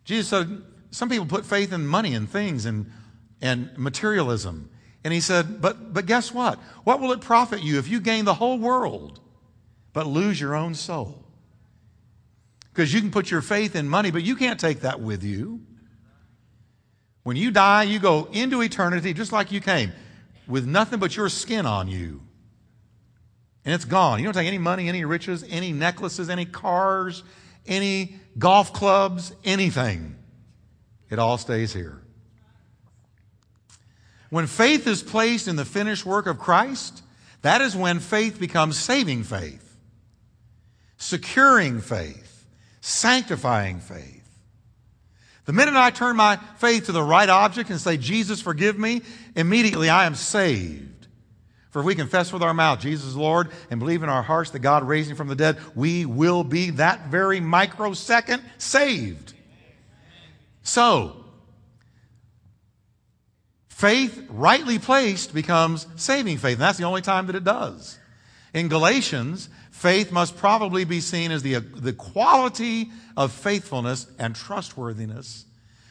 Jesus 0.04 0.28
said, 0.28 0.62
some 0.90 1.08
people 1.08 1.26
put 1.26 1.44
faith 1.44 1.72
in 1.72 1.86
money 1.86 2.14
and 2.14 2.30
things 2.30 2.66
and, 2.66 2.90
and 3.40 3.76
materialism. 3.76 4.70
And 5.02 5.12
he 5.12 5.20
said, 5.20 5.60
but, 5.60 5.92
but 5.92 6.06
guess 6.06 6.32
what? 6.32 6.58
What 6.84 7.00
will 7.00 7.12
it 7.12 7.20
profit 7.20 7.62
you 7.62 7.78
if 7.78 7.88
you 7.88 8.00
gain 8.00 8.24
the 8.24 8.34
whole 8.34 8.58
world 8.58 9.20
but 9.92 10.06
lose 10.06 10.40
your 10.40 10.54
own 10.54 10.74
soul? 10.74 11.24
Because 12.72 12.94
you 12.94 13.00
can 13.00 13.10
put 13.10 13.30
your 13.30 13.42
faith 13.42 13.74
in 13.76 13.88
money, 13.88 14.10
but 14.10 14.22
you 14.22 14.36
can't 14.36 14.58
take 14.58 14.80
that 14.80 15.00
with 15.00 15.24
you. 15.24 15.60
When 17.24 17.36
you 17.36 17.50
die, 17.50 17.84
you 17.84 17.98
go 17.98 18.28
into 18.32 18.62
eternity 18.62 19.14
just 19.14 19.32
like 19.32 19.50
you 19.50 19.60
came, 19.60 19.92
with 20.46 20.66
nothing 20.66 20.98
but 20.98 21.16
your 21.16 21.28
skin 21.28 21.66
on 21.66 21.88
you. 21.88 22.20
And 23.64 23.74
it's 23.74 23.84
gone. 23.84 24.18
You 24.18 24.24
don't 24.24 24.34
take 24.34 24.46
any 24.46 24.58
money, 24.58 24.88
any 24.88 25.04
riches, 25.04 25.44
any 25.48 25.72
necklaces, 25.72 26.28
any 26.28 26.44
cars, 26.44 27.22
any 27.66 28.16
golf 28.38 28.72
clubs, 28.72 29.32
anything. 29.44 30.16
It 31.08 31.18
all 31.18 31.38
stays 31.38 31.72
here. 31.72 32.02
When 34.30 34.46
faith 34.46 34.86
is 34.86 35.02
placed 35.02 35.48
in 35.48 35.56
the 35.56 35.64
finished 35.64 36.04
work 36.04 36.26
of 36.26 36.38
Christ, 36.38 37.02
that 37.42 37.60
is 37.60 37.76
when 37.76 38.00
faith 38.00 38.40
becomes 38.40 38.78
saving 38.78 39.24
faith, 39.24 39.76
securing 40.96 41.80
faith, 41.80 42.46
sanctifying 42.80 43.80
faith. 43.80 44.13
The 45.44 45.52
minute 45.52 45.74
I 45.74 45.90
turn 45.90 46.16
my 46.16 46.36
faith 46.56 46.86
to 46.86 46.92
the 46.92 47.02
right 47.02 47.28
object 47.28 47.70
and 47.70 47.80
say, 47.80 47.96
Jesus, 47.96 48.40
forgive 48.40 48.78
me, 48.78 49.02
immediately 49.36 49.90
I 49.90 50.06
am 50.06 50.14
saved. 50.14 51.08
For 51.70 51.80
if 51.80 51.86
we 51.86 51.94
confess 51.94 52.32
with 52.32 52.42
our 52.42 52.54
mouth 52.54 52.80
Jesus 52.80 53.06
is 53.06 53.16
Lord 53.16 53.50
and 53.70 53.80
believe 53.80 54.02
in 54.02 54.08
our 54.08 54.22
hearts 54.22 54.52
that 54.52 54.60
God 54.60 54.84
raised 54.84 55.10
him 55.10 55.16
from 55.16 55.28
the 55.28 55.34
dead, 55.34 55.58
we 55.74 56.06
will 56.06 56.44
be 56.44 56.70
that 56.70 57.08
very 57.08 57.40
microsecond 57.40 58.42
saved. 58.58 59.34
So, 60.62 61.24
Faith, 63.74 64.24
rightly 64.30 64.78
placed, 64.78 65.34
becomes 65.34 65.88
saving 65.96 66.38
faith. 66.38 66.54
And 66.54 66.62
that's 66.62 66.78
the 66.78 66.84
only 66.84 67.02
time 67.02 67.26
that 67.26 67.34
it 67.34 67.42
does. 67.42 67.98
In 68.54 68.68
Galatians, 68.68 69.48
faith 69.74 70.12
must 70.12 70.36
probably 70.36 70.84
be 70.84 71.00
seen 71.00 71.32
as 71.32 71.42
the, 71.42 71.56
the 71.56 71.92
quality 71.92 72.90
of 73.16 73.32
faithfulness 73.32 74.06
and 74.20 74.34
trustworthiness 74.34 75.44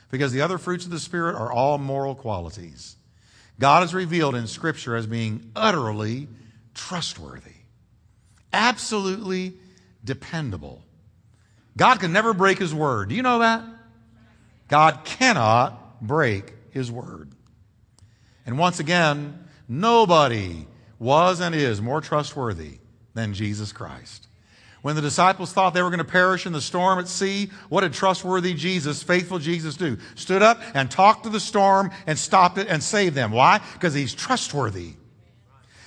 because 0.09 0.31
the 0.31 0.39
other 0.39 0.57
fruits 0.57 0.85
of 0.85 0.91
the 0.91 0.99
Spirit 0.99 1.35
are 1.35 1.51
all 1.51 1.77
moral 1.77 2.15
qualities. 2.15 2.95
God 3.59 3.83
is 3.83 3.93
revealed 3.93 4.35
in 4.35 4.47
Scripture 4.47 4.95
as 4.95 5.05
being 5.05 5.51
utterly 5.53 6.29
trustworthy, 6.73 7.51
absolutely 8.53 9.53
dependable. 10.03 10.81
God 11.75 11.99
can 11.99 12.13
never 12.13 12.33
break 12.33 12.59
His 12.59 12.73
word. 12.73 13.09
Do 13.09 13.15
you 13.15 13.21
know 13.21 13.39
that? 13.39 13.63
God 14.69 15.03
cannot 15.03 16.01
break 16.01 16.53
His 16.71 16.89
word. 16.89 17.31
And 18.45 18.57
once 18.57 18.79
again, 18.79 19.45
nobody 19.67 20.67
was 20.99 21.41
and 21.41 21.53
is 21.53 21.81
more 21.81 21.99
trustworthy 21.99 22.79
than 23.13 23.33
Jesus 23.33 23.71
Christ. 23.71 24.27
When 24.81 24.95
the 24.97 25.01
disciples 25.01 25.53
thought 25.53 25.73
they 25.73 25.81
were 25.81 25.89
going 25.89 25.99
to 25.99 26.03
perish 26.03 26.45
in 26.45 26.51
the 26.51 26.59
storm 26.59 26.99
at 26.99 27.07
sea, 27.07 27.49
what 27.69 27.81
did 27.81 27.93
trustworthy 27.93 28.53
Jesus, 28.53 29.01
faithful 29.01 29.39
Jesus 29.39 29.77
do? 29.77 29.97
Stood 30.15 30.41
up 30.41 30.61
and 30.73 30.91
talked 30.91 31.23
to 31.23 31.29
the 31.29 31.39
storm 31.39 31.91
and 32.05 32.19
stopped 32.19 32.57
it 32.57 32.67
and 32.67 32.83
saved 32.83 33.15
them. 33.15 33.31
Why? 33.31 33.61
Because 33.73 33.93
he's 33.93 34.13
trustworthy. 34.13 34.93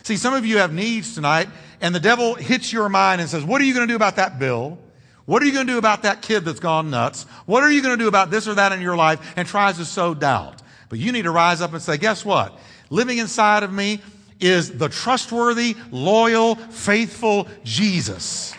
See, 0.02 0.16
some 0.16 0.32
of 0.32 0.46
you 0.46 0.58
have 0.58 0.72
needs 0.72 1.14
tonight, 1.14 1.48
and 1.82 1.94
the 1.94 2.00
devil 2.00 2.36
hits 2.36 2.72
your 2.72 2.88
mind 2.88 3.20
and 3.20 3.28
says, 3.28 3.44
What 3.44 3.60
are 3.60 3.64
you 3.64 3.74
going 3.74 3.86
to 3.86 3.92
do 3.92 3.96
about 3.96 4.16
that 4.16 4.38
bill? 4.38 4.78
What 5.26 5.42
are 5.42 5.46
you 5.46 5.52
going 5.52 5.66
to 5.66 5.72
do 5.74 5.78
about 5.78 6.04
that 6.04 6.22
kid 6.22 6.44
that's 6.44 6.60
gone 6.60 6.88
nuts? 6.88 7.24
What 7.44 7.64
are 7.64 7.70
you 7.70 7.82
going 7.82 7.98
to 7.98 8.02
do 8.02 8.08
about 8.08 8.30
this 8.30 8.48
or 8.48 8.54
that 8.54 8.72
in 8.72 8.80
your 8.80 8.96
life? 8.96 9.34
And 9.36 9.46
tries 9.46 9.76
to 9.76 9.84
sow 9.84 10.14
doubt. 10.14 10.62
But 10.88 11.00
you 11.00 11.12
need 11.12 11.22
to 11.22 11.32
rise 11.32 11.60
up 11.60 11.72
and 11.72 11.82
say, 11.82 11.98
guess 11.98 12.24
what? 12.24 12.56
Living 12.88 13.18
inside 13.18 13.64
of 13.64 13.72
me 13.72 14.00
is 14.40 14.76
the 14.76 14.88
trustworthy, 14.88 15.76
loyal, 15.90 16.54
faithful 16.56 17.48
Jesus. 17.64 18.54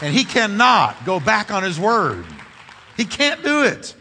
And 0.00 0.14
he 0.14 0.24
cannot 0.24 1.04
go 1.04 1.20
back 1.20 1.50
on 1.50 1.62
his 1.62 1.78
word. 1.78 2.24
He 2.96 3.04
can't 3.04 3.42
do 3.42 3.62
it. 3.62 3.94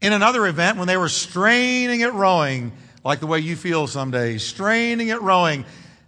In 0.00 0.12
another 0.12 0.46
event, 0.46 0.78
when 0.78 0.86
they 0.86 0.96
were 0.96 1.08
straining 1.08 2.02
at 2.02 2.12
rowing, 2.14 2.72
like 3.04 3.20
the 3.20 3.26
way 3.26 3.38
you 3.38 3.56
feel 3.56 3.86
some 3.86 4.10
days, 4.10 4.42
straining 4.42 5.10
at 5.10 5.22
rowing 5.22 5.64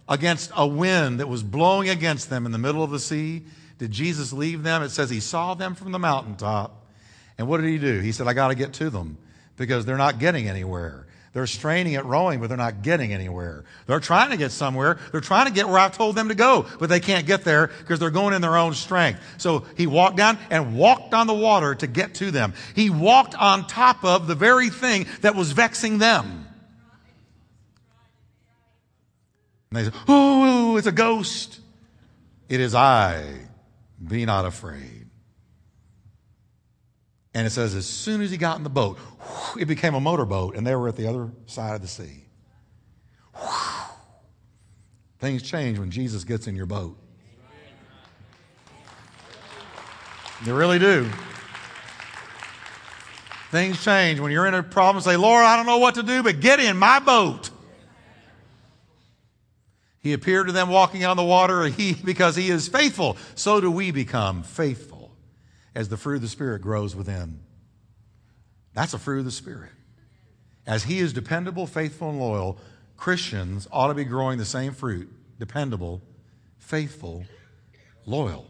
against 0.09 0.51
a 0.55 0.65
wind 0.65 1.19
that 1.19 1.27
was 1.27 1.43
blowing 1.43 1.89
against 1.89 2.29
them 2.29 2.45
in 2.45 2.51
the 2.51 2.57
middle 2.57 2.83
of 2.83 2.91
the 2.91 2.99
sea, 2.99 3.43
did 3.77 3.91
Jesus 3.91 4.33
leave 4.33 4.63
them? 4.63 4.81
It 4.81 4.89
says 4.89 5.09
he 5.09 5.19
saw 5.19 5.53
them 5.53 5.75
from 5.75 5.91
the 5.91 5.99
mountaintop. 5.99 6.85
And 7.37 7.47
what 7.47 7.61
did 7.61 7.69
he 7.69 7.77
do? 7.77 7.99
He 7.99 8.11
said, 8.11 8.27
I 8.27 8.33
got 8.33 8.47
to 8.47 8.55
get 8.55 8.73
to 8.73 8.89
them 8.89 9.17
because 9.57 9.85
they're 9.85 9.97
not 9.97 10.19
getting 10.19 10.47
anywhere. 10.47 11.07
They're 11.33 11.45
straining 11.45 11.93
at 11.93 12.05
rowing, 12.05 12.39
but 12.39 12.47
they're 12.47 12.57
not 12.57 12.81
getting 12.81 13.13
anywhere. 13.13 13.63
They're 13.85 13.99
trying 13.99 14.31
to 14.31 14.37
get 14.37 14.51
somewhere. 14.51 14.97
They're 15.11 15.21
trying 15.21 15.45
to 15.45 15.53
get 15.53 15.67
where 15.67 15.77
I've 15.77 15.95
told 15.95 16.15
them 16.15 16.29
to 16.29 16.35
go, 16.35 16.65
but 16.79 16.89
they 16.89 16.99
can't 16.99 17.27
get 17.27 17.43
there 17.43 17.67
because 17.67 17.99
they're 17.99 18.09
going 18.09 18.33
in 18.33 18.41
their 18.41 18.57
own 18.57 18.73
strength. 18.73 19.19
So 19.37 19.65
he 19.75 19.85
walked 19.85 20.17
down 20.17 20.39
and 20.49 20.75
walked 20.75 21.13
on 21.13 21.27
the 21.27 21.35
water 21.35 21.75
to 21.75 21.85
get 21.85 22.15
to 22.15 22.31
them. 22.31 22.53
He 22.75 22.89
walked 22.89 23.35
on 23.35 23.67
top 23.67 24.03
of 24.03 24.25
the 24.25 24.33
very 24.33 24.69
thing 24.69 25.05
that 25.21 25.35
was 25.35 25.51
vexing 25.51 25.99
them. 25.99 26.47
And 29.69 29.77
they 29.79 29.83
said, 29.83 29.93
Oh, 30.07 30.77
it's 30.77 30.87
a 30.87 30.91
ghost. 30.91 31.59
It 32.49 32.59
is 32.59 32.73
I. 32.73 33.41
Be 34.03 34.25
not 34.25 34.45
afraid. 34.45 34.96
And 37.37 37.45
it 37.45 37.51
says, 37.51 37.75
as 37.75 37.85
soon 37.85 38.21
as 38.21 38.31
he 38.31 38.37
got 38.37 38.57
in 38.57 38.63
the 38.63 38.69
boat, 38.69 38.97
it 39.59 39.65
became 39.65 39.93
a 39.93 39.99
motorboat, 39.99 40.55
and 40.55 40.65
they 40.65 40.73
were 40.75 40.87
at 40.87 40.95
the 40.95 41.07
other 41.07 41.29
side 41.45 41.75
of 41.75 41.83
the 41.83 41.87
sea. 41.87 42.25
Things 45.19 45.43
change 45.43 45.77
when 45.77 45.91
Jesus 45.91 46.23
gets 46.23 46.47
in 46.47 46.55
your 46.55 46.65
boat. 46.65 46.97
They 50.45 50.51
really 50.51 50.79
do. 50.79 51.07
Things 53.51 53.83
change 53.83 54.19
when 54.19 54.31
you're 54.31 54.47
in 54.47 54.55
a 54.55 54.63
problem. 54.63 55.03
Say, 55.03 55.15
Lord, 55.15 55.45
I 55.45 55.57
don't 55.57 55.67
know 55.67 55.77
what 55.77 55.93
to 55.93 56.01
do, 56.01 56.23
but 56.23 56.39
get 56.39 56.59
in 56.59 56.75
my 56.75 56.97
boat. 56.97 57.51
He 59.99 60.13
appeared 60.13 60.47
to 60.47 60.53
them 60.53 60.69
walking 60.69 61.05
on 61.05 61.17
the 61.17 61.23
water 61.23 61.65
he, 61.65 61.93
because 61.93 62.35
he 62.35 62.49
is 62.49 62.67
faithful. 62.67 63.15
So 63.35 63.61
do 63.61 63.69
we 63.69 63.91
become 63.91 64.41
faithful 64.41 64.86
as 65.77 65.89
the 65.89 65.95
fruit 65.95 66.15
of 66.15 66.21
the 66.23 66.27
Spirit 66.27 66.59
grows 66.63 66.95
within. 66.95 67.39
That's 68.73 68.95
a 68.95 68.99
fruit 68.99 69.19
of 69.19 69.25
the 69.25 69.31
Spirit. 69.31 69.69
As 70.65 70.83
He 70.85 70.97
is 70.97 71.13
dependable, 71.13 71.67
faithful, 71.67 72.09
and 72.09 72.19
loyal, 72.19 72.57
Christians 72.97 73.67
ought 73.71 73.89
to 73.89 73.93
be 73.93 74.03
growing 74.03 74.39
the 74.39 74.45
same 74.45 74.73
fruit 74.73 75.07
dependable, 75.37 76.01
faithful, 76.57 77.23
loyal. 78.07 78.47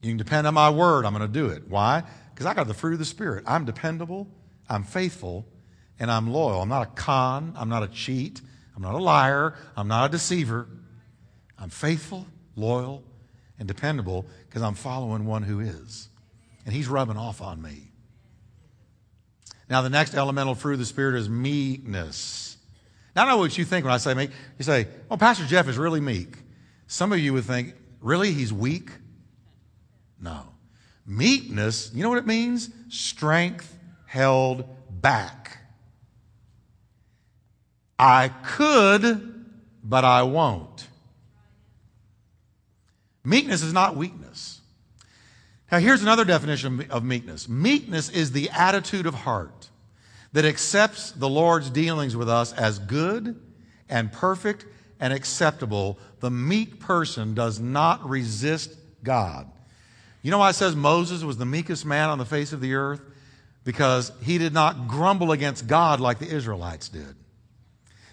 You 0.00 0.10
can 0.10 0.16
depend 0.16 0.46
on 0.46 0.54
my 0.54 0.70
word, 0.70 1.04
I'm 1.04 1.12
going 1.12 1.26
to 1.26 1.32
do 1.40 1.48
it. 1.48 1.66
Why? 1.66 2.04
Because 2.32 2.46
I 2.46 2.54
got 2.54 2.68
the 2.68 2.74
fruit 2.74 2.92
of 2.92 3.00
the 3.00 3.04
Spirit. 3.04 3.42
I'm 3.48 3.64
dependable, 3.64 4.28
I'm 4.68 4.84
faithful, 4.84 5.44
and 5.98 6.08
I'm 6.08 6.32
loyal. 6.32 6.62
I'm 6.62 6.68
not 6.68 6.82
a 6.82 6.90
con, 6.92 7.54
I'm 7.56 7.68
not 7.68 7.82
a 7.82 7.88
cheat, 7.88 8.40
I'm 8.76 8.82
not 8.82 8.94
a 8.94 8.98
liar, 8.98 9.56
I'm 9.76 9.88
not 9.88 10.08
a 10.08 10.12
deceiver. 10.12 10.68
I'm 11.58 11.68
faithful, 11.68 12.26
loyal, 12.54 13.02
and 13.58 13.66
dependable 13.66 14.24
because 14.50 14.62
I'm 14.62 14.74
following 14.74 15.26
one 15.26 15.44
who 15.44 15.60
is. 15.60 16.08
And 16.66 16.74
he's 16.74 16.88
rubbing 16.88 17.16
off 17.16 17.40
on 17.40 17.62
me. 17.62 17.92
Now, 19.68 19.80
the 19.80 19.88
next 19.88 20.14
elemental 20.14 20.56
fruit 20.56 20.72
of 20.72 20.78
the 20.80 20.84
Spirit 20.84 21.14
is 21.14 21.28
meekness. 21.28 22.56
Now, 23.14 23.24
I 23.24 23.28
know 23.28 23.38
what 23.38 23.56
you 23.56 23.64
think 23.64 23.84
when 23.84 23.94
I 23.94 23.98
say 23.98 24.12
meek. 24.14 24.30
You 24.58 24.64
say, 24.64 24.88
well, 25.08 25.16
Pastor 25.16 25.46
Jeff 25.46 25.68
is 25.68 25.78
really 25.78 26.00
meek. 26.00 26.36
Some 26.88 27.12
of 27.12 27.20
you 27.20 27.32
would 27.32 27.44
think, 27.44 27.74
really? 28.00 28.32
He's 28.32 28.52
weak? 28.52 28.90
No. 30.20 30.42
Meekness, 31.06 31.92
you 31.94 32.02
know 32.02 32.08
what 32.08 32.18
it 32.18 32.26
means? 32.26 32.70
Strength 32.88 33.78
held 34.06 34.64
back. 34.90 35.58
I 37.98 38.28
could, 38.28 39.44
but 39.84 40.04
I 40.04 40.24
won't. 40.24 40.88
Meekness 43.24 43.62
is 43.62 43.72
not 43.72 43.96
weakness. 43.96 44.60
Now, 45.70 45.78
here's 45.78 46.02
another 46.02 46.24
definition 46.24 46.86
of 46.90 47.04
meekness 47.04 47.48
meekness 47.48 48.08
is 48.08 48.32
the 48.32 48.50
attitude 48.50 49.06
of 49.06 49.14
heart 49.14 49.68
that 50.32 50.44
accepts 50.44 51.12
the 51.12 51.28
Lord's 51.28 51.70
dealings 51.70 52.16
with 52.16 52.28
us 52.28 52.52
as 52.52 52.78
good 52.78 53.40
and 53.88 54.12
perfect 54.12 54.64
and 54.98 55.12
acceptable. 55.12 55.98
The 56.20 56.30
meek 56.30 56.80
person 56.80 57.34
does 57.34 57.60
not 57.60 58.08
resist 58.08 58.76
God. 59.02 59.50
You 60.22 60.30
know 60.30 60.38
why 60.38 60.50
it 60.50 60.54
says 60.54 60.76
Moses 60.76 61.22
was 61.22 61.36
the 61.36 61.46
meekest 61.46 61.86
man 61.86 62.10
on 62.10 62.18
the 62.18 62.24
face 62.24 62.52
of 62.52 62.60
the 62.60 62.74
earth? 62.74 63.00
Because 63.64 64.12
he 64.22 64.38
did 64.38 64.52
not 64.52 64.88
grumble 64.88 65.32
against 65.32 65.66
God 65.66 66.00
like 66.00 66.18
the 66.18 66.28
Israelites 66.28 66.88
did. 66.88 67.14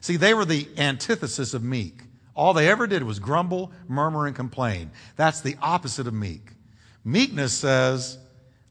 See, 0.01 0.17
they 0.17 0.33
were 0.33 0.45
the 0.45 0.67
antithesis 0.77 1.53
of 1.53 1.63
meek. 1.63 2.01
All 2.37 2.53
they 2.53 2.69
ever 2.69 2.85
did 2.85 3.01
was 3.01 3.17
grumble, 3.17 3.71
murmur, 3.87 4.27
and 4.27 4.35
complain. 4.35 4.91
That's 5.15 5.41
the 5.41 5.57
opposite 5.59 6.05
of 6.05 6.13
meek. 6.13 6.51
Meekness 7.03 7.51
says, 7.51 8.19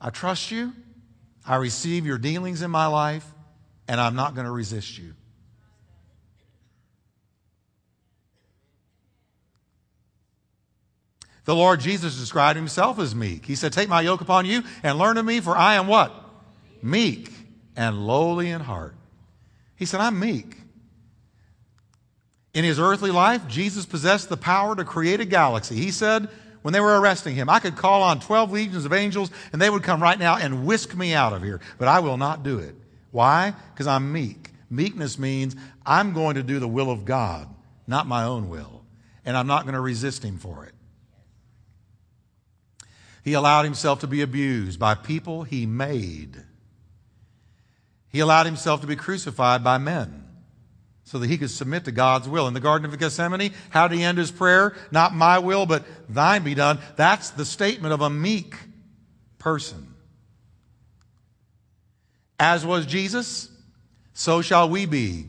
I 0.01 0.11
trust 0.11 0.53
you, 0.53 0.73
I 1.45 1.57
receive 1.57 2.07
your 2.07 2.17
dealings 2.17 2.63
in 2.63 2.71
my 2.71 2.87
life, 2.87 3.27
and 3.89 4.01
I'm 4.01 4.15
not 4.15 4.37
going 4.37 4.45
to 4.45 4.53
resist 4.53 4.97
you. 4.99 5.15
The 11.45 11.57
Lord 11.57 11.81
Jesus 11.81 12.17
described 12.17 12.57
himself 12.57 13.01
as 13.01 13.17
meek. 13.17 13.47
He 13.47 13.57
said, 13.57 13.73
Take 13.73 13.89
my 13.89 14.01
yoke 14.01 14.21
upon 14.21 14.47
you 14.47 14.63
and 14.85 14.97
learn 14.97 15.17
of 15.17 15.25
me, 15.25 15.41
for 15.41 15.57
I 15.57 15.75
am 15.75 15.89
what? 15.89 16.15
Meek 16.83 17.33
and 17.75 18.07
lowly 18.07 18.49
in 18.49 18.61
heart. 18.61 18.95
He 19.75 19.87
said, 19.87 20.01
I'm 20.01 20.21
meek. 20.21 20.57
In 22.57 22.65
his 22.65 22.81
earthly 22.81 23.11
life, 23.11 23.47
Jesus 23.49 23.85
possessed 23.85 24.31
the 24.31 24.37
power 24.39 24.75
to 24.75 24.83
create 24.83 25.21
a 25.21 25.27
galaxy. 25.27 25.77
He 25.77 25.91
said, 25.91 26.31
when 26.63 26.73
they 26.73 26.81
were 26.81 26.99
arresting 26.99 27.35
him, 27.35 27.51
I 27.51 27.59
could 27.59 27.77
call 27.77 28.03
on 28.03 28.19
12 28.19 28.51
legions 28.51 28.87
of 28.87 28.95
angels 28.95 29.31
and 29.53 29.61
they 29.61 29.69
would 29.69 29.83
come 29.83 30.03
right 30.03 30.19
now 30.19 30.39
and 30.39 30.65
whisk 30.65 30.97
me 30.97 31.13
out 31.13 31.35
of 31.35 31.43
here, 31.43 31.61
but 31.77 31.87
I 31.87 32.01
will 32.01 32.17
not 32.17 32.45
do 32.45 32.59
it. 32.59 32.75
Why? 33.11 33.53
Because 33.75 33.87
I'm 33.87 34.11
meek. 34.11 34.53
Meekness 34.71 35.19
means 35.19 35.55
I'm 35.85 36.15
going 36.15 36.37
to 36.37 36.43
do 36.43 36.59
the 36.59 36.67
will 36.67 36.91
of 36.91 37.05
God, 37.05 37.47
not 37.87 38.07
my 38.07 38.25
own 38.25 38.49
will, 38.49 38.87
and 39.27 39.37
I'm 39.37 39.47
not 39.47 39.65
going 39.65 39.75
to 39.75 39.81
resist 39.81 40.25
him 40.25 40.39
for 40.39 40.65
it. 40.65 40.73
He 43.23 43.35
allowed 43.35 43.65
himself 43.65 44.01
to 44.01 44.07
be 44.07 44.23
abused 44.23 44.81
by 44.81 44.95
people 44.95 45.43
he 45.43 45.67
made. 45.67 46.43
He 48.09 48.21
allowed 48.21 48.47
himself 48.47 48.81
to 48.81 48.87
be 48.87 48.97
crucified 48.97 49.63
by 49.63 49.77
men 49.77 50.26
so 51.07 51.19
that 51.19 51.29
he 51.29 51.39
could 51.39 51.51
submit 51.51 51.85
to 51.87 51.93
God's 51.93 52.29
will. 52.29 52.49
In 52.49 52.55
the 52.55 52.61
Garden 52.61 52.85
of 52.85 52.99
Gethsemane, 52.99 53.53
how 53.71 53.89
did 53.89 53.97
he 53.97 54.05
end 54.05 54.19
his 54.19 54.31
prayer? 54.31 54.77
Not 54.91 55.15
my 55.15 55.39
will, 55.39 55.65
but 55.65 55.85
thine 56.09 56.43
be 56.43 56.55
done. 56.55 56.81
That's 56.97 57.31
the 57.31 57.45
statement 57.45 57.95
of 57.95 58.03
a 58.03 58.11
meek 58.11 58.57
person. 59.39 59.95
As 62.39 62.67
was 62.67 62.85
Jesus, 62.87 63.51
so 64.13 64.43
shall 64.43 64.69
we 64.69 64.85
be 64.85 65.27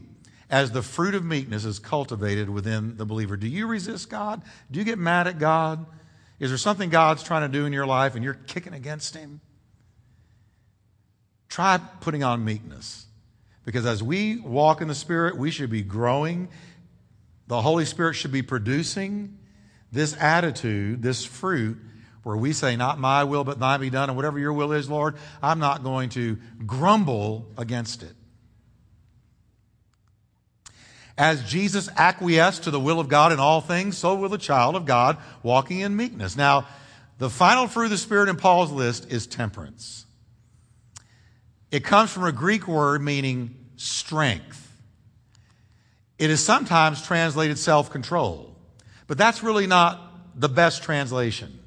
as 0.49 0.71
the 0.71 0.81
fruit 0.81 1.13
of 1.13 1.23
meekness 1.23 1.63
is 1.63 1.79
cultivated 1.79 2.49
within 2.49 2.97
the 2.97 3.05
believer. 3.05 3.37
Do 3.37 3.47
you 3.47 3.67
resist 3.67 4.09
God? 4.09 4.41
Do 4.71 4.79
you 4.79 4.85
get 4.85 4.97
mad 4.97 5.27
at 5.27 5.39
God? 5.39 5.85
Is 6.39 6.49
there 6.49 6.57
something 6.57 6.89
God's 6.89 7.23
trying 7.23 7.41
to 7.41 7.57
do 7.57 7.65
in 7.65 7.73
your 7.73 7.85
life 7.85 8.15
and 8.15 8.23
you're 8.23 8.33
kicking 8.33 8.73
against 8.73 9.15
Him? 9.15 9.41
Try 11.49 11.79
putting 12.01 12.23
on 12.23 12.45
meekness. 12.45 13.06
Because 13.67 13.85
as 13.85 14.01
we 14.01 14.39
walk 14.39 14.79
in 14.79 14.87
the 14.87 14.95
Spirit, 14.95 15.37
we 15.37 15.51
should 15.51 15.69
be 15.69 15.81
growing. 15.81 16.47
The 17.47 17.61
Holy 17.61 17.83
Spirit 17.83 18.13
should 18.13 18.31
be 18.31 18.41
producing 18.41 19.39
this 19.91 20.15
attitude, 20.17 21.01
this 21.01 21.25
fruit, 21.25 21.77
where 22.23 22.37
we 22.37 22.53
say, 22.53 22.77
Not 22.77 22.97
my 22.97 23.25
will, 23.25 23.43
but 23.43 23.59
thine 23.59 23.81
be 23.81 23.89
done. 23.89 24.09
And 24.09 24.15
whatever 24.15 24.39
your 24.39 24.53
will 24.53 24.71
is, 24.71 24.89
Lord, 24.89 25.17
I'm 25.43 25.59
not 25.59 25.83
going 25.83 26.07
to 26.11 26.37
grumble 26.65 27.45
against 27.57 28.03
it. 28.03 28.13
As 31.17 31.43
Jesus 31.43 31.89
acquiesced 31.97 32.63
to 32.63 32.71
the 32.71 32.79
will 32.79 33.01
of 33.01 33.09
God 33.09 33.33
in 33.33 33.39
all 33.41 33.59
things, 33.59 33.97
so 33.97 34.15
will 34.15 34.29
the 34.29 34.37
child 34.37 34.77
of 34.77 34.85
God 34.85 35.17
walking 35.43 35.81
in 35.81 35.93
meekness. 35.93 36.37
Now, 36.37 36.67
the 37.17 37.29
final 37.29 37.67
fruit 37.67 37.85
of 37.85 37.91
the 37.91 37.97
Spirit 37.97 38.29
in 38.29 38.37
Paul's 38.37 38.71
list 38.71 39.11
is 39.11 39.27
temperance. 39.27 40.06
It 41.71 41.83
comes 41.83 42.11
from 42.11 42.23
a 42.23 42.31
Greek 42.31 42.67
word 42.67 43.01
meaning 43.01 43.55
strength. 43.75 44.63
It 46.17 46.29
is 46.29 46.43
sometimes 46.43 47.05
translated 47.05 47.59
self 47.59 47.91
control, 47.91 48.55
but 49.05 49.17
that's 49.17 49.43
really 49.43 49.67
not 49.67 50.39
the 50.39 50.49
best 50.49 50.83
translation. 50.83 51.59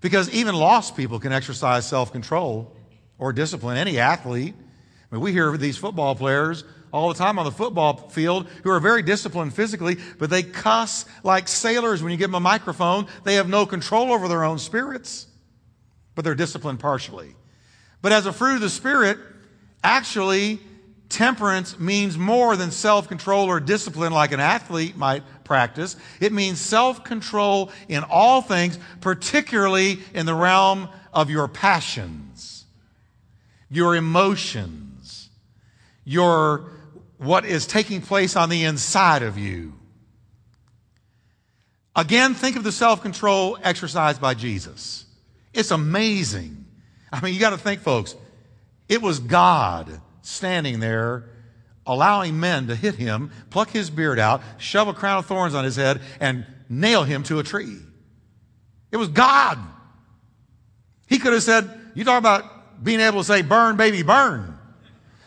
Because 0.00 0.30
even 0.30 0.54
lost 0.54 0.96
people 0.96 1.18
can 1.18 1.32
exercise 1.32 1.86
self 1.86 2.12
control 2.12 2.76
or 3.18 3.32
discipline. 3.32 3.76
Any 3.76 3.98
athlete, 3.98 4.54
I 4.56 5.14
mean, 5.14 5.22
we 5.22 5.32
hear 5.32 5.56
these 5.56 5.76
football 5.76 6.14
players 6.14 6.64
all 6.92 7.08
the 7.08 7.14
time 7.14 7.38
on 7.38 7.44
the 7.44 7.50
football 7.52 8.08
field 8.08 8.48
who 8.64 8.70
are 8.70 8.80
very 8.80 9.02
disciplined 9.02 9.54
physically, 9.54 9.96
but 10.18 10.30
they 10.30 10.42
cuss 10.42 11.04
like 11.22 11.48
sailors 11.48 12.02
when 12.02 12.12
you 12.12 12.18
give 12.18 12.28
them 12.28 12.34
a 12.36 12.40
microphone. 12.40 13.06
They 13.24 13.34
have 13.34 13.48
no 13.48 13.66
control 13.66 14.12
over 14.12 14.28
their 14.28 14.44
own 14.44 14.58
spirits, 14.58 15.26
but 16.14 16.24
they're 16.24 16.34
disciplined 16.34 16.80
partially. 16.80 17.34
But 18.02 18.12
as 18.12 18.26
a 18.26 18.32
fruit 18.32 18.56
of 18.56 18.60
the 18.60 18.70
Spirit, 18.70 19.18
actually, 19.84 20.60
temperance 21.08 21.78
means 21.78 22.16
more 22.16 22.56
than 22.56 22.70
self 22.70 23.08
control 23.08 23.46
or 23.46 23.60
discipline 23.60 24.12
like 24.12 24.32
an 24.32 24.40
athlete 24.40 24.96
might 24.96 25.22
practice. 25.44 25.96
It 26.20 26.32
means 26.32 26.60
self 26.60 27.04
control 27.04 27.70
in 27.88 28.04
all 28.04 28.40
things, 28.40 28.78
particularly 29.00 29.98
in 30.14 30.24
the 30.24 30.34
realm 30.34 30.88
of 31.12 31.28
your 31.28 31.48
passions, 31.48 32.64
your 33.68 33.96
emotions, 33.96 35.28
your 36.04 36.70
what 37.18 37.44
is 37.44 37.66
taking 37.66 38.00
place 38.00 38.34
on 38.34 38.48
the 38.48 38.64
inside 38.64 39.22
of 39.22 39.36
you. 39.36 39.74
Again, 41.94 42.34
think 42.34 42.56
of 42.56 42.64
the 42.64 42.72
self 42.72 43.02
control 43.02 43.58
exercised 43.62 44.20
by 44.20 44.34
Jesus. 44.34 45.04
It's 45.52 45.70
amazing. 45.70 46.59
I 47.12 47.20
mean, 47.20 47.34
you 47.34 47.40
got 47.40 47.50
to 47.50 47.58
think, 47.58 47.80
folks, 47.80 48.14
it 48.88 49.02
was 49.02 49.20
God 49.20 50.00
standing 50.22 50.80
there 50.80 51.24
allowing 51.86 52.38
men 52.38 52.68
to 52.68 52.76
hit 52.76 52.94
him, 52.94 53.30
pluck 53.50 53.70
his 53.70 53.90
beard 53.90 54.18
out, 54.18 54.42
shove 54.58 54.88
a 54.88 54.94
crown 54.94 55.18
of 55.18 55.26
thorns 55.26 55.54
on 55.54 55.64
his 55.64 55.76
head, 55.76 56.00
and 56.20 56.46
nail 56.68 57.04
him 57.04 57.22
to 57.24 57.38
a 57.38 57.42
tree. 57.42 57.78
It 58.92 58.96
was 58.96 59.08
God. 59.08 59.58
He 61.08 61.18
could 61.18 61.32
have 61.32 61.42
said, 61.42 61.68
You 61.94 62.04
talk 62.04 62.18
about 62.18 62.82
being 62.82 63.00
able 63.00 63.18
to 63.18 63.24
say, 63.24 63.42
Burn, 63.42 63.76
baby, 63.76 64.02
burn. 64.02 64.56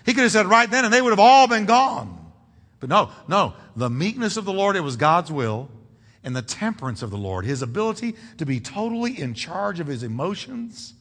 He 0.05 0.13
could 0.13 0.23
have 0.23 0.31
said 0.31 0.45
right 0.45 0.69
then, 0.69 0.85
and 0.85 0.93
they 0.93 1.01
would 1.01 1.11
have 1.11 1.19
all 1.19 1.47
been 1.47 1.65
gone. 1.65 2.31
But 2.79 2.89
no, 2.89 3.09
no. 3.27 3.53
The 3.75 3.89
meekness 3.89 4.37
of 4.37 4.45
the 4.45 4.53
Lord, 4.53 4.75
it 4.75 4.81
was 4.81 4.97
God's 4.97 5.31
will, 5.31 5.69
and 6.23 6.35
the 6.35 6.41
temperance 6.41 7.01
of 7.01 7.09
the 7.09 7.17
Lord, 7.17 7.45
his 7.45 7.61
ability 7.61 8.15
to 8.37 8.45
be 8.45 8.59
totally 8.59 9.19
in 9.19 9.33
charge 9.33 9.79
of 9.79 9.87
his 9.87 10.03
emotions 10.03 10.93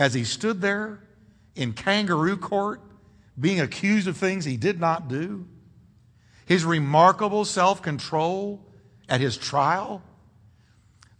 as 0.00 0.14
he 0.14 0.24
stood 0.24 0.62
there 0.62 0.98
in 1.54 1.74
kangaroo 1.74 2.36
court 2.36 2.80
being 3.38 3.60
accused 3.60 4.08
of 4.08 4.16
things 4.16 4.44
he 4.44 4.56
did 4.56 4.80
not 4.80 5.08
do, 5.08 5.46
his 6.46 6.64
remarkable 6.64 7.44
self 7.44 7.82
control 7.82 8.66
at 9.08 9.20
his 9.20 9.36
trial, 9.36 10.02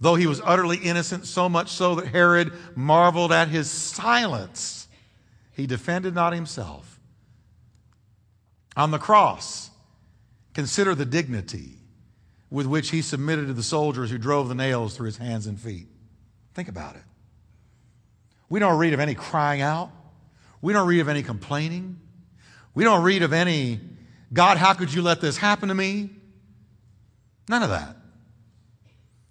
though 0.01 0.15
he 0.15 0.27
was 0.27 0.41
utterly 0.45 0.79
innocent, 0.79 1.27
so 1.27 1.49
much 1.49 1.69
so 1.69 1.95
that 1.95 2.09
Herod 2.09 2.53
marveled 2.75 3.33
at 3.33 3.49
his 3.49 3.71
silence, 3.71 4.89
he 5.53 5.67
defended 5.67 6.15
not 6.15 6.33
himself. 6.33 6.99
On 8.77 8.91
the 8.91 8.99
cross, 8.99 9.71
consider 10.55 10.95
the 10.95 11.05
dignity 11.05 11.77
with 12.51 12.67
which 12.67 12.91
he 12.91 13.03
submitted 13.03 13.47
to 13.47 13.53
the 13.53 13.63
soldiers 13.63 14.11
who 14.11 14.19
drove 14.19 14.49
the 14.49 14.55
nails 14.55 14.97
through 14.97 15.07
his 15.07 15.19
hands 15.19 15.47
and 15.47 15.61
feet. 15.61 15.87
Think 16.55 16.69
about 16.69 16.97
it. 16.97 17.03
We 18.51 18.61
don't 18.61 18.77
read 18.77 18.93
of 18.93 19.01
any 19.01 19.15
crying 19.15 19.63
out. 19.63 19.91
We 20.61 20.75
don't 20.75 20.87
read 20.87 21.01
of 21.01 21.09
any 21.09 21.23
complaining. 21.23 21.99
We 22.75 22.85
don't 22.85 23.03
read 23.03 23.23
of 23.23 23.33
any, 23.33 23.81
God, 24.33 24.59
how 24.59 24.75
could 24.75 24.93
you 24.93 25.01
let 25.01 25.21
this 25.23 25.39
happen 25.39 25.71
to 25.71 25.75
me? 25.75 26.11
None 27.49 27.63
of 27.63 27.71
that. 27.71 27.97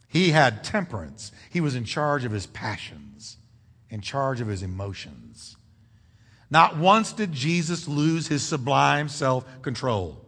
He 0.08 0.32
had 0.32 0.64
temperance. 0.64 1.32
He 1.52 1.62
was 1.62 1.76
in 1.76 1.86
charge 1.86 2.26
of 2.26 2.32
his 2.32 2.48
passions, 2.48 3.38
in 3.90 4.02
charge 4.02 4.42
of 4.42 4.48
his 4.48 4.64
emotions. 4.64 5.56
Not 6.50 6.78
once 6.78 7.14
did 7.14 7.32
Jesus 7.32 7.88
lose 7.88 8.28
his 8.28 8.42
sublime 8.42 9.08
self 9.08 9.46
control. 9.62 10.26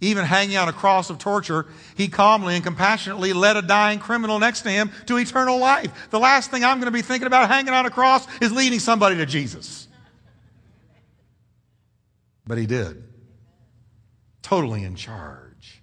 Even 0.00 0.24
hanging 0.24 0.56
on 0.56 0.68
a 0.68 0.72
cross 0.72 1.10
of 1.10 1.18
torture, 1.18 1.66
he 1.96 2.08
calmly 2.08 2.54
and 2.54 2.62
compassionately 2.62 3.32
led 3.32 3.56
a 3.56 3.62
dying 3.62 3.98
criminal 3.98 4.38
next 4.38 4.62
to 4.62 4.70
him 4.70 4.90
to 5.06 5.16
eternal 5.16 5.58
life. 5.58 6.10
The 6.10 6.20
last 6.20 6.50
thing 6.50 6.64
I'm 6.64 6.78
going 6.78 6.92
to 6.92 6.96
be 6.96 7.02
thinking 7.02 7.26
about 7.26 7.48
hanging 7.48 7.72
on 7.72 7.86
a 7.86 7.90
cross 7.90 8.26
is 8.40 8.52
leading 8.52 8.78
somebody 8.78 9.16
to 9.16 9.26
Jesus. 9.26 9.88
But 12.46 12.58
he 12.58 12.66
did. 12.66 13.02
Totally 14.42 14.84
in 14.84 14.94
charge. 14.96 15.82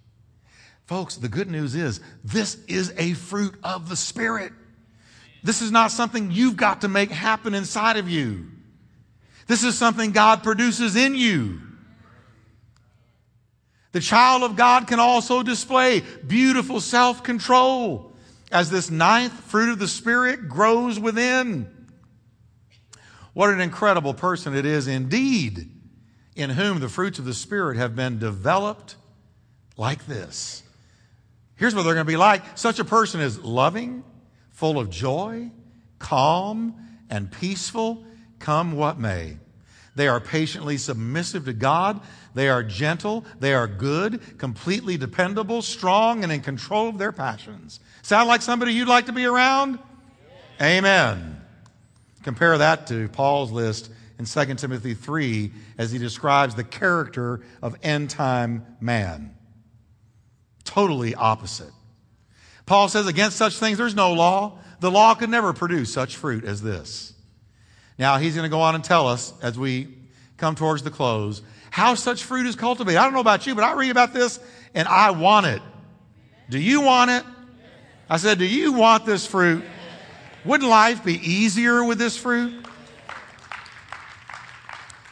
Folks, 0.86 1.16
the 1.16 1.28
good 1.28 1.50
news 1.50 1.74
is 1.74 2.00
this 2.24 2.56
is 2.66 2.94
a 2.96 3.12
fruit 3.12 3.54
of 3.62 3.88
the 3.88 3.96
Spirit. 3.96 4.52
This 5.42 5.62
is 5.62 5.70
not 5.70 5.90
something 5.90 6.30
you've 6.30 6.56
got 6.56 6.80
to 6.80 6.88
make 6.88 7.10
happen 7.10 7.54
inside 7.54 7.96
of 7.96 8.08
you. 8.08 8.46
This 9.46 9.62
is 9.62 9.76
something 9.76 10.10
God 10.10 10.42
produces 10.42 10.96
in 10.96 11.14
you. 11.14 11.60
The 13.96 14.02
child 14.02 14.42
of 14.42 14.56
God 14.56 14.88
can 14.88 15.00
also 15.00 15.42
display 15.42 16.02
beautiful 16.26 16.82
self 16.82 17.22
control 17.22 18.12
as 18.52 18.68
this 18.68 18.90
ninth 18.90 19.32
fruit 19.32 19.70
of 19.70 19.78
the 19.78 19.88
Spirit 19.88 20.50
grows 20.50 21.00
within. 21.00 21.74
What 23.32 23.48
an 23.48 23.62
incredible 23.62 24.12
person 24.12 24.54
it 24.54 24.66
is 24.66 24.86
indeed 24.86 25.70
in 26.34 26.50
whom 26.50 26.80
the 26.80 26.90
fruits 26.90 27.18
of 27.18 27.24
the 27.24 27.32
Spirit 27.32 27.78
have 27.78 27.96
been 27.96 28.18
developed 28.18 28.96
like 29.78 30.04
this. 30.04 30.62
Here's 31.54 31.74
what 31.74 31.84
they're 31.84 31.94
going 31.94 32.04
to 32.04 32.12
be 32.12 32.18
like 32.18 32.42
such 32.58 32.78
a 32.78 32.84
person 32.84 33.22
is 33.22 33.38
loving, 33.38 34.04
full 34.50 34.78
of 34.78 34.90
joy, 34.90 35.50
calm, 35.98 36.74
and 37.08 37.32
peaceful, 37.32 38.04
come 38.40 38.72
what 38.72 38.98
may. 38.98 39.38
They 39.96 40.08
are 40.08 40.20
patiently 40.20 40.76
submissive 40.76 41.46
to 41.46 41.52
God. 41.52 42.00
They 42.34 42.48
are 42.48 42.62
gentle. 42.62 43.24
They 43.40 43.54
are 43.54 43.66
good, 43.66 44.38
completely 44.38 44.96
dependable, 44.96 45.62
strong, 45.62 46.22
and 46.22 46.30
in 46.30 46.42
control 46.42 46.88
of 46.88 46.98
their 46.98 47.12
passions. 47.12 47.80
Sound 48.02 48.28
like 48.28 48.42
somebody 48.42 48.72
you'd 48.72 48.88
like 48.88 49.06
to 49.06 49.12
be 49.12 49.24
around? 49.24 49.78
Amen. 50.60 51.40
Compare 52.22 52.58
that 52.58 52.86
to 52.88 53.08
Paul's 53.08 53.50
list 53.50 53.90
in 54.18 54.26
2 54.26 54.54
Timothy 54.56 54.94
3 54.94 55.50
as 55.78 55.92
he 55.92 55.98
describes 55.98 56.54
the 56.54 56.64
character 56.64 57.40
of 57.62 57.76
end 57.82 58.10
time 58.10 58.64
man. 58.80 59.34
Totally 60.64 61.14
opposite. 61.14 61.72
Paul 62.66 62.88
says, 62.88 63.06
against 63.06 63.36
such 63.36 63.56
things 63.58 63.78
there's 63.78 63.94
no 63.94 64.12
law. 64.12 64.58
The 64.80 64.90
law 64.90 65.14
could 65.14 65.30
never 65.30 65.52
produce 65.52 65.92
such 65.92 66.16
fruit 66.16 66.44
as 66.44 66.60
this. 66.60 67.14
Now, 67.98 68.18
he's 68.18 68.34
going 68.34 68.44
to 68.44 68.50
go 68.50 68.60
on 68.60 68.74
and 68.74 68.84
tell 68.84 69.08
us 69.08 69.32
as 69.42 69.58
we 69.58 69.88
come 70.36 70.54
towards 70.54 70.82
the 70.82 70.90
close 70.90 71.42
how 71.70 71.94
such 71.94 72.24
fruit 72.24 72.46
is 72.46 72.56
cultivated. 72.56 72.98
I 72.98 73.04
don't 73.04 73.12
know 73.12 73.20
about 73.20 73.46
you, 73.46 73.54
but 73.54 73.64
I 73.64 73.74
read 73.74 73.90
about 73.90 74.12
this 74.12 74.40
and 74.74 74.88
I 74.88 75.10
want 75.10 75.46
it. 75.46 75.62
Do 76.48 76.58
you 76.58 76.80
want 76.80 77.10
it? 77.10 77.24
I 78.08 78.16
said, 78.18 78.38
Do 78.38 78.46
you 78.46 78.72
want 78.72 79.04
this 79.04 79.26
fruit? 79.26 79.64
Wouldn't 80.44 80.68
life 80.68 81.04
be 81.04 81.14
easier 81.14 81.84
with 81.84 81.98
this 81.98 82.16
fruit? 82.16 82.66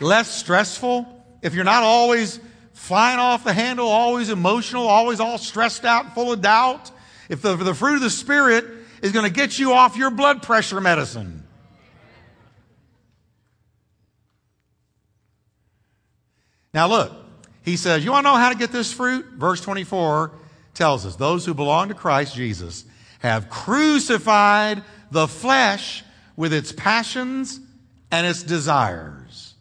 less 0.01 0.30
stressful, 0.30 1.24
if 1.43 1.55
you're 1.55 1.64
not 1.64 1.82
always 1.82 2.41
flying 2.72 3.18
off 3.18 3.45
the 3.45 3.53
handle, 3.53 3.89
always 3.89 4.28
emotional, 4.28 4.87
always 4.87 5.20
all 5.20 5.39
stressed 5.39 5.85
out, 5.85 6.14
full 6.14 6.32
of 6.32 6.41
doubt, 6.41 6.91
if 7.28 7.43
the, 7.43 7.57
the 7.57 7.74
fruit 7.74 7.97
of 7.97 8.01
the 8.01 8.11
Spirit 8.11 8.64
is 9.03 9.12
going 9.12 9.24
to 9.24 9.32
get 9.32 9.59
you 9.59 9.72
off 9.72 9.97
your 9.97 10.11
blood 10.11 10.43
pressure 10.43 10.80
medicine. 10.80 11.44
Now, 16.75 16.89
look, 16.89 17.12
he 17.62 17.77
says, 17.77 18.05
You 18.05 18.11
want 18.11 18.27
to 18.27 18.33
know 18.33 18.37
how 18.37 18.51
to 18.51 18.59
get 18.59 18.72
this 18.72 18.93
fruit? 18.93 19.25
Verse 19.37 19.61
24 19.61 20.33
tells 20.75 21.07
us 21.07 21.14
those 21.16 21.47
who 21.47 21.55
belong 21.55 21.89
to 21.89 21.95
Christ 21.95 22.35
Jesus 22.35 22.85
have 23.20 23.49
crucified 23.49 24.83
the 25.11 25.29
flesh 25.29 26.05
with 26.37 26.53
its 26.53 26.72
passions 26.72 27.61
and 28.11 28.27
its 28.27 28.43
desires. 28.43 29.55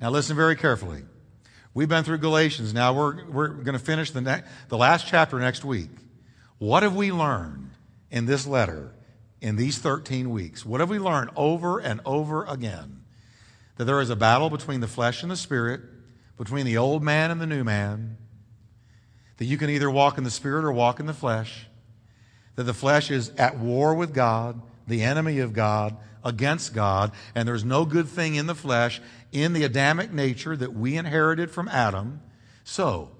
Now, 0.00 0.10
listen 0.10 0.36
very 0.36 0.56
carefully. 0.56 1.04
We've 1.72 1.88
been 1.88 2.04
through 2.04 2.18
Galatians. 2.18 2.74
Now, 2.74 2.92
we're, 2.92 3.24
we're 3.26 3.48
going 3.48 3.78
to 3.78 3.84
finish 3.84 4.10
the, 4.10 4.20
ne- 4.20 4.42
the 4.68 4.76
last 4.76 5.06
chapter 5.06 5.38
next 5.38 5.64
week. 5.64 5.90
What 6.58 6.82
have 6.82 6.94
we 6.94 7.10
learned 7.10 7.70
in 8.10 8.26
this 8.26 8.46
letter 8.46 8.92
in 9.40 9.56
these 9.56 9.78
13 9.78 10.30
weeks? 10.30 10.66
What 10.66 10.80
have 10.80 10.90
we 10.90 10.98
learned 10.98 11.30
over 11.36 11.78
and 11.78 12.00
over 12.04 12.44
again? 12.44 13.04
That 13.76 13.84
there 13.84 14.00
is 14.00 14.10
a 14.10 14.16
battle 14.16 14.50
between 14.50 14.80
the 14.80 14.86
flesh 14.86 15.22
and 15.22 15.30
the 15.30 15.36
spirit, 15.36 15.80
between 16.36 16.66
the 16.66 16.76
old 16.76 17.02
man 17.02 17.30
and 17.30 17.40
the 17.40 17.46
new 17.46 17.64
man, 17.64 18.16
that 19.36 19.44
you 19.44 19.56
can 19.56 19.70
either 19.70 19.90
walk 19.90 20.18
in 20.18 20.24
the 20.24 20.30
spirit 20.30 20.64
or 20.64 20.72
walk 20.72 21.00
in 21.00 21.06
the 21.06 21.14
flesh, 21.14 21.66
that 22.56 22.64
the 22.64 22.74
flesh 22.74 23.10
is 23.10 23.30
at 23.30 23.58
war 23.58 23.94
with 23.94 24.14
God, 24.14 24.60
the 24.86 25.02
enemy 25.02 25.38
of 25.38 25.52
God, 25.52 25.96
against 26.24 26.74
God, 26.74 27.12
and 27.34 27.46
there's 27.46 27.64
no 27.64 27.84
good 27.84 28.08
thing 28.08 28.34
in 28.34 28.46
the 28.46 28.54
flesh, 28.54 29.00
in 29.32 29.52
the 29.52 29.64
Adamic 29.64 30.12
nature 30.12 30.56
that 30.56 30.72
we 30.72 30.96
inherited 30.96 31.50
from 31.50 31.68
Adam. 31.68 32.20
So, 32.64 33.10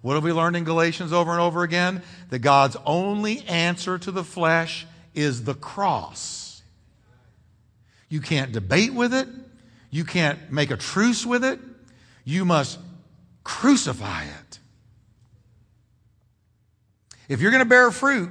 what 0.00 0.14
have 0.14 0.24
we 0.24 0.32
learned 0.32 0.56
in 0.56 0.64
Galatians 0.64 1.12
over 1.12 1.30
and 1.32 1.40
over 1.40 1.62
again? 1.62 2.02
That 2.30 2.40
God's 2.40 2.76
only 2.84 3.40
answer 3.46 3.98
to 3.98 4.10
the 4.10 4.24
flesh 4.24 4.86
is 5.14 5.44
the 5.44 5.54
cross. 5.54 6.62
You 8.08 8.20
can't 8.20 8.52
debate 8.52 8.92
with 8.92 9.14
it. 9.14 9.28
You 9.90 10.04
can't 10.04 10.50
make 10.50 10.70
a 10.70 10.76
truce 10.76 11.24
with 11.24 11.44
it. 11.44 11.58
You 12.24 12.44
must 12.44 12.78
crucify 13.44 14.24
it. 14.24 14.58
If 17.28 17.40
you're 17.40 17.50
going 17.50 17.62
to 17.62 17.68
bear 17.68 17.90
fruit, 17.90 18.30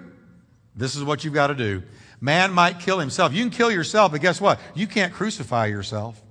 this 0.75 0.95
is 0.95 1.03
what 1.03 1.23
you've 1.23 1.33
got 1.33 1.47
to 1.47 1.55
do. 1.55 1.83
Man 2.19 2.53
might 2.53 2.79
kill 2.79 2.99
himself. 2.99 3.33
You 3.33 3.43
can 3.43 3.49
kill 3.49 3.71
yourself, 3.71 4.11
but 4.11 4.21
guess 4.21 4.39
what? 4.39 4.59
You 4.75 4.87
can't 4.87 5.11
crucify 5.11 5.65
yourself. 5.65 6.21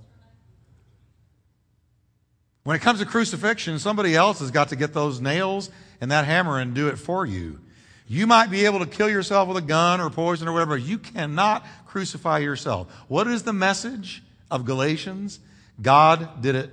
When 2.63 2.77
it 2.77 2.81
comes 2.81 3.01
to 3.01 3.07
crucifixion, 3.07 3.79
somebody 3.79 4.15
else 4.15 4.39
has 4.41 4.51
got 4.51 4.69
to 4.69 4.77
get 4.77 4.93
those 4.93 5.21
nails 5.21 5.71
and 6.01 6.11
that 6.11 6.27
hammer 6.27 6.59
and 6.59 6.75
do 6.75 6.89
it 6.89 6.97
for 6.97 7.27
you. 7.27 7.59
You 8.07 8.27
might 8.27 8.51
be 8.51 8.65
able 8.65 8.81
to 8.81 8.87
kill 8.87 9.09
yourself 9.09 9.49
with 9.49 9.57
a 9.57 9.63
gun 9.63 10.01
or 10.01 10.11
poison 10.11 10.47
or 10.47 10.53
whatever. 10.53 10.77
You 10.77 10.99
cannot 10.99 11.65
crucify 11.87 12.39
yourself. 12.39 12.89
What 13.09 13.27
is 13.27 13.43
the 13.43 13.53
message 13.53 14.23
of 14.51 14.65
Galatians? 14.65 15.41
God 15.81 16.43
did 16.43 16.55
it 16.55 16.71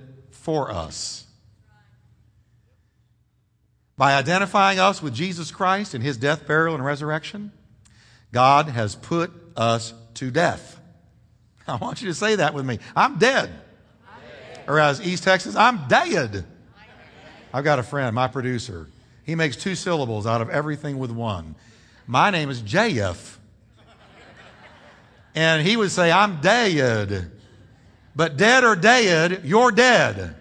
for 0.48 0.70
us. 0.70 1.26
By 3.98 4.14
identifying 4.14 4.78
us 4.78 5.02
with 5.02 5.12
Jesus 5.12 5.50
Christ 5.50 5.92
and 5.92 6.02
his 6.02 6.16
death, 6.16 6.46
burial, 6.46 6.74
and 6.74 6.82
resurrection, 6.82 7.52
God 8.32 8.70
has 8.70 8.94
put 8.94 9.30
us 9.58 9.92
to 10.14 10.30
death. 10.30 10.80
I 11.68 11.76
want 11.76 12.00
you 12.00 12.08
to 12.08 12.14
say 12.14 12.36
that 12.36 12.54
with 12.54 12.64
me. 12.64 12.78
I'm 12.96 13.18
dead. 13.18 13.50
Or 14.66 14.80
as 14.80 15.06
East 15.06 15.22
Texas, 15.22 15.54
I'm 15.54 15.86
dead. 15.86 16.46
I've 17.52 17.64
got 17.64 17.78
a 17.78 17.82
friend, 17.82 18.14
my 18.14 18.28
producer. 18.28 18.88
He 19.24 19.34
makes 19.34 19.54
two 19.54 19.74
syllables 19.74 20.26
out 20.26 20.40
of 20.40 20.48
everything 20.48 20.98
with 20.98 21.10
one. 21.10 21.56
My 22.06 22.30
name 22.30 22.48
is 22.48 22.62
JF. 22.62 23.36
And 25.34 25.66
he 25.66 25.76
would 25.76 25.90
say, 25.90 26.10
I'm 26.10 26.40
dead. 26.40 27.32
But 28.16 28.38
dead 28.38 28.64
or 28.64 28.76
dead, 28.76 29.42
you're 29.44 29.72
dead. 29.72 30.36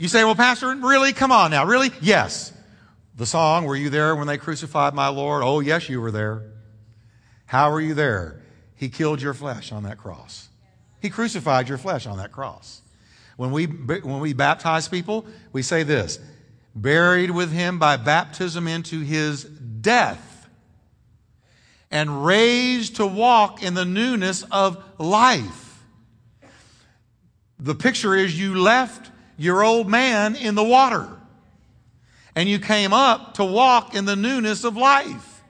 You 0.00 0.06
say, 0.06 0.22
well, 0.22 0.36
Pastor, 0.36 0.72
really? 0.76 1.12
Come 1.12 1.32
on 1.32 1.50
now. 1.50 1.64
Really? 1.64 1.90
Yes. 2.00 2.52
The 3.16 3.26
song, 3.26 3.64
Were 3.64 3.74
You 3.74 3.90
There 3.90 4.14
When 4.14 4.28
They 4.28 4.38
Crucified 4.38 4.94
My 4.94 5.08
Lord? 5.08 5.42
Oh, 5.44 5.58
yes, 5.58 5.88
you 5.88 6.00
were 6.00 6.12
there. 6.12 6.52
How 7.46 7.72
were 7.72 7.80
you 7.80 7.94
there? 7.94 8.40
He 8.76 8.90
killed 8.90 9.20
your 9.20 9.34
flesh 9.34 9.72
on 9.72 9.82
that 9.82 9.98
cross. 9.98 10.50
He 11.02 11.10
crucified 11.10 11.68
your 11.68 11.78
flesh 11.78 12.06
on 12.06 12.18
that 12.18 12.30
cross. 12.30 12.80
When 13.36 13.50
we, 13.50 13.64
when 13.66 14.20
we 14.20 14.34
baptize 14.34 14.86
people, 14.86 15.26
we 15.52 15.62
say 15.62 15.82
this 15.82 16.20
buried 16.76 17.32
with 17.32 17.50
him 17.50 17.80
by 17.80 17.96
baptism 17.96 18.68
into 18.68 19.00
his 19.00 19.42
death, 19.42 20.48
and 21.90 22.24
raised 22.24 22.96
to 22.96 23.06
walk 23.06 23.64
in 23.64 23.74
the 23.74 23.84
newness 23.84 24.44
of 24.52 24.80
life. 24.98 25.82
The 27.58 27.74
picture 27.74 28.14
is 28.14 28.38
you 28.38 28.60
left 28.60 29.10
your 29.38 29.64
old 29.64 29.88
man 29.88 30.36
in 30.36 30.54
the 30.54 30.64
water. 30.64 31.08
And 32.34 32.48
you 32.48 32.58
came 32.58 32.92
up 32.92 33.34
to 33.34 33.44
walk 33.44 33.94
in 33.94 34.04
the 34.04 34.16
newness 34.16 34.64
of 34.64 34.76
life. 34.76 35.42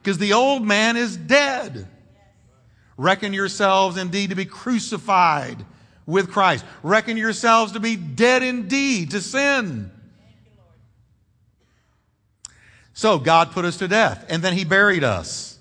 Because 0.00 0.18
the 0.18 0.34
old 0.34 0.64
man 0.64 0.96
is 0.96 1.16
dead. 1.16 1.88
Reckon 2.96 3.32
yourselves 3.32 3.96
indeed 3.96 4.30
to 4.30 4.36
be 4.36 4.44
crucified 4.44 5.64
with 6.06 6.30
Christ. 6.30 6.64
Reckon 6.82 7.16
yourselves 7.16 7.72
to 7.72 7.80
be 7.80 7.96
dead 7.96 8.42
indeed 8.42 9.12
to 9.12 9.20
sin. 9.20 9.90
So 12.94 13.18
God 13.18 13.52
put 13.52 13.64
us 13.64 13.78
to 13.78 13.88
death, 13.88 14.26
and 14.28 14.42
then 14.42 14.52
He 14.52 14.64
buried 14.64 15.02
us 15.02 15.58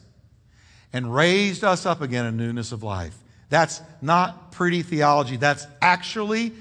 and 0.92 1.14
raised 1.14 1.64
us 1.64 1.86
up 1.86 2.02
again 2.02 2.26
in 2.26 2.36
newness 2.36 2.72
of 2.72 2.84
life. 2.84 3.18
That's 3.50 3.82
not 4.02 4.52
pretty 4.52 4.82
theology. 4.82 5.38
That's 5.38 5.66
actually 5.82 6.54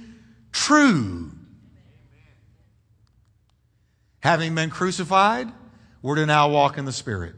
true. 0.53 1.33
Having 4.21 4.55
been 4.55 4.71
crucified, 4.71 5.49
we're 6.03 6.17
to 6.17 6.27
now 6.27 6.51
walk 6.51 6.79
in 6.79 6.85
the 6.85 6.93
Spirit. 6.93 7.35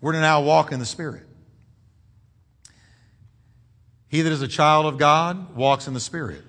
We're 0.00 0.12
to 0.12 0.20
now 0.20 0.42
walk 0.42 0.72
in 0.72 0.78
the 0.78 0.86
Spirit. 0.86 1.26
He 4.08 4.22
that 4.22 4.32
is 4.32 4.42
a 4.42 4.48
child 4.48 4.86
of 4.86 4.98
God 4.98 5.54
walks 5.54 5.86
in 5.86 5.94
the 5.94 6.00
Spirit. 6.00 6.42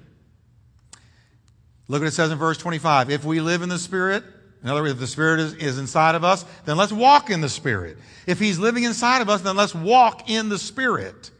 Look 1.87 2.01
what 2.01 2.07
it 2.07 2.11
says 2.11 2.31
in 2.31 2.37
verse 2.37 2.57
25. 2.57 3.09
If 3.09 3.23
we 3.23 3.41
live 3.41 3.61
in 3.61 3.69
the 3.69 3.77
Spirit, 3.77 4.23
in 4.63 4.69
other 4.69 4.81
words, 4.81 4.93
if 4.93 4.99
the 4.99 5.07
Spirit 5.07 5.39
is, 5.39 5.53
is 5.55 5.77
inside 5.77 6.15
of 6.15 6.23
us, 6.23 6.45
then 6.65 6.77
let's 6.77 6.91
walk 6.91 7.29
in 7.29 7.41
the 7.41 7.49
Spirit. 7.49 7.97
If 8.25 8.39
He's 8.39 8.57
living 8.59 8.83
inside 8.83 9.21
of 9.21 9.29
us, 9.29 9.41
then 9.41 9.55
let's 9.55 9.75
walk 9.75 10.29
in 10.29 10.49
the 10.49 10.57
Spirit. 10.57 11.31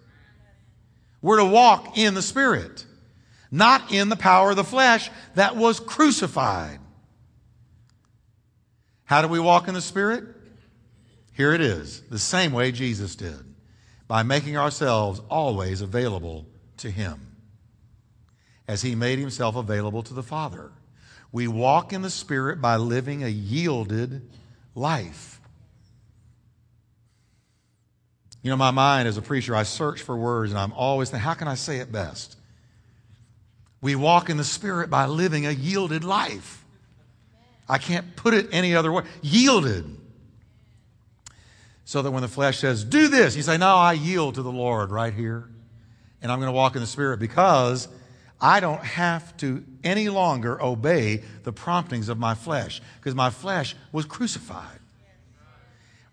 We're 1.22 1.38
to 1.38 1.46
walk 1.46 1.98
in 1.98 2.14
the 2.14 2.22
Spirit, 2.22 2.86
not 3.52 3.92
in 3.92 4.10
the 4.10 4.16
power 4.16 4.52
of 4.52 4.56
the 4.56 4.64
flesh 4.64 5.10
that 5.36 5.56
was 5.56 5.80
crucified. 5.80 6.80
How 9.04 9.22
do 9.22 9.28
we 9.28 9.40
walk 9.40 9.68
in 9.68 9.74
the 9.74 9.82
Spirit? 9.82 10.24
Here 11.34 11.54
it 11.54 11.62
is, 11.62 12.02
the 12.10 12.20
same 12.20 12.54
way 12.54 12.72
Jesus 12.72 13.16
did, 13.16 13.56
by 14.08 14.24
making 14.24 14.58
ourselves 14.58 15.22
always 15.30 15.82
available 15.82 16.46
to 16.78 16.90
Him, 16.90 17.36
as 18.68 18.82
He 18.82 18.96
made 18.96 19.20
Himself 19.20 19.56
available 19.56 20.02
to 20.04 20.14
the 20.14 20.24
Father. 20.24 20.72
We 21.32 21.48
walk 21.48 21.92
in 21.92 22.02
the 22.02 22.10
Spirit 22.10 22.62
by 22.62 22.78
living 22.78 23.24
a 23.24 23.28
yielded 23.28 24.30
life. 24.76 25.41
You 28.44 28.50
know, 28.50 28.58
my 28.58 28.72
mind 28.72 29.08
as 29.08 29.18
a 29.18 29.22
preacher, 29.22 29.56
I 29.56 29.64
search 29.64 30.02
for 30.02 30.18
words 30.18 30.52
and 30.52 30.60
I'm 30.60 30.74
always 30.74 31.10
thinking, 31.10 31.24
how 31.24 31.36
can 31.36 31.48
I 31.48 31.56
say 31.56 31.78
it 31.78 31.92
best? 31.92 32.38
We 33.82 33.96
walk 33.96 34.30
in 34.30 34.38
the 34.38 34.44
Spirit 34.44 34.90
by 34.90 35.06
living 35.06 35.46
a 35.46 35.52
yielded 35.52 36.04
life. 36.04 36.64
I 37.70 37.78
can't 37.78 38.16
put 38.16 38.34
it 38.34 38.50
any 38.52 38.76
other 38.76 38.92
way. 38.92 39.04
Yielded. 39.22 39.98
So 41.86 42.02
that 42.02 42.12
when 42.12 42.22
the 42.22 42.28
flesh 42.28 42.60
says, 42.60 42.84
do 42.84 43.08
this, 43.08 43.36
you 43.36 43.42
say, 43.42 43.58
no, 43.58 43.76
I 43.76 43.94
yield 43.94 44.36
to 44.36 44.44
the 44.44 44.52
Lord 44.52 44.92
right 44.92 45.14
here. 45.14 45.50
And 46.22 46.32
I'm 46.32 46.40
going 46.40 46.52
to 46.52 46.56
walk 46.56 46.76
in 46.76 46.82
the 46.82 46.88
Spirit 46.88 47.20
because 47.20 47.88
I 48.40 48.60
don't 48.60 48.84
have 48.84 49.36
to 49.38 49.64
any 49.84 50.10
longer 50.10 50.62
obey 50.62 51.24
the 51.44 51.54
promptings 51.54 52.10
of 52.10 52.18
my 52.18 52.34
flesh 52.34 52.82
because 53.00 53.16
my 53.16 53.30
flesh 53.30 53.76
was 53.92 54.06
crucified. 54.06 54.81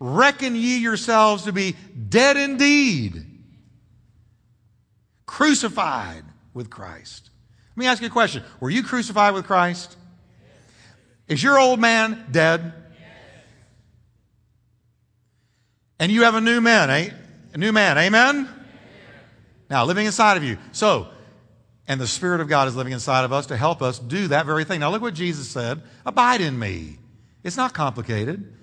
Reckon 0.00 0.54
ye 0.54 0.78
yourselves 0.78 1.44
to 1.44 1.52
be 1.52 1.74
dead 2.08 2.36
indeed, 2.36 3.24
crucified 5.26 6.24
with 6.54 6.70
Christ. 6.70 7.30
Let 7.76 7.80
me 7.80 7.86
ask 7.86 8.00
you 8.00 8.08
a 8.08 8.10
question. 8.10 8.42
Were 8.60 8.70
you 8.70 8.82
crucified 8.82 9.34
with 9.34 9.46
Christ? 9.46 9.96
Is 11.26 11.42
your 11.42 11.58
old 11.58 11.80
man 11.80 12.26
dead? 12.30 12.72
And 16.00 16.12
you 16.12 16.22
have 16.22 16.34
a 16.34 16.40
new 16.40 16.60
man, 16.60 16.90
eh? 16.90 17.10
A 17.54 17.58
new 17.58 17.72
man, 17.72 17.98
amen? 17.98 18.48
Now, 19.68 19.84
living 19.84 20.06
inside 20.06 20.36
of 20.36 20.44
you. 20.44 20.58
So, 20.72 21.08
and 21.88 22.00
the 22.00 22.06
Spirit 22.06 22.40
of 22.40 22.48
God 22.48 22.68
is 22.68 22.76
living 22.76 22.92
inside 22.92 23.24
of 23.24 23.32
us 23.32 23.46
to 23.46 23.56
help 23.56 23.82
us 23.82 23.98
do 23.98 24.28
that 24.28 24.46
very 24.46 24.64
thing. 24.64 24.80
Now, 24.80 24.90
look 24.90 25.02
what 25.02 25.14
Jesus 25.14 25.48
said 25.48 25.82
Abide 26.06 26.40
in 26.40 26.58
me. 26.58 26.98
It's 27.42 27.56
not 27.56 27.74
complicated. 27.74 28.54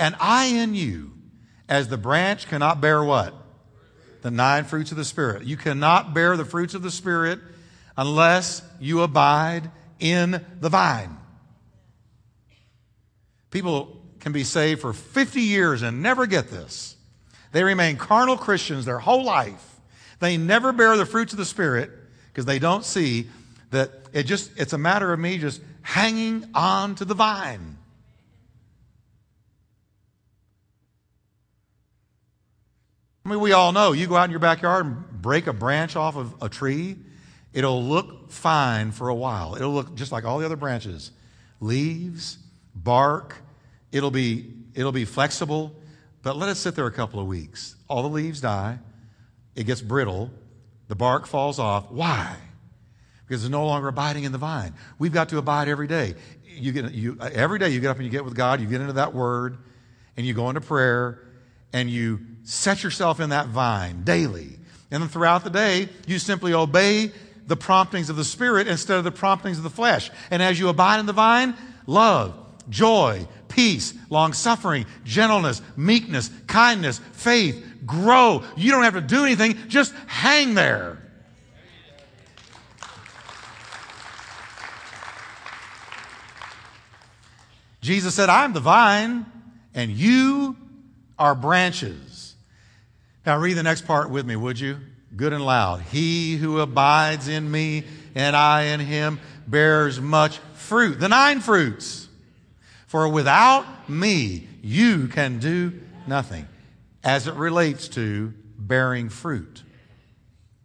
And 0.00 0.16
I 0.18 0.46
in 0.46 0.74
you, 0.74 1.12
as 1.68 1.88
the 1.88 1.98
branch 1.98 2.48
cannot 2.48 2.80
bear 2.80 3.04
what? 3.04 3.34
The 4.22 4.30
nine 4.30 4.64
fruits 4.64 4.90
of 4.90 4.96
the 4.96 5.04
Spirit. 5.04 5.44
You 5.44 5.58
cannot 5.58 6.14
bear 6.14 6.38
the 6.38 6.44
fruits 6.46 6.72
of 6.72 6.80
the 6.80 6.90
Spirit 6.90 7.38
unless 7.98 8.62
you 8.80 9.02
abide 9.02 9.70
in 9.98 10.42
the 10.58 10.70
vine. 10.70 11.18
People 13.50 14.00
can 14.20 14.32
be 14.32 14.42
saved 14.42 14.80
for 14.80 14.94
50 14.94 15.42
years 15.42 15.82
and 15.82 16.02
never 16.02 16.26
get 16.26 16.48
this. 16.48 16.96
They 17.52 17.62
remain 17.62 17.98
carnal 17.98 18.38
Christians 18.38 18.86
their 18.86 19.00
whole 19.00 19.24
life. 19.24 19.80
They 20.18 20.38
never 20.38 20.72
bear 20.72 20.96
the 20.96 21.04
fruits 21.04 21.34
of 21.34 21.38
the 21.38 21.44
Spirit 21.44 21.90
because 22.32 22.46
they 22.46 22.58
don't 22.58 22.86
see 22.86 23.28
that 23.70 23.90
it 24.14 24.22
just, 24.22 24.50
it's 24.56 24.72
a 24.72 24.78
matter 24.78 25.12
of 25.12 25.20
me 25.20 25.36
just 25.36 25.60
hanging 25.82 26.48
on 26.54 26.94
to 26.94 27.04
the 27.04 27.14
vine. 27.14 27.76
I 33.30 33.34
mean, 33.34 33.42
we 33.42 33.52
all 33.52 33.70
know 33.70 33.92
you 33.92 34.08
go 34.08 34.16
out 34.16 34.24
in 34.24 34.32
your 34.32 34.40
backyard 34.40 34.86
and 34.86 35.22
break 35.22 35.46
a 35.46 35.52
branch 35.52 35.94
off 35.94 36.16
of 36.16 36.34
a 36.42 36.48
tree, 36.48 36.96
it'll 37.52 37.80
look 37.80 38.32
fine 38.32 38.90
for 38.90 39.08
a 39.08 39.14
while. 39.14 39.54
It'll 39.54 39.72
look 39.72 39.94
just 39.94 40.10
like 40.10 40.24
all 40.24 40.40
the 40.40 40.46
other 40.46 40.56
branches 40.56 41.12
leaves, 41.60 42.38
bark, 42.74 43.36
it'll 43.92 44.10
be, 44.10 44.52
it'll 44.74 44.90
be 44.90 45.04
flexible, 45.04 45.72
but 46.24 46.36
let 46.36 46.48
it 46.48 46.56
sit 46.56 46.74
there 46.74 46.86
a 46.86 46.90
couple 46.90 47.20
of 47.20 47.28
weeks. 47.28 47.76
All 47.86 48.02
the 48.02 48.08
leaves 48.08 48.40
die, 48.40 48.80
it 49.54 49.62
gets 49.62 49.80
brittle, 49.80 50.32
the 50.88 50.96
bark 50.96 51.28
falls 51.28 51.60
off. 51.60 51.88
Why? 51.92 52.34
Because 53.28 53.44
it's 53.44 53.52
no 53.52 53.64
longer 53.64 53.86
abiding 53.86 54.24
in 54.24 54.32
the 54.32 54.38
vine. 54.38 54.74
We've 54.98 55.12
got 55.12 55.28
to 55.28 55.38
abide 55.38 55.68
every 55.68 55.86
day. 55.86 56.16
You 56.44 56.72
get, 56.72 56.90
you, 56.90 57.16
every 57.20 57.60
day 57.60 57.68
you 57.68 57.78
get 57.78 57.90
up 57.90 57.96
and 57.98 58.04
you 58.04 58.10
get 58.10 58.24
with 58.24 58.34
God, 58.34 58.60
you 58.60 58.66
get 58.66 58.80
into 58.80 58.94
that 58.94 59.14
word, 59.14 59.58
and 60.16 60.26
you 60.26 60.34
go 60.34 60.48
into 60.48 60.60
prayer, 60.60 61.20
and 61.72 61.88
you 61.88 62.26
set 62.44 62.82
yourself 62.82 63.20
in 63.20 63.30
that 63.30 63.48
vine 63.48 64.02
daily. 64.04 64.58
And 64.90 65.02
then 65.02 65.08
throughout 65.08 65.44
the 65.44 65.50
day, 65.50 65.88
you 66.06 66.18
simply 66.18 66.52
obey 66.52 67.12
the 67.46 67.56
promptings 67.56 68.10
of 68.10 68.16
the 68.16 68.24
Spirit 68.24 68.68
instead 68.68 68.98
of 68.98 69.04
the 69.04 69.12
promptings 69.12 69.56
of 69.58 69.64
the 69.64 69.70
flesh. 69.70 70.10
And 70.30 70.42
as 70.42 70.58
you 70.58 70.68
abide 70.68 71.00
in 71.00 71.06
the 71.06 71.12
vine, 71.12 71.54
love, 71.86 72.34
joy, 72.68 73.26
peace, 73.48 73.94
long 74.08 74.32
suffering, 74.32 74.86
gentleness, 75.04 75.60
meekness, 75.76 76.30
kindness, 76.46 77.00
faith 77.12 77.64
grow. 77.86 78.44
You 78.56 78.70
don't 78.70 78.84
have 78.84 78.94
to 78.94 79.00
do 79.00 79.24
anything, 79.24 79.56
just 79.68 79.94
hang 80.06 80.54
there. 80.54 80.98
Jesus 87.80 88.14
said, 88.14 88.28
I'm 88.28 88.52
the 88.52 88.60
vine, 88.60 89.26
and 89.74 89.90
you 89.90 90.56
are 91.18 91.34
branches. 91.34 92.09
Now, 93.26 93.38
read 93.38 93.54
the 93.54 93.62
next 93.62 93.86
part 93.86 94.10
with 94.10 94.26
me, 94.26 94.36
would 94.36 94.58
you? 94.58 94.78
Good 95.14 95.32
and 95.32 95.44
loud. 95.44 95.82
He 95.82 96.36
who 96.36 96.60
abides 96.60 97.28
in 97.28 97.50
me 97.50 97.84
and 98.14 98.34
I 98.34 98.62
in 98.62 98.80
him 98.80 99.20
bears 99.46 100.00
much 100.00 100.38
fruit. 100.54 101.00
The 101.00 101.08
nine 101.08 101.40
fruits. 101.40 102.08
For 102.86 103.08
without 103.08 103.88
me, 103.88 104.48
you 104.62 105.08
can 105.08 105.38
do 105.38 105.80
nothing 106.06 106.48
as 107.04 107.26
it 107.26 107.34
relates 107.34 107.88
to 107.88 108.32
bearing 108.58 109.08
fruit. 109.08 109.62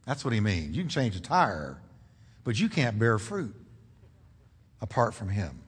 That's 0.06 0.24
what 0.24 0.34
he 0.34 0.39
means. 0.39 0.76
You 0.76 0.84
can 0.84 0.89
change 0.89 1.16
a 1.16 1.22
tire, 1.22 1.78
but 2.43 2.60
you 2.60 2.70
can't 2.70 2.97
bear 2.97 3.18
fruit 3.18 3.56
apart 4.82 5.14
from 5.14 5.30
him. 5.30 5.62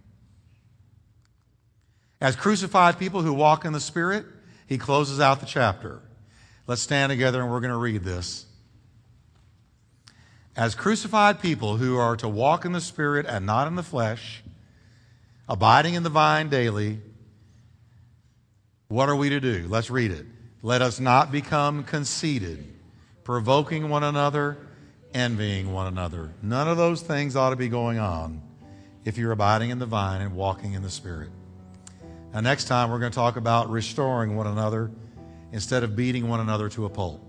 As 2.20 2.36
crucified 2.36 2.98
people 2.98 3.22
who 3.22 3.34
walk 3.34 3.66
in 3.66 3.74
the 3.74 3.80
Spirit, 3.80 4.26
he 4.68 4.78
closes 4.78 5.20
out 5.20 5.40
the 5.40 5.46
chapter. 5.46 6.02
Let's 6.68 6.82
stand 6.82 7.10
together 7.12 7.42
and 7.42 7.50
we're 7.50 7.62
going 7.62 7.72
to 7.72 7.78
read 7.78 8.04
this. 8.04 8.46
As 10.58 10.76
crucified 10.76 11.40
people 11.40 11.78
who 11.78 11.98
are 11.98 12.18
to 12.18 12.28
walk 12.28 12.66
in 12.66 12.74
the 12.74 12.82
Spirit 12.82 13.26
and 13.26 13.46
not 13.46 13.68
in 13.68 13.76
the 13.76 13.84
flesh, 13.84 14.44
abiding 15.48 15.94
in 15.94 16.04
the 16.04 16.10
vine 16.10 16.50
daily, 16.50 17.00
what 18.90 19.08
are 19.08 19.16
we 19.16 19.30
to 19.30 19.40
do? 19.40 19.66
Let's 19.70 19.90
read 19.90 20.12
it. 20.12 20.26
Let 20.62 20.82
us 20.82 21.00
not 21.00 21.32
become 21.32 21.86
conceited, 21.86 22.66
provoking 23.24 23.88
one 23.88 24.04
another, 24.04 24.58
envying 25.14 25.72
one 25.72 25.88
another. 25.88 26.34
None 26.42 26.68
of 26.68 26.76
those 26.76 27.02
things 27.02 27.38
ought 27.38 27.52
to 27.52 27.56
be 27.56 27.70
going 27.70 27.98
on 27.98 28.42
if 29.06 29.18
you're 29.18 29.32
abiding 29.32 29.70
in 29.70 29.80
the 29.80 29.86
vine 29.86 30.20
and 30.20 30.36
walking 30.36 30.74
in 30.74 30.82
the 30.82 30.90
Spirit. 30.90 31.30
Now, 32.34 32.42
next 32.42 32.66
time, 32.66 32.92
we're 32.92 33.00
going 33.00 33.12
to 33.12 33.16
talk 33.16 33.38
about 33.38 33.70
restoring 33.70 34.36
one 34.36 34.48
another 34.48 34.92
instead 35.52 35.84
of 35.84 35.96
beating 35.96 36.28
one 36.28 36.40
another 36.40 36.70
to 36.70 36.86
a 36.86 36.90
pulp. 36.90 37.22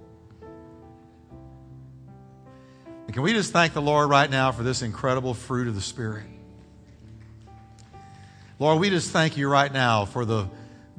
And 3.07 3.15
can 3.15 3.23
we 3.23 3.33
just 3.33 3.53
thank 3.53 3.73
the 3.73 3.83
Lord 3.83 4.11
right 4.11 4.31
now 4.31 4.53
for 4.53 4.63
this 4.63 4.83
incredible 4.83 5.33
fruit 5.35 5.69
of 5.69 5.75
the 5.75 5.81
Spirit? 5.81 6.27
Lord, 8.59 8.81
we 8.81 8.91
just 8.91 9.13
thank 9.13 9.37
you 9.37 9.49
right 9.49 9.73
now 9.73 10.05
for 10.05 10.25
the 10.25 10.49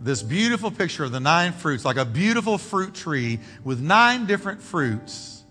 this 0.02 0.24
beautiful 0.24 0.72
picture 0.72 1.04
of 1.04 1.12
the 1.12 1.20
nine 1.20 1.52
fruits, 1.52 1.84
like 1.84 1.98
a 1.98 2.06
beautiful 2.06 2.58
fruit 2.58 2.94
tree 2.94 3.40
with 3.64 3.82
nine 3.82 4.26
different 4.26 4.62
fruits. 4.62 5.44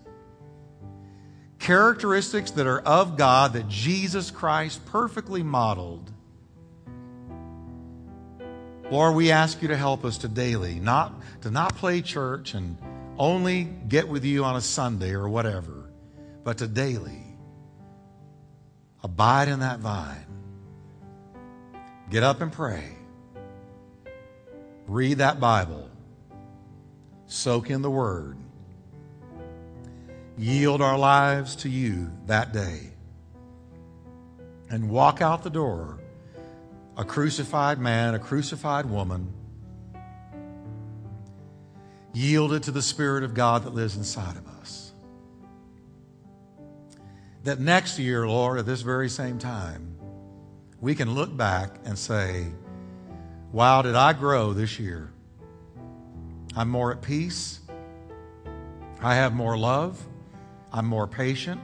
Characteristics 1.59 2.51
that 2.51 2.65
are 2.65 2.79
of 2.79 3.15
God 3.15 3.53
that 3.53 3.67
Jesus 3.67 4.31
Christ 4.31 4.83
perfectly 4.85 5.43
modeled. 5.43 6.11
Lord, 8.91 9.15
we 9.15 9.31
ask 9.31 9.61
you 9.61 9.67
to 9.67 9.77
help 9.77 10.03
us 10.03 10.17
to 10.19 10.27
daily, 10.27 10.79
not 10.79 11.13
to 11.41 11.51
not 11.51 11.75
play 11.75 12.01
church 12.01 12.55
and 12.55 12.77
only 13.19 13.63
get 13.63 14.07
with 14.07 14.25
you 14.25 14.43
on 14.43 14.55
a 14.55 14.61
Sunday 14.61 15.11
or 15.11 15.29
whatever, 15.29 15.91
but 16.43 16.57
to 16.57 16.67
daily 16.67 17.23
abide 19.03 19.47
in 19.47 19.59
that 19.59 19.79
vine. 19.79 20.25
Get 22.09 22.23
up 22.23 22.41
and 22.41 22.51
pray. 22.51 22.95
Read 24.87 25.19
that 25.19 25.39
Bible. 25.39 25.87
Soak 27.27 27.69
in 27.69 27.83
the 27.83 27.91
Word. 27.91 28.37
Yield 30.35 30.81
our 30.81 30.97
lives 30.97 31.55
to 31.57 31.69
you 31.69 32.09
that 32.25 32.53
day. 32.53 32.89
And 34.71 34.89
walk 34.89 35.21
out 35.21 35.43
the 35.43 35.49
door 35.51 35.99
a 36.99 37.05
crucified 37.05 37.79
man, 37.79 38.13
a 38.13 38.19
crucified 38.19 38.85
woman, 38.85 39.31
yielded 42.11 42.61
to 42.63 42.71
the 42.71 42.81
Spirit 42.81 43.23
of 43.23 43.33
God 43.33 43.63
that 43.63 43.73
lives 43.73 43.95
inside 43.95 44.35
of 44.35 44.45
us. 44.45 44.91
That 47.45 47.61
next 47.61 47.99
year, 47.99 48.27
Lord, 48.27 48.59
at 48.59 48.65
this 48.65 48.81
very 48.81 49.07
same 49.07 49.39
time, 49.39 49.95
we 50.81 50.93
can 50.93 51.15
look 51.15 51.35
back 51.35 51.77
and 51.85 51.97
say, 51.97 52.47
Wow, 53.53 53.81
did 53.81 53.95
I 53.95 54.11
grow 54.11 54.51
this 54.51 54.77
year? 54.77 55.09
I'm 56.57 56.69
more 56.69 56.91
at 56.91 57.01
peace. 57.01 57.61
I 59.01 59.15
have 59.15 59.33
more 59.33 59.57
love. 59.57 60.05
I'm 60.73 60.85
more 60.85 61.07
patient. 61.07 61.61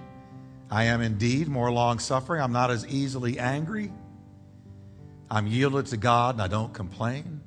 I 0.72 0.86
am 0.86 1.02
indeed 1.02 1.50
more 1.50 1.74
long 1.74 2.00
suffering. 2.00 2.42
I'm 2.42 2.54
not 2.54 2.72
as 2.72 2.88
easily 2.88 3.38
angry. 3.38 3.92
I'm 5.30 5.48
yielded 5.48 5.88
to 5.88 5.98
God 5.98 6.36
and 6.36 6.42
I 6.42 6.48
don't 6.48 6.74
complain. 6.74 7.42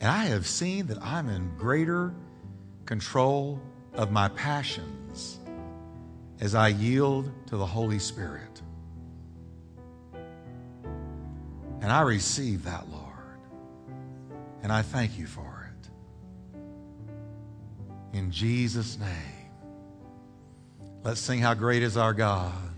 And 0.00 0.10
I 0.10 0.24
have 0.26 0.46
seen 0.46 0.86
that 0.86 1.02
I'm 1.02 1.28
in 1.28 1.56
greater 1.56 2.14
control 2.86 3.60
of 3.94 4.10
my 4.10 4.28
passions 4.28 5.38
as 6.40 6.54
I 6.54 6.68
yield 6.68 7.30
to 7.48 7.56
the 7.56 7.66
Holy 7.66 7.98
Spirit. 7.98 8.62
And 11.82 11.92
I 11.92 12.00
receive 12.02 12.64
that, 12.64 12.88
Lord. 12.90 13.06
And 14.62 14.72
I 14.72 14.82
thank 14.82 15.18
you 15.18 15.26
for 15.26 15.70
it. 15.72 15.90
In 18.16 18.30
Jesus' 18.30 18.98
name. 18.98 19.08
Let's 21.02 21.20
sing 21.20 21.38
How 21.40 21.54
Great 21.54 21.82
is 21.82 21.96
Our 21.96 22.12
God. 22.12 22.69